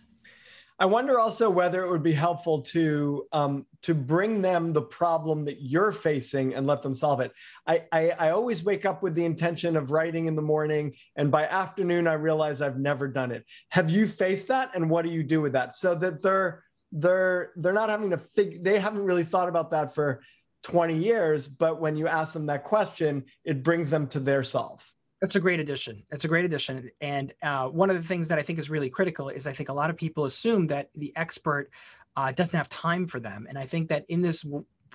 I 0.82 0.84
wonder 0.84 1.20
also 1.20 1.48
whether 1.48 1.84
it 1.84 1.90
would 1.92 2.02
be 2.02 2.10
helpful 2.10 2.60
to 2.62 3.28
um, 3.30 3.66
to 3.82 3.94
bring 3.94 4.42
them 4.42 4.72
the 4.72 4.82
problem 4.82 5.44
that 5.44 5.62
you're 5.62 5.92
facing 5.92 6.54
and 6.54 6.66
let 6.66 6.82
them 6.82 6.92
solve 6.92 7.20
it. 7.20 7.30
I, 7.68 7.84
I, 7.92 8.10
I 8.10 8.30
always 8.30 8.64
wake 8.64 8.84
up 8.84 9.00
with 9.00 9.14
the 9.14 9.24
intention 9.24 9.76
of 9.76 9.92
writing 9.92 10.26
in 10.26 10.34
the 10.34 10.42
morning, 10.42 10.94
and 11.14 11.30
by 11.30 11.44
afternoon 11.46 12.08
I 12.08 12.14
realize 12.14 12.60
I've 12.60 12.80
never 12.80 13.06
done 13.06 13.30
it. 13.30 13.44
Have 13.68 13.92
you 13.92 14.08
faced 14.08 14.48
that, 14.48 14.74
and 14.74 14.90
what 14.90 15.02
do 15.02 15.12
you 15.12 15.22
do 15.22 15.40
with 15.40 15.52
that? 15.52 15.76
So 15.76 15.94
that 15.94 16.20
they're 16.20 16.64
they're 16.90 17.52
they're 17.54 17.72
not 17.72 17.88
having 17.88 18.10
to 18.10 18.18
fig- 18.18 18.64
they 18.64 18.80
haven't 18.80 19.04
really 19.04 19.24
thought 19.24 19.48
about 19.48 19.70
that 19.70 19.94
for 19.94 20.20
20 20.64 20.96
years, 20.96 21.46
but 21.46 21.80
when 21.80 21.94
you 21.94 22.08
ask 22.08 22.32
them 22.32 22.46
that 22.46 22.64
question, 22.64 23.26
it 23.44 23.62
brings 23.62 23.88
them 23.88 24.08
to 24.08 24.18
their 24.18 24.42
solve. 24.42 24.84
That's 25.22 25.37
a 25.37 25.40
great 25.40 25.61
addition. 25.61 26.02
That's 26.11 26.24
a 26.24 26.28
great 26.28 26.44
addition. 26.44 26.90
And 27.00 27.32
uh, 27.42 27.68
one 27.68 27.90
of 27.90 27.96
the 27.96 28.02
things 28.02 28.26
that 28.26 28.40
I 28.40 28.42
think 28.42 28.58
is 28.58 28.68
really 28.68 28.90
critical 28.90 29.28
is 29.28 29.46
I 29.46 29.52
think 29.52 29.68
a 29.68 29.72
lot 29.72 29.88
of 29.88 29.96
people 29.96 30.24
assume 30.24 30.66
that 30.66 30.90
the 30.96 31.12
expert 31.14 31.70
uh, 32.16 32.32
doesn't 32.32 32.56
have 32.56 32.68
time 32.68 33.06
for 33.06 33.20
them. 33.20 33.46
And 33.48 33.56
I 33.56 33.64
think 33.64 33.88
that 33.90 34.04
in 34.08 34.20
this 34.20 34.44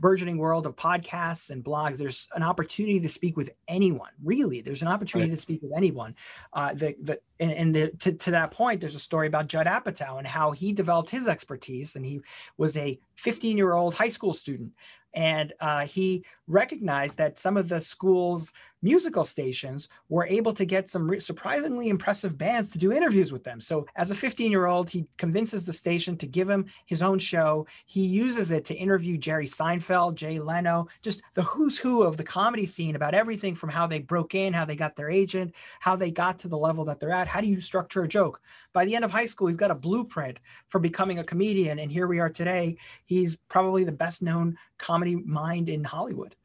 burgeoning 0.02 0.38
world 0.38 0.66
of 0.66 0.76
podcasts 0.76 1.50
and 1.50 1.64
blogs, 1.64 1.98
there's 1.98 2.28
an 2.36 2.44
opportunity 2.44 3.00
to 3.00 3.08
speak 3.08 3.38
with 3.38 3.50
anyone. 3.70 4.12
Really, 4.22 4.60
there's 4.60 4.82
an 4.82 4.90
opportunity 4.90 5.30
right. 5.30 5.36
to 5.38 5.42
speak 5.42 5.62
with 5.62 5.72
anyone. 5.76 6.14
Uh, 6.52 6.74
the, 6.74 6.94
the, 7.02 7.20
and, 7.40 7.52
and 7.54 7.74
the, 7.74 7.90
to, 8.00 8.12
to 8.12 8.32
that 8.32 8.52
point, 8.52 8.82
there's 8.82 8.96
a 8.96 9.00
story 9.00 9.28
about 9.28 9.48
Judd 9.48 9.66
Apatow 9.66 10.18
and 10.18 10.28
how 10.28 10.52
he 10.52 10.74
developed 10.74 11.10
his 11.10 11.30
expertise. 11.30 11.96
And 11.96 12.06
he 12.06 12.20
was 12.58 12.76
a 12.76 13.00
15 13.16 13.56
year 13.56 13.74
old 13.74 13.94
high 13.94 14.10
school 14.10 14.34
student. 14.34 14.74
And 15.14 15.54
uh, 15.60 15.86
he 15.86 16.24
recognized 16.48 17.18
that 17.18 17.38
some 17.38 17.58
of 17.58 17.70
the 17.70 17.80
school's 17.80 18.54
musical 18.82 19.26
stations 19.26 19.90
were 20.10 20.26
able 20.28 20.54
to 20.54 20.64
get 20.64 20.88
some 20.88 21.10
re- 21.10 21.20
surprisingly 21.20 21.90
impressive 21.90 22.38
bands 22.38 22.70
to 22.70 22.78
do 22.78 22.92
interviews 22.92 23.32
with 23.32 23.44
them. 23.44 23.60
So, 23.60 23.86
as 23.96 24.12
a 24.12 24.16
15 24.16 24.52
year 24.52 24.68
old, 24.68 24.90
he 24.90 25.08
convinces 25.18 25.66
the 25.66 25.74
station 25.74 26.16
to 26.18 26.28
give 26.28 26.50
him 26.50 26.66
his 26.86 27.02
own 27.02 27.20
show. 27.20 27.66
He 27.86 28.06
uses 28.06 28.52
it 28.52 28.66
to 28.66 28.76
interview 28.76 29.18
Jerry 29.18 29.46
Seinfeld, 29.46 30.16
Jay 30.16 30.40
Leno, 30.40 30.88
just 31.02 31.22
the 31.34 31.44
who's 31.44 31.78
who 31.78 32.04
of 32.04 32.18
the 32.18 32.24
comedy 32.24 32.66
scene 32.66 32.96
about 32.96 33.14
everything 33.14 33.56
from 33.56 33.70
how 33.70 33.88
they 33.88 34.00
broke 34.00 34.36
in, 34.36 34.54
how 34.54 34.66
they 34.66 34.76
got 34.76 34.96
their 34.96 35.10
agent, 35.10 35.56
how 35.80 35.96
they 35.96 36.12
got 36.12 36.38
to 36.40 36.48
the 36.48 36.58
level 36.58 36.86
that 36.86 37.00
they're 37.00 37.12
at. 37.12 37.28
How 37.28 37.42
do 37.42 37.48
you 37.48 37.60
structure 37.60 38.04
a 38.04 38.08
joke? 38.08 38.42
By 38.74 38.86
the 38.86 38.96
end 38.96 39.06
of 39.06 39.12
high 39.12 39.26
school, 39.26 39.48
he's 39.48 39.58
got 39.58 39.72
a 39.72 39.76
blueprint 39.76 40.40
for 40.70 40.80
becoming 40.80 41.20
a 41.20 41.24
comedian. 41.24 41.80
And 41.80 41.92
here 41.92 42.08
we 42.08 42.20
are 42.20 42.30
today. 42.30 42.78
He's 43.06 43.36
probably 43.50 43.84
the 43.84 43.92
best 43.92 44.22
known 44.22 44.56
comedy 44.98 45.16
mind 45.26 45.70
in 45.70 45.84
Hollywood. 45.84 46.36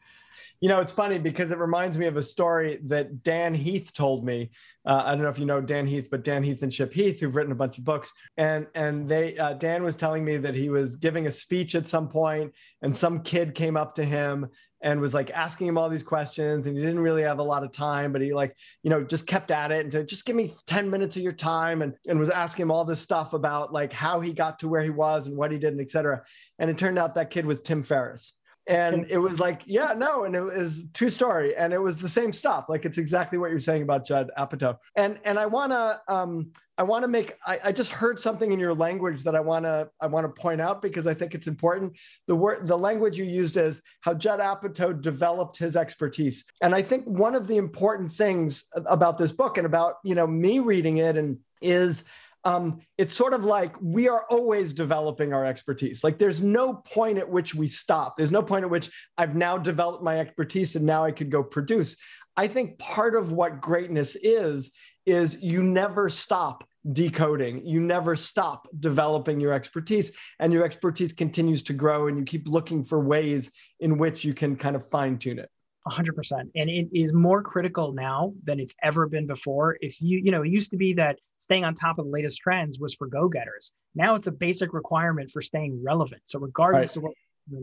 You 0.61 0.69
know, 0.69 0.79
it's 0.79 0.93
funny 0.93 1.19
because 1.19 1.51
it 1.51 1.59
reminds 1.59 1.99
me 1.99 2.07
of 2.07 2.17
a 2.17 2.23
story 2.23 2.79
that 2.85 3.25
Dan 3.25 3.53
Heath 3.53 3.93
told 3.93 4.25
me. 4.25 4.51
Uh, 4.87 5.03
I 5.07 5.12
don't 5.12 5.23
know 5.23 5.29
if 5.29 5.38
you 5.38 5.47
know 5.47 5.61
Dan 5.61 5.87
Heath, 5.87 6.09
but 6.11 6.23
Dan 6.23 6.45
Heath 6.45 6.62
and 6.62 6.71
Chip 6.71 6.93
Heath, 6.93 7.19
who've 7.19 7.35
written 7.35 7.51
a 7.51 7.57
bunch 7.57 7.79
of 7.79 7.85
books, 7.85 8.12
and 8.37 8.67
and 8.75 9.09
they 9.09 9.37
uh, 9.38 9.55
Dan 9.55 9.83
was 9.83 9.97
telling 9.97 10.25
me 10.25 10.37
that 10.37 10.55
he 10.55 10.69
was 10.69 10.97
giving 10.97 11.27
a 11.27 11.33
speech 11.33 11.75
at 11.75 11.88
some 11.88 12.09
point, 12.09 12.53
and 12.83 12.97
some 12.97 13.23
kid 13.23 13.55
came 13.55 13.77
up 13.77 13.95
to 13.97 14.05
him 14.05 14.49
and 14.83 15.01
was 15.01 15.15
like 15.15 15.31
asking 15.31 15.67
him 15.69 15.79
all 15.79 15.88
these 15.88 16.03
questions, 16.03 16.67
and 16.67 16.77
he 16.77 16.83
didn't 16.83 17.01
really 17.01 17.23
have 17.23 17.38
a 17.38 17.43
lot 17.43 17.65
of 17.65 17.73
time, 17.73 18.12
but 18.12 18.21
he 18.21 18.33
like 18.33 18.55
you 18.85 18.91
know 18.91 19.03
just 19.03 19.27
kept 19.27 19.51
at 19.51 19.73
it 19.73 19.81
and 19.81 19.93
said, 19.93 20.07
just 20.07 20.27
give 20.27 20.37
me 20.37 20.53
ten 20.67 20.88
minutes 20.88 21.17
of 21.17 21.23
your 21.23 21.33
time, 21.33 21.83
and 21.83 21.95
and 22.07 22.21
was 22.21 22.31
asking 22.31 22.65
him 22.65 22.71
all 22.71 22.85
this 22.85 23.01
stuff 23.01 23.33
about 23.33 23.73
like 23.73 23.93
how 23.93 24.21
he 24.21 24.33
got 24.33 24.61
to 24.61 24.69
where 24.69 24.83
he 24.83 24.91
was 24.91 25.27
and 25.27 25.37
what 25.37 25.51
he 25.51 25.59
did 25.59 25.73
and 25.73 25.81
et 25.81 25.91
cetera. 25.91 26.23
And 26.61 26.71
it 26.71 26.79
turned 26.79 27.01
out 27.01 27.17
that 27.17 27.31
kid 27.31 27.47
was 27.47 27.61
Tim 27.61 27.83
Ferriss 27.83 28.35
and 28.68 29.07
it 29.11 29.18
was 29.18 29.40
like 29.40 29.62
yeah 29.66 29.92
no 29.92 30.25
and 30.25 30.37
it 30.37 30.40
was 30.40 30.85
true 30.94 31.11
story 31.11 31.57
and 31.57 31.72
it 31.72 31.79
was 31.79 31.98
the 31.98 32.09
same 32.09 32.33
stuff. 32.33 32.66
Like 32.68 32.85
it's 32.85 32.98
exactly 32.98 33.38
what 33.38 33.51
you're 33.51 33.61
saying 33.61 33.83
about 33.83 34.07
judd 34.07 34.31
apatow. 34.38 34.77
And 34.96 35.18
and 35.25 35.38
i 35.38 35.46
want 35.46 35.72
to 35.72 36.01
um 36.09 36.51
i 36.79 36.83
want 36.83 37.03
to 37.03 37.09
make 37.09 37.37
I, 37.46 37.59
I 37.64 37.72
just 37.72 37.90
heard 37.90 38.20
something 38.20 38.53
in 38.53 38.61
your 38.61 38.75
language 38.75 39.25
that 39.25 39.35
i 39.35 39.40
want 39.40 39.64
to 39.64 39.88
i 40.01 40.07
want 40.07 40.25
to 40.25 40.40
point 40.40 40.61
out 40.61 40.81
because 40.81 41.07
i 41.07 41.14
think 41.14 41.35
it's 41.35 41.46
important. 41.46 41.92
The 42.29 42.37
word 42.37 42.68
the 42.68 42.79
language 42.79 43.18
you 43.18 43.25
used 43.25 43.57
is 43.57 43.83
how 44.01 44.14
judd 44.14 44.40
apatow 44.40 45.01
developed 45.01 45.59
his 45.59 45.77
expertise. 45.77 46.44
And 46.61 46.75
i 46.75 46.83
think 46.83 47.05
one 47.07 47.35
of 47.35 47.46
the 47.46 47.57
important 47.57 48.12
things 48.12 48.64
about 48.87 49.18
this 49.18 49.33
book 49.33 49.59
and 49.59 49.66
about 49.66 49.94
you 50.05 50.14
know 50.14 50.27
me 50.27 50.61
reading 50.61 50.98
it 50.98 51.16
and 51.16 51.38
is 51.61 52.05
um, 52.44 52.81
it's 52.98 53.14
sort 53.14 53.35
of 53.35 53.44
like 53.44 53.74
we 53.81 54.09
are 54.09 54.24
always 54.31 54.72
developing 54.72 55.33
our 55.33 55.46
expertise. 55.46 56.02
Like 56.02 56.18
there's 56.18 56.40
no 56.40 56.74
point 56.74 57.18
at 57.18 57.28
which 57.28 57.55
we 57.55 57.68
stop. 57.68 58.16
There's 58.16 58.33
no 58.33 58.42
point 58.42 58.64
at 58.64 58.70
which 58.70 58.90
I've 59.16 59.37
now 59.37 59.59
developed 59.59 60.02
my 60.02 60.18
expertise 60.18 60.74
and 60.74 60.85
now 60.85 61.05
I 61.05 61.12
could 61.12 61.31
go 61.31 61.42
produce. 61.42 61.96
I 62.37 62.48
think 62.48 62.78
part 62.78 63.14
of 63.14 63.33
what 63.33 63.61
greatness 63.61 64.16
is, 64.16 64.72
is 65.07 65.42
you 65.42 65.62
never 65.62 66.09
stop 66.09 66.64
decoding. 66.92 67.64
You 67.64 67.81
never 67.81 68.16
stop 68.16 68.66
developing 68.81 69.40
your 69.40 69.52
expertise, 69.52 70.12
and 70.40 70.52
your 70.52 70.64
expertise 70.64 71.12
continues 71.12 71.62
to 71.64 71.72
grow, 71.72 72.09
and 72.09 72.18
you 72.18 72.24
keep 72.24 72.48
looking 72.48 72.85
for 72.85 73.00
ways 73.00 73.50
in 73.81 73.98
which 73.98 74.24
you 74.24 74.35
can 74.35 74.57
kind 74.57 74.74
of 74.74 74.88
fine 74.88 75.18
tune 75.18 75.38
it. 75.38 75.50
100% 75.88 76.33
and 76.55 76.71
it 76.71 76.88
is 76.92 77.12
more 77.12 77.42
critical 77.42 77.92
now 77.92 78.33
than 78.45 78.61
it's 78.61 78.75
ever 78.83 79.09
been 79.09 79.27
before. 79.27 79.77
If 79.81 80.01
you 80.01 80.18
you 80.18 80.31
know 80.31 80.42
it 80.42 80.51
used 80.51 80.71
to 80.71 80.77
be 80.77 80.92
that 80.95 81.18
staying 81.38 81.64
on 81.64 81.75
top 81.75 81.99
of 81.99 82.05
the 82.05 82.11
latest 82.11 82.40
trends 82.40 82.79
was 82.79 82.95
for 82.95 83.09
go-getters. 83.09 83.73
Now 83.95 84.14
it's 84.14 84.29
a 84.29 84.33
basic 84.33 84.73
requirement 84.73 85.31
for 85.31 85.42
staying 85.42 85.83
relevant. 85.83 86.23
So 86.27 86.38
regardless 86.38 86.97
right. 86.97 86.99
of 86.99 87.03
what 87.03 87.12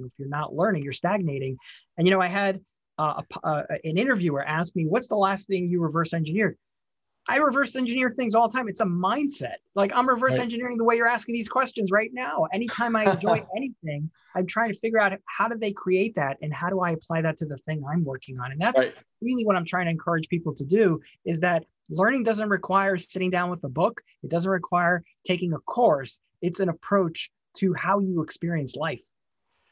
if 0.06 0.12
you're 0.18 0.28
not 0.28 0.54
learning 0.54 0.84
you're 0.84 0.92
stagnating. 0.94 1.58
And 1.98 2.08
you 2.08 2.14
know 2.14 2.22
i 2.22 2.28
had 2.28 2.60
uh, 2.98 3.22
a, 3.44 3.48
uh, 3.48 3.64
an 3.86 3.98
interviewer 3.98 4.44
ask 4.44 4.76
me 4.76 4.86
what's 4.86 5.08
the 5.08 5.16
last 5.16 5.48
thing 5.48 5.70
you 5.70 5.82
reverse 5.82 6.14
engineered 6.14 6.58
I 7.28 7.38
reverse 7.38 7.76
engineer 7.76 8.14
things 8.18 8.34
all 8.34 8.48
the 8.48 8.58
time. 8.58 8.68
It's 8.68 8.82
a 8.82 8.86
mindset. 8.86 9.56
Like 9.76 9.92
I'm 9.94 10.08
reverse 10.08 10.34
right. 10.34 10.42
engineering 10.42 10.78
the 10.78 10.84
way 10.84 10.96
you're 10.96 11.08
asking 11.08 11.34
these 11.34 11.50
questions 11.50 11.92
right 11.92 12.10
now. 12.14 12.48
Anytime 12.54 12.96
I 12.96 13.12
enjoy 13.12 13.46
anything, 13.56 14.10
I'm 14.36 14.48
trying 14.48 14.74
to 14.74 14.80
figure 14.80 15.00
out 15.00 15.14
how 15.26 15.48
do 15.48 15.58
they 15.58 15.72
create 15.72 16.16
that 16.16 16.38
and 16.42 16.54
how 16.54 16.70
do 16.70 16.80
I 16.80 16.92
apply 16.92 17.22
that 17.22 17.38
to 17.38 17.46
the 17.46 17.58
thing 17.58 17.84
I'm 17.88 18.04
working 18.04 18.40
on. 18.40 18.52
And 18.52 18.60
that's 18.60 18.80
right. 18.80 18.94
really 19.22 19.46
what 19.46 19.56
I'm 19.56 19.66
trying 19.66 19.86
to 19.86 19.92
encourage 19.92 20.28
people 20.30 20.56
to 20.56 20.66
do 20.66 21.02
is 21.26 21.40
that 21.42 21.66
learning 21.90 22.24
doesn't 22.24 22.50
require 22.50 22.98
sitting 22.98 23.30
down 23.30 23.50
with 23.50 23.64
a 23.64 23.70
book. 23.70 24.02
It 24.24 24.30
doesn't 24.30 24.52
require 24.52 25.04
taking 25.26 25.54
a 25.54 25.60
course. 25.60 26.22
It's 26.42 26.60
an 26.60 26.70
approach 26.70 27.30
to 27.58 27.74
how 27.74 28.00
you 28.00 28.22
experience 28.22 28.76
life. 28.76 29.02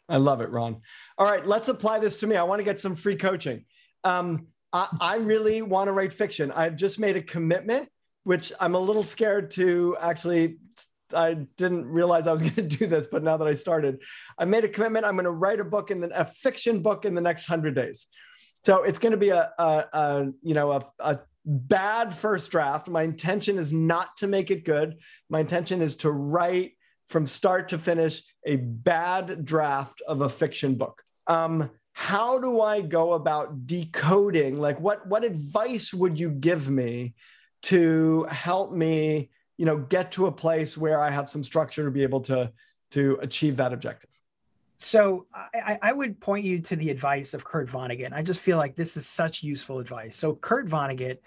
I 0.10 0.17
love 0.17 0.41
it, 0.41 0.49
Ron. 0.49 0.81
All 1.17 1.29
right, 1.29 1.45
let's 1.45 1.67
apply 1.67 1.99
this 1.99 2.19
to 2.21 2.27
me. 2.27 2.36
I 2.36 2.43
want 2.43 2.60
to 2.60 2.63
get 2.63 2.79
some 2.79 2.95
free 2.95 3.17
coaching. 3.17 3.65
Um, 4.03 4.47
I, 4.73 4.88
I 4.99 5.15
really 5.17 5.62
want 5.62 5.88
to 5.88 5.93
write 5.93 6.13
fiction. 6.13 6.51
I've 6.51 6.75
just 6.75 6.99
made 6.99 7.15
a 7.15 7.21
commitment, 7.21 7.89
which 8.23 8.51
I'm 8.60 8.75
a 8.75 8.80
little 8.80 9.03
scared 9.03 9.51
to 9.51 9.97
actually. 9.99 10.58
I 11.13 11.36
didn't 11.56 11.86
realize 11.86 12.27
I 12.27 12.34
was 12.34 12.41
going 12.49 12.56
to 12.56 12.62
do 12.63 12.86
this, 12.86 13.08
but 13.08 13.23
now 13.23 13.38
that 13.38 13.47
I 13.47 13.53
started, 13.53 14.01
I 14.38 14.45
made 14.45 14.65
a 14.65 14.69
commitment. 14.69 15.06
I'm 15.06 15.15
going 15.15 15.23
to 15.23 15.32
write 15.32 15.62
a 15.62 15.65
book 15.65 15.89
in 15.89 16.01
the, 16.01 16.19
a 16.19 16.25
fiction 16.25 16.82
book 16.82 17.06
in 17.06 17.15
the 17.15 17.21
next 17.21 17.45
hundred 17.45 17.75
days. 17.75 18.08
So 18.65 18.84
it's 18.84 18.99
going 18.99 19.12
to 19.12 19.17
be 19.17 19.30
a, 19.30 19.49
a, 19.58 19.86
a 19.93 20.25
you 20.43 20.53
know 20.53 20.71
a, 20.73 20.86
a 20.99 21.19
bad 21.45 22.13
first 22.13 22.51
draft. 22.51 22.89
My 22.89 23.03
intention 23.03 23.58
is 23.58 23.71
not 23.71 24.17
to 24.17 24.27
make 24.27 24.51
it 24.51 24.65
good. 24.65 24.97
My 25.30 25.39
intention 25.39 25.82
is 25.82 25.95
to 25.97 26.12
write 26.12 26.73
from 27.08 27.25
start 27.25 27.69
to 27.69 27.77
finish 27.77 28.21
a 28.45 28.58
bad 28.58 29.45
draft 29.45 30.01
of 30.06 30.21
a 30.21 30.30
fiction 30.30 30.75
book. 30.75 31.01
Um, 31.25 31.69
how 31.99 32.38
do 32.38 32.62
I 32.62 32.81
go 32.81 33.13
about 33.13 33.65
decoding? 33.65 34.60
Like, 34.60 34.79
what 34.79 35.07
what 35.07 35.25
advice 35.25 35.91
would 35.91 36.19
you 36.19 36.29
give 36.29 36.69
me 36.69 37.15
to 37.63 38.23
help 38.25 38.71
me, 38.71 39.31
you 39.57 39.65
know, 39.65 39.77
get 39.77 40.12
to 40.12 40.27
a 40.27 40.31
place 40.31 40.77
where 40.77 41.01
I 41.01 41.10
have 41.10 41.27
some 41.27 41.43
structure 41.43 41.86
to 41.86 41.89
be 41.89 42.03
able 42.03 42.21
to 42.21 42.51
to 42.91 43.17
achieve 43.23 43.57
that 43.57 43.73
objective? 43.73 44.12
So 44.77 45.25
I, 45.33 45.79
I, 45.81 45.91
would 45.91 46.21
point 46.21 46.45
you 46.45 46.60
to 46.60 46.75
the 46.75 46.91
advice 46.91 47.33
of 47.33 47.43
Kurt 47.43 47.67
Vonnegut. 47.67 48.13
I 48.13 48.21
just 48.21 48.41
feel 48.41 48.57
like 48.57 48.75
this 48.75 48.95
is 48.95 49.07
such 49.07 49.41
useful 49.41 49.79
advice. 49.79 50.15
So 50.15 50.36
Kurt 50.36 50.67
Vonnegut 50.67 51.17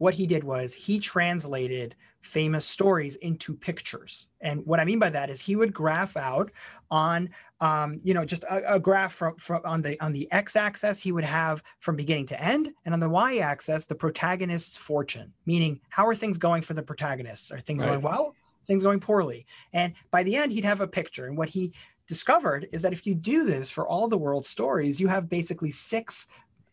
what 0.00 0.14
he 0.14 0.26
did 0.26 0.42
was 0.42 0.72
he 0.72 0.98
translated 0.98 1.94
famous 2.20 2.66
stories 2.66 3.16
into 3.16 3.54
pictures. 3.54 4.28
And 4.42 4.64
what 4.66 4.78
I 4.78 4.84
mean 4.84 4.98
by 4.98 5.10
that 5.10 5.30
is 5.30 5.40
he 5.40 5.56
would 5.56 5.72
graph 5.72 6.16
out 6.16 6.50
on, 6.90 7.30
um, 7.60 7.98
you 8.04 8.12
know, 8.12 8.24
just 8.24 8.44
a, 8.44 8.74
a 8.74 8.78
graph 8.80 9.14
from, 9.14 9.36
from 9.36 9.62
on 9.64 9.80
the 9.80 9.98
on 10.00 10.12
the 10.12 10.30
x-axis 10.30 11.00
he 11.02 11.12
would 11.12 11.24
have 11.24 11.62
from 11.78 11.96
beginning 11.96 12.26
to 12.26 12.42
end, 12.42 12.74
and 12.84 12.92
on 12.92 13.00
the 13.00 13.08
y-axis 13.08 13.86
the 13.86 13.94
protagonist's 13.94 14.76
fortune, 14.76 15.32
meaning 15.46 15.80
how 15.88 16.06
are 16.06 16.14
things 16.14 16.36
going 16.36 16.62
for 16.62 16.74
the 16.74 16.82
protagonists? 16.82 17.50
Are 17.50 17.60
things 17.60 17.82
right. 17.82 17.90
going 17.90 18.02
well? 18.02 18.34
Things 18.66 18.82
going 18.82 19.00
poorly? 19.00 19.46
And 19.72 19.94
by 20.10 20.22
the 20.22 20.36
end 20.36 20.52
he'd 20.52 20.64
have 20.64 20.82
a 20.82 20.86
picture. 20.86 21.26
And 21.26 21.36
what 21.38 21.48
he 21.48 21.72
discovered 22.06 22.68
is 22.72 22.82
that 22.82 22.92
if 22.92 23.06
you 23.06 23.14
do 23.14 23.44
this 23.44 23.70
for 23.70 23.88
all 23.88 24.08
the 24.08 24.18
world's 24.18 24.48
stories, 24.48 25.00
you 25.00 25.08
have 25.08 25.30
basically 25.30 25.70
six 25.70 26.26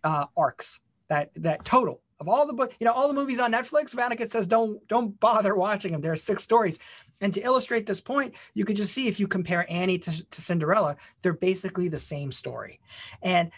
uh, 0.03 0.25
arcs 0.35 0.81
that 1.07 1.33
that 1.35 1.63
total 1.63 2.01
of 2.19 2.27
all 2.27 2.47
the 2.47 2.53
book, 2.53 2.73
you 2.79 2.85
know, 2.85 2.93
all 2.93 3.07
the 3.07 3.13
movies 3.13 3.39
on 3.39 3.51
Netflix, 3.51 3.93
Vonnegut 3.93 4.29
says 4.29 4.47
don't 4.47 4.85
don't 4.87 5.19
bother 5.19 5.55
watching 5.55 5.91
them. 5.91 6.01
There 6.01 6.11
are 6.11 6.15
six 6.15 6.43
stories. 6.43 6.79
And 7.21 7.33
to 7.33 7.41
illustrate 7.41 7.87
this 7.87 8.01
point, 8.01 8.35
you 8.53 8.63
could 8.63 8.75
just 8.75 8.93
see 8.93 9.07
if 9.07 9.19
you 9.19 9.27
compare 9.27 9.65
Annie 9.69 9.97
to, 9.99 10.29
to 10.29 10.41
Cinderella, 10.41 10.97
they're 11.21 11.33
basically 11.33 11.87
the 11.87 11.97
same 11.97 12.31
story. 12.31 12.79
And 13.21 13.51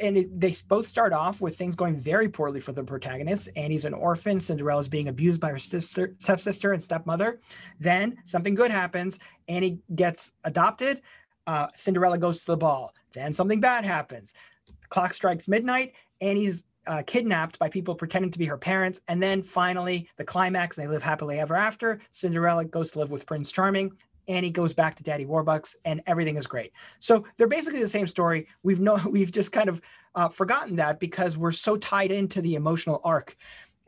and 0.00 0.16
it, 0.16 0.40
they 0.40 0.54
both 0.68 0.86
start 0.86 1.12
off 1.12 1.40
with 1.40 1.56
things 1.56 1.74
going 1.74 1.96
very 1.96 2.28
poorly 2.28 2.60
for 2.60 2.72
the 2.72 2.84
protagonist. 2.84 3.48
Annie's 3.56 3.84
an 3.84 3.94
orphan, 3.94 4.40
Cinderella's 4.40 4.88
being 4.88 5.08
abused 5.08 5.40
by 5.40 5.50
her 5.50 5.58
sister, 5.58 6.14
stepsister 6.18 6.72
and 6.72 6.82
stepmother. 6.82 7.40
Then 7.80 8.16
something 8.24 8.54
good 8.54 8.70
happens. 8.70 9.18
Annie 9.48 9.78
gets 9.94 10.32
adopted. 10.44 11.02
Uh, 11.46 11.68
Cinderella 11.74 12.18
goes 12.18 12.40
to 12.40 12.46
the 12.46 12.56
ball. 12.56 12.94
Then 13.12 13.32
something 13.32 13.60
bad 13.60 13.84
happens. 13.84 14.32
The 14.66 14.88
clock 14.88 15.12
strikes 15.12 15.48
midnight. 15.48 15.94
Annie's 16.20 16.64
uh, 16.86 17.02
kidnapped 17.06 17.58
by 17.58 17.68
people 17.68 17.94
pretending 17.94 18.30
to 18.30 18.38
be 18.38 18.46
her 18.46 18.58
parents. 18.58 19.00
And 19.08 19.22
then 19.22 19.42
finally, 19.42 20.08
the 20.16 20.24
climax, 20.24 20.76
they 20.76 20.86
live 20.86 21.02
happily 21.02 21.38
ever 21.38 21.54
after. 21.54 22.00
Cinderella 22.10 22.64
goes 22.64 22.92
to 22.92 22.98
live 22.98 23.10
with 23.10 23.26
Prince 23.26 23.52
Charming. 23.52 23.92
Annie 24.28 24.50
goes 24.50 24.72
back 24.72 24.94
to 24.96 25.02
Daddy 25.02 25.24
Warbucks, 25.24 25.76
and 25.84 26.00
everything 26.06 26.36
is 26.36 26.46
great. 26.46 26.72
So 27.00 27.24
they're 27.36 27.48
basically 27.48 27.80
the 27.80 27.88
same 27.88 28.06
story. 28.06 28.46
We've 28.62 28.80
no, 28.80 28.98
we've 29.10 29.32
just 29.32 29.52
kind 29.52 29.68
of 29.68 29.80
uh, 30.14 30.28
forgotten 30.28 30.76
that 30.76 31.00
because 31.00 31.36
we're 31.36 31.50
so 31.52 31.76
tied 31.76 32.12
into 32.12 32.40
the 32.40 32.54
emotional 32.54 33.00
arc. 33.04 33.36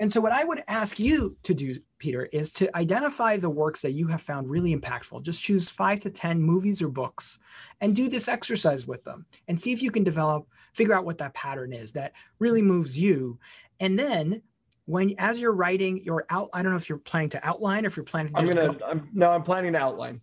And 0.01 0.13
so, 0.13 0.21
what 0.21 0.33
I 0.33 0.43
would 0.43 0.65
ask 0.67 0.99
you 0.99 1.37
to 1.45 1.55
do, 1.55 1.77
Peter, 1.99 2.25
is 2.33 2.53
to 2.55 2.77
identify 2.77 3.37
the 3.37 3.51
works 3.51 3.81
that 3.83 3.93
you 3.93 4.09
have 4.09 4.21
found 4.21 4.51
really 4.51 4.75
impactful. 4.75 5.23
Just 5.23 5.43
choose 5.43 5.71
five 5.71 6.01
to 6.01 6.11
10 6.11 6.43
movies 6.43 6.83
or 6.83 6.89
books 6.89 7.39
and 7.81 7.95
do 7.95 8.09
this 8.09 8.27
exercise 8.27 8.89
with 8.89 9.05
them 9.05 9.25
and 9.47 9.59
see 9.59 9.73
if 9.73 9.83
you 9.83 9.93
can 9.93 10.03
develop 10.03 10.49
figure 10.75 10.95
out 10.95 11.05
what 11.05 11.19
that 11.19 11.35
pattern 11.35 11.73
is 11.73 11.93
that 11.93 12.13
really 12.39 12.63
moves 12.63 12.99
you. 12.99 13.39
And 13.81 13.99
then 13.99 14.43
when 14.87 15.15
as 15.19 15.39
you're 15.39 15.53
writing 15.53 16.03
your 16.05 16.27
out, 16.31 16.51
I 16.53 16.63
don't 16.63 16.73
know 16.73 16.77
if 16.77 16.89
you're 16.89 16.99
planning 16.99 17.31
to 17.31 17.47
outline 17.47 17.85
or 17.85 17.89
if 17.89 17.97
you're 17.97 18.05
planning 18.05 18.35
to 18.35 18.41
I'm 18.41 18.47
gonna 18.47 18.75
go, 18.75 18.87
I'm, 18.87 19.09
no, 19.13 19.31
I'm 19.31 19.43
planning 19.43 19.73
to 19.73 19.79
outline. 19.79 20.21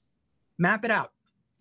Map 0.57 0.85
it 0.85 0.91
out. 0.91 1.11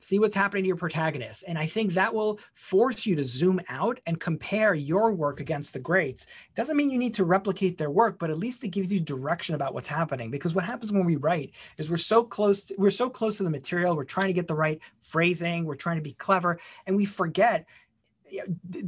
See 0.02 0.18
what's 0.18 0.34
happening 0.34 0.64
to 0.64 0.68
your 0.68 0.76
protagonist. 0.76 1.44
And 1.46 1.58
I 1.58 1.66
think 1.66 1.92
that 1.92 2.14
will 2.14 2.40
force 2.54 3.04
you 3.04 3.14
to 3.16 3.24
zoom 3.24 3.60
out 3.68 4.00
and 4.06 4.18
compare 4.18 4.72
your 4.72 5.12
work 5.12 5.40
against 5.40 5.74
the 5.74 5.78
greats. 5.78 6.26
Doesn't 6.54 6.76
mean 6.76 6.90
you 6.90 6.98
need 6.98 7.12
to 7.14 7.24
replicate 7.24 7.76
their 7.76 7.90
work, 7.90 8.18
but 8.18 8.30
at 8.30 8.38
least 8.38 8.64
it 8.64 8.68
gives 8.68 8.90
you 8.90 8.98
direction 8.98 9.54
about 9.54 9.74
what's 9.74 9.88
happening. 9.88 10.30
Because 10.30 10.54
what 10.54 10.64
happens 10.64 10.90
when 10.90 11.04
we 11.04 11.16
write 11.16 11.52
is 11.76 11.90
we're 11.90 11.98
so 11.98 12.22
close, 12.22 12.64
to, 12.64 12.74
we're 12.78 12.88
so 12.88 13.10
close 13.10 13.36
to 13.36 13.42
the 13.42 13.50
material, 13.50 13.94
we're 13.94 14.04
trying 14.04 14.28
to 14.28 14.32
get 14.32 14.48
the 14.48 14.54
right 14.54 14.80
phrasing, 15.00 15.66
we're 15.66 15.74
trying 15.74 15.96
to 15.96 16.02
be 16.02 16.14
clever, 16.14 16.58
and 16.86 16.96
we 16.96 17.04
forget 17.04 17.66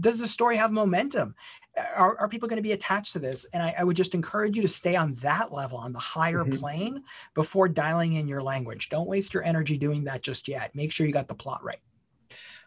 does 0.00 0.18
the 0.18 0.26
story 0.26 0.56
have 0.56 0.72
momentum? 0.72 1.34
Are, 1.76 2.18
are 2.18 2.28
people 2.28 2.48
going 2.48 2.58
to 2.58 2.62
be 2.62 2.72
attached 2.72 3.12
to 3.14 3.18
this? 3.18 3.46
And 3.52 3.62
I, 3.62 3.74
I, 3.78 3.84
would 3.84 3.96
just 3.96 4.14
encourage 4.14 4.56
you 4.56 4.62
to 4.62 4.68
stay 4.68 4.94
on 4.94 5.14
that 5.14 5.52
level, 5.52 5.78
on 5.78 5.92
the 5.92 5.98
higher 5.98 6.44
mm-hmm. 6.44 6.58
plane, 6.58 7.02
before 7.34 7.68
dialing 7.68 8.14
in 8.14 8.28
your 8.28 8.42
language. 8.42 8.90
Don't 8.90 9.08
waste 9.08 9.32
your 9.32 9.42
energy 9.44 9.78
doing 9.78 10.04
that 10.04 10.22
just 10.22 10.48
yet. 10.48 10.74
Make 10.74 10.92
sure 10.92 11.06
you 11.06 11.12
got 11.12 11.28
the 11.28 11.34
plot 11.34 11.64
right. 11.64 11.80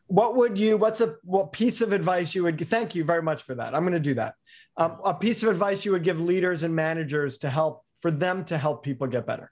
What 0.07 0.35
would 0.35 0.57
you? 0.57 0.77
What's 0.77 1.01
a 1.01 1.15
what 1.23 1.51
piece 1.51 1.81
of 1.81 1.91
advice 1.91 2.35
you 2.35 2.43
would? 2.43 2.59
Thank 2.67 2.95
you 2.95 3.03
very 3.03 3.23
much 3.23 3.43
for 3.43 3.55
that. 3.55 3.73
I'm 3.73 3.83
going 3.83 3.93
to 3.93 3.99
do 3.99 4.13
that. 4.15 4.35
Um, 4.77 4.99
a 5.03 5.13
piece 5.13 5.41
of 5.41 5.49
advice 5.49 5.85
you 5.85 5.91
would 5.91 6.03
give 6.03 6.19
leaders 6.19 6.63
and 6.63 6.75
managers 6.75 7.37
to 7.39 7.49
help 7.49 7.83
for 8.01 8.11
them 8.11 8.45
to 8.45 8.57
help 8.57 8.83
people 8.83 9.07
get 9.07 9.25
better. 9.25 9.51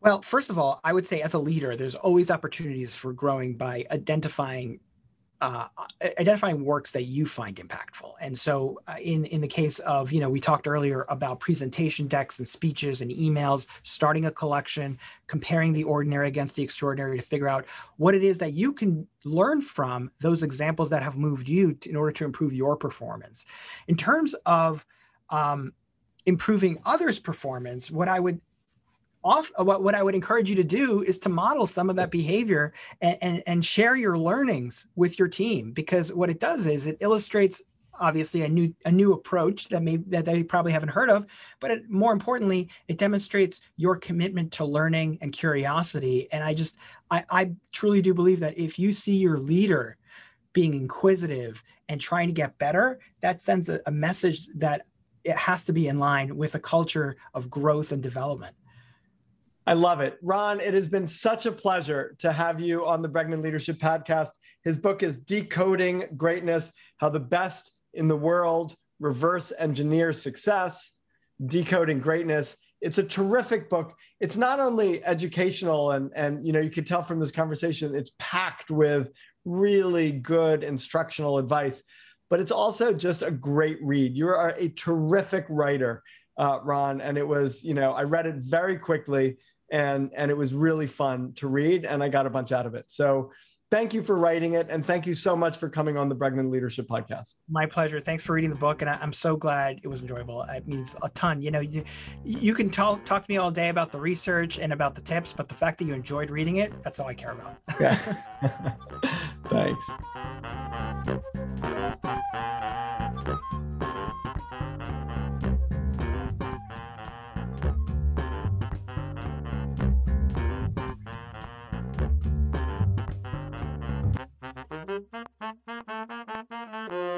Well, 0.00 0.22
first 0.22 0.50
of 0.50 0.58
all, 0.58 0.80
I 0.82 0.92
would 0.92 1.06
say 1.06 1.20
as 1.20 1.34
a 1.34 1.38
leader, 1.38 1.76
there's 1.76 1.94
always 1.94 2.30
opportunities 2.30 2.94
for 2.94 3.12
growing 3.12 3.56
by 3.56 3.84
identifying 3.90 4.80
uh, 5.40 5.66
identifying 6.02 6.64
works 6.64 6.92
that 6.92 7.04
you 7.04 7.24
find 7.24 7.56
impactful. 7.56 8.12
And 8.20 8.38
so, 8.38 8.80
uh, 8.86 8.96
in 9.00 9.24
in 9.26 9.40
the 9.40 9.48
case 9.48 9.78
of 9.80 10.12
you 10.12 10.20
know, 10.20 10.28
we 10.28 10.40
talked 10.40 10.68
earlier 10.68 11.06
about 11.08 11.40
presentation 11.40 12.06
decks 12.06 12.38
and 12.38 12.46
speeches 12.46 13.00
and 13.00 13.10
emails, 13.10 13.66
starting 13.82 14.26
a 14.26 14.30
collection, 14.30 14.98
comparing 15.26 15.72
the 15.72 15.84
ordinary 15.84 16.28
against 16.28 16.56
the 16.56 16.62
extraordinary 16.62 17.16
to 17.16 17.22
figure 17.22 17.48
out 17.48 17.66
what 17.96 18.14
it 18.14 18.22
is 18.22 18.38
that 18.38 18.52
you 18.52 18.72
can 18.72 19.06
learn 19.24 19.62
from 19.62 20.10
those 20.20 20.42
examples 20.42 20.90
that 20.90 21.02
have 21.02 21.16
moved 21.16 21.48
you 21.48 21.72
to, 21.74 21.88
in 21.88 21.96
order 21.96 22.12
to 22.12 22.24
improve 22.24 22.52
your 22.52 22.76
performance. 22.76 23.46
In 23.88 23.96
terms 23.96 24.34
of 24.46 24.84
um, 25.30 25.72
improving 26.26 26.78
others' 26.84 27.18
performance, 27.18 27.90
what 27.90 28.08
I 28.08 28.20
would 28.20 28.40
off 29.22 29.50
uh, 29.58 29.64
what, 29.64 29.82
what 29.82 29.94
I 29.94 30.02
would 30.02 30.14
encourage 30.14 30.48
you 30.48 30.56
to 30.56 30.64
do 30.64 31.02
is 31.02 31.18
to 31.20 31.28
model 31.28 31.66
some 31.66 31.90
of 31.90 31.96
that 31.96 32.10
behavior 32.10 32.72
and, 33.00 33.18
and, 33.20 33.42
and 33.46 33.64
share 33.64 33.96
your 33.96 34.18
learnings 34.18 34.86
with 34.96 35.18
your 35.18 35.28
team 35.28 35.72
because 35.72 36.12
what 36.12 36.30
it 36.30 36.40
does 36.40 36.66
is 36.66 36.86
it 36.86 36.96
illustrates 37.00 37.62
obviously 38.00 38.42
a 38.42 38.48
new 38.48 38.74
a 38.86 38.90
new 38.90 39.12
approach 39.12 39.68
that 39.68 39.82
may 39.82 39.98
that 39.98 40.24
they 40.24 40.42
probably 40.42 40.72
haven't 40.72 40.88
heard 40.88 41.10
of 41.10 41.26
but 41.60 41.70
it, 41.70 41.90
more 41.90 42.12
importantly 42.12 42.68
it 42.88 42.96
demonstrates 42.96 43.60
your 43.76 43.94
commitment 43.96 44.50
to 44.52 44.64
learning 44.64 45.18
and 45.20 45.32
curiosity. 45.32 46.26
And 46.32 46.42
i 46.42 46.54
just 46.54 46.76
I, 47.10 47.24
I 47.30 47.52
truly 47.72 48.00
do 48.00 48.14
believe 48.14 48.40
that 48.40 48.58
if 48.58 48.78
you 48.78 48.92
see 48.92 49.16
your 49.16 49.38
leader 49.38 49.98
being 50.52 50.74
inquisitive 50.74 51.62
and 51.88 52.00
trying 52.00 52.28
to 52.28 52.34
get 52.34 52.58
better 52.58 52.98
that 53.20 53.42
sends 53.42 53.68
a, 53.68 53.80
a 53.86 53.90
message 53.90 54.48
that 54.56 54.86
it 55.22 55.36
has 55.36 55.64
to 55.64 55.72
be 55.74 55.88
in 55.88 55.98
line 55.98 56.34
with 56.34 56.54
a 56.54 56.58
culture 56.58 57.16
of 57.34 57.50
growth 57.50 57.92
and 57.92 58.02
development 58.02 58.56
I 59.70 59.74
love 59.74 60.00
it. 60.00 60.18
Ron, 60.20 60.58
it 60.58 60.74
has 60.74 60.88
been 60.88 61.06
such 61.06 61.46
a 61.46 61.52
pleasure 61.52 62.16
to 62.18 62.32
have 62.32 62.60
you 62.60 62.84
on 62.84 63.02
the 63.02 63.08
Bregman 63.08 63.40
Leadership 63.40 63.78
Podcast. 63.78 64.30
His 64.64 64.76
book 64.76 65.04
is 65.04 65.16
Decoding 65.16 66.06
Greatness 66.16 66.72
How 66.96 67.08
the 67.08 67.20
Best 67.20 67.70
in 67.94 68.08
the 68.08 68.16
World 68.16 68.74
Reverse 68.98 69.52
Engineer 69.60 70.12
Success, 70.12 70.98
Decoding 71.46 72.00
Greatness. 72.00 72.56
It's 72.80 72.98
a 72.98 73.04
terrific 73.04 73.70
book. 73.70 73.94
It's 74.18 74.36
not 74.36 74.58
only 74.58 75.04
educational, 75.04 75.92
and, 75.92 76.10
and 76.16 76.44
you 76.44 76.52
know, 76.52 76.58
you 76.58 76.70
can 76.70 76.84
tell 76.84 77.04
from 77.04 77.20
this 77.20 77.30
conversation, 77.30 77.94
it's 77.94 78.10
packed 78.18 78.72
with 78.72 79.12
really 79.44 80.10
good 80.10 80.64
instructional 80.64 81.38
advice, 81.38 81.84
but 82.28 82.40
it's 82.40 82.50
also 82.50 82.92
just 82.92 83.22
a 83.22 83.30
great 83.30 83.78
read. 83.80 84.16
You 84.16 84.30
are 84.30 84.50
a 84.58 84.68
terrific 84.70 85.46
writer 85.48 86.02
uh, 86.40 86.58
Ron, 86.64 87.00
and 87.02 87.18
it 87.18 87.26
was 87.26 87.62
you 87.62 87.74
know 87.74 87.92
I 87.92 88.02
read 88.04 88.26
it 88.26 88.36
very 88.36 88.78
quickly 88.78 89.36
and 89.70 90.10
and 90.14 90.30
it 90.30 90.36
was 90.36 90.54
really 90.54 90.86
fun 90.86 91.32
to 91.36 91.48
read, 91.48 91.84
and 91.84 92.02
I 92.02 92.08
got 92.08 92.26
a 92.26 92.30
bunch 92.30 92.52
out 92.52 92.66
of 92.66 92.74
it. 92.74 92.86
So 92.88 93.30
thank 93.70 93.94
you 93.94 94.02
for 94.02 94.16
writing 94.16 94.54
it 94.54 94.66
and 94.68 94.84
thank 94.84 95.06
you 95.06 95.14
so 95.14 95.36
much 95.36 95.56
for 95.56 95.68
coming 95.68 95.96
on 95.96 96.08
the 96.08 96.14
bregman 96.14 96.50
leadership 96.50 96.88
podcast. 96.88 97.36
My 97.48 97.66
pleasure. 97.66 98.00
Thanks 98.00 98.24
for 98.24 98.32
reading 98.34 98.50
the 98.50 98.56
book 98.56 98.82
and 98.82 98.90
I, 98.90 98.98
am 99.00 99.12
so 99.12 99.36
glad 99.36 99.80
it 99.82 99.88
was 99.88 100.00
enjoyable. 100.00 100.42
Uh, 100.42 100.54
it 100.54 100.66
means 100.66 100.96
a 101.02 101.08
ton. 101.10 101.40
You 101.40 101.52
know 101.52 101.60
you, 101.60 101.84
you 102.24 102.52
can 102.52 102.68
talk, 102.68 103.04
talk 103.04 103.24
to 103.24 103.30
me 103.30 103.36
all 103.36 103.50
day 103.50 103.68
about 103.68 103.92
the 103.92 104.00
research 104.00 104.58
and 104.58 104.72
about 104.72 104.94
the 104.94 105.02
tips 105.02 105.32
but 105.32 105.48
the 105.48 105.54
fact 105.54 105.78
that 105.78 105.84
you 105.84 105.94
enjoyed 105.94 106.30
reading 106.30 106.56
it 106.56 106.72
that's 106.82 106.98
all 106.98 107.06
i 107.06 107.14
care 107.14 107.32
about. 107.32 107.56
Yeah. 107.80 107.96
Thanks 109.48 109.86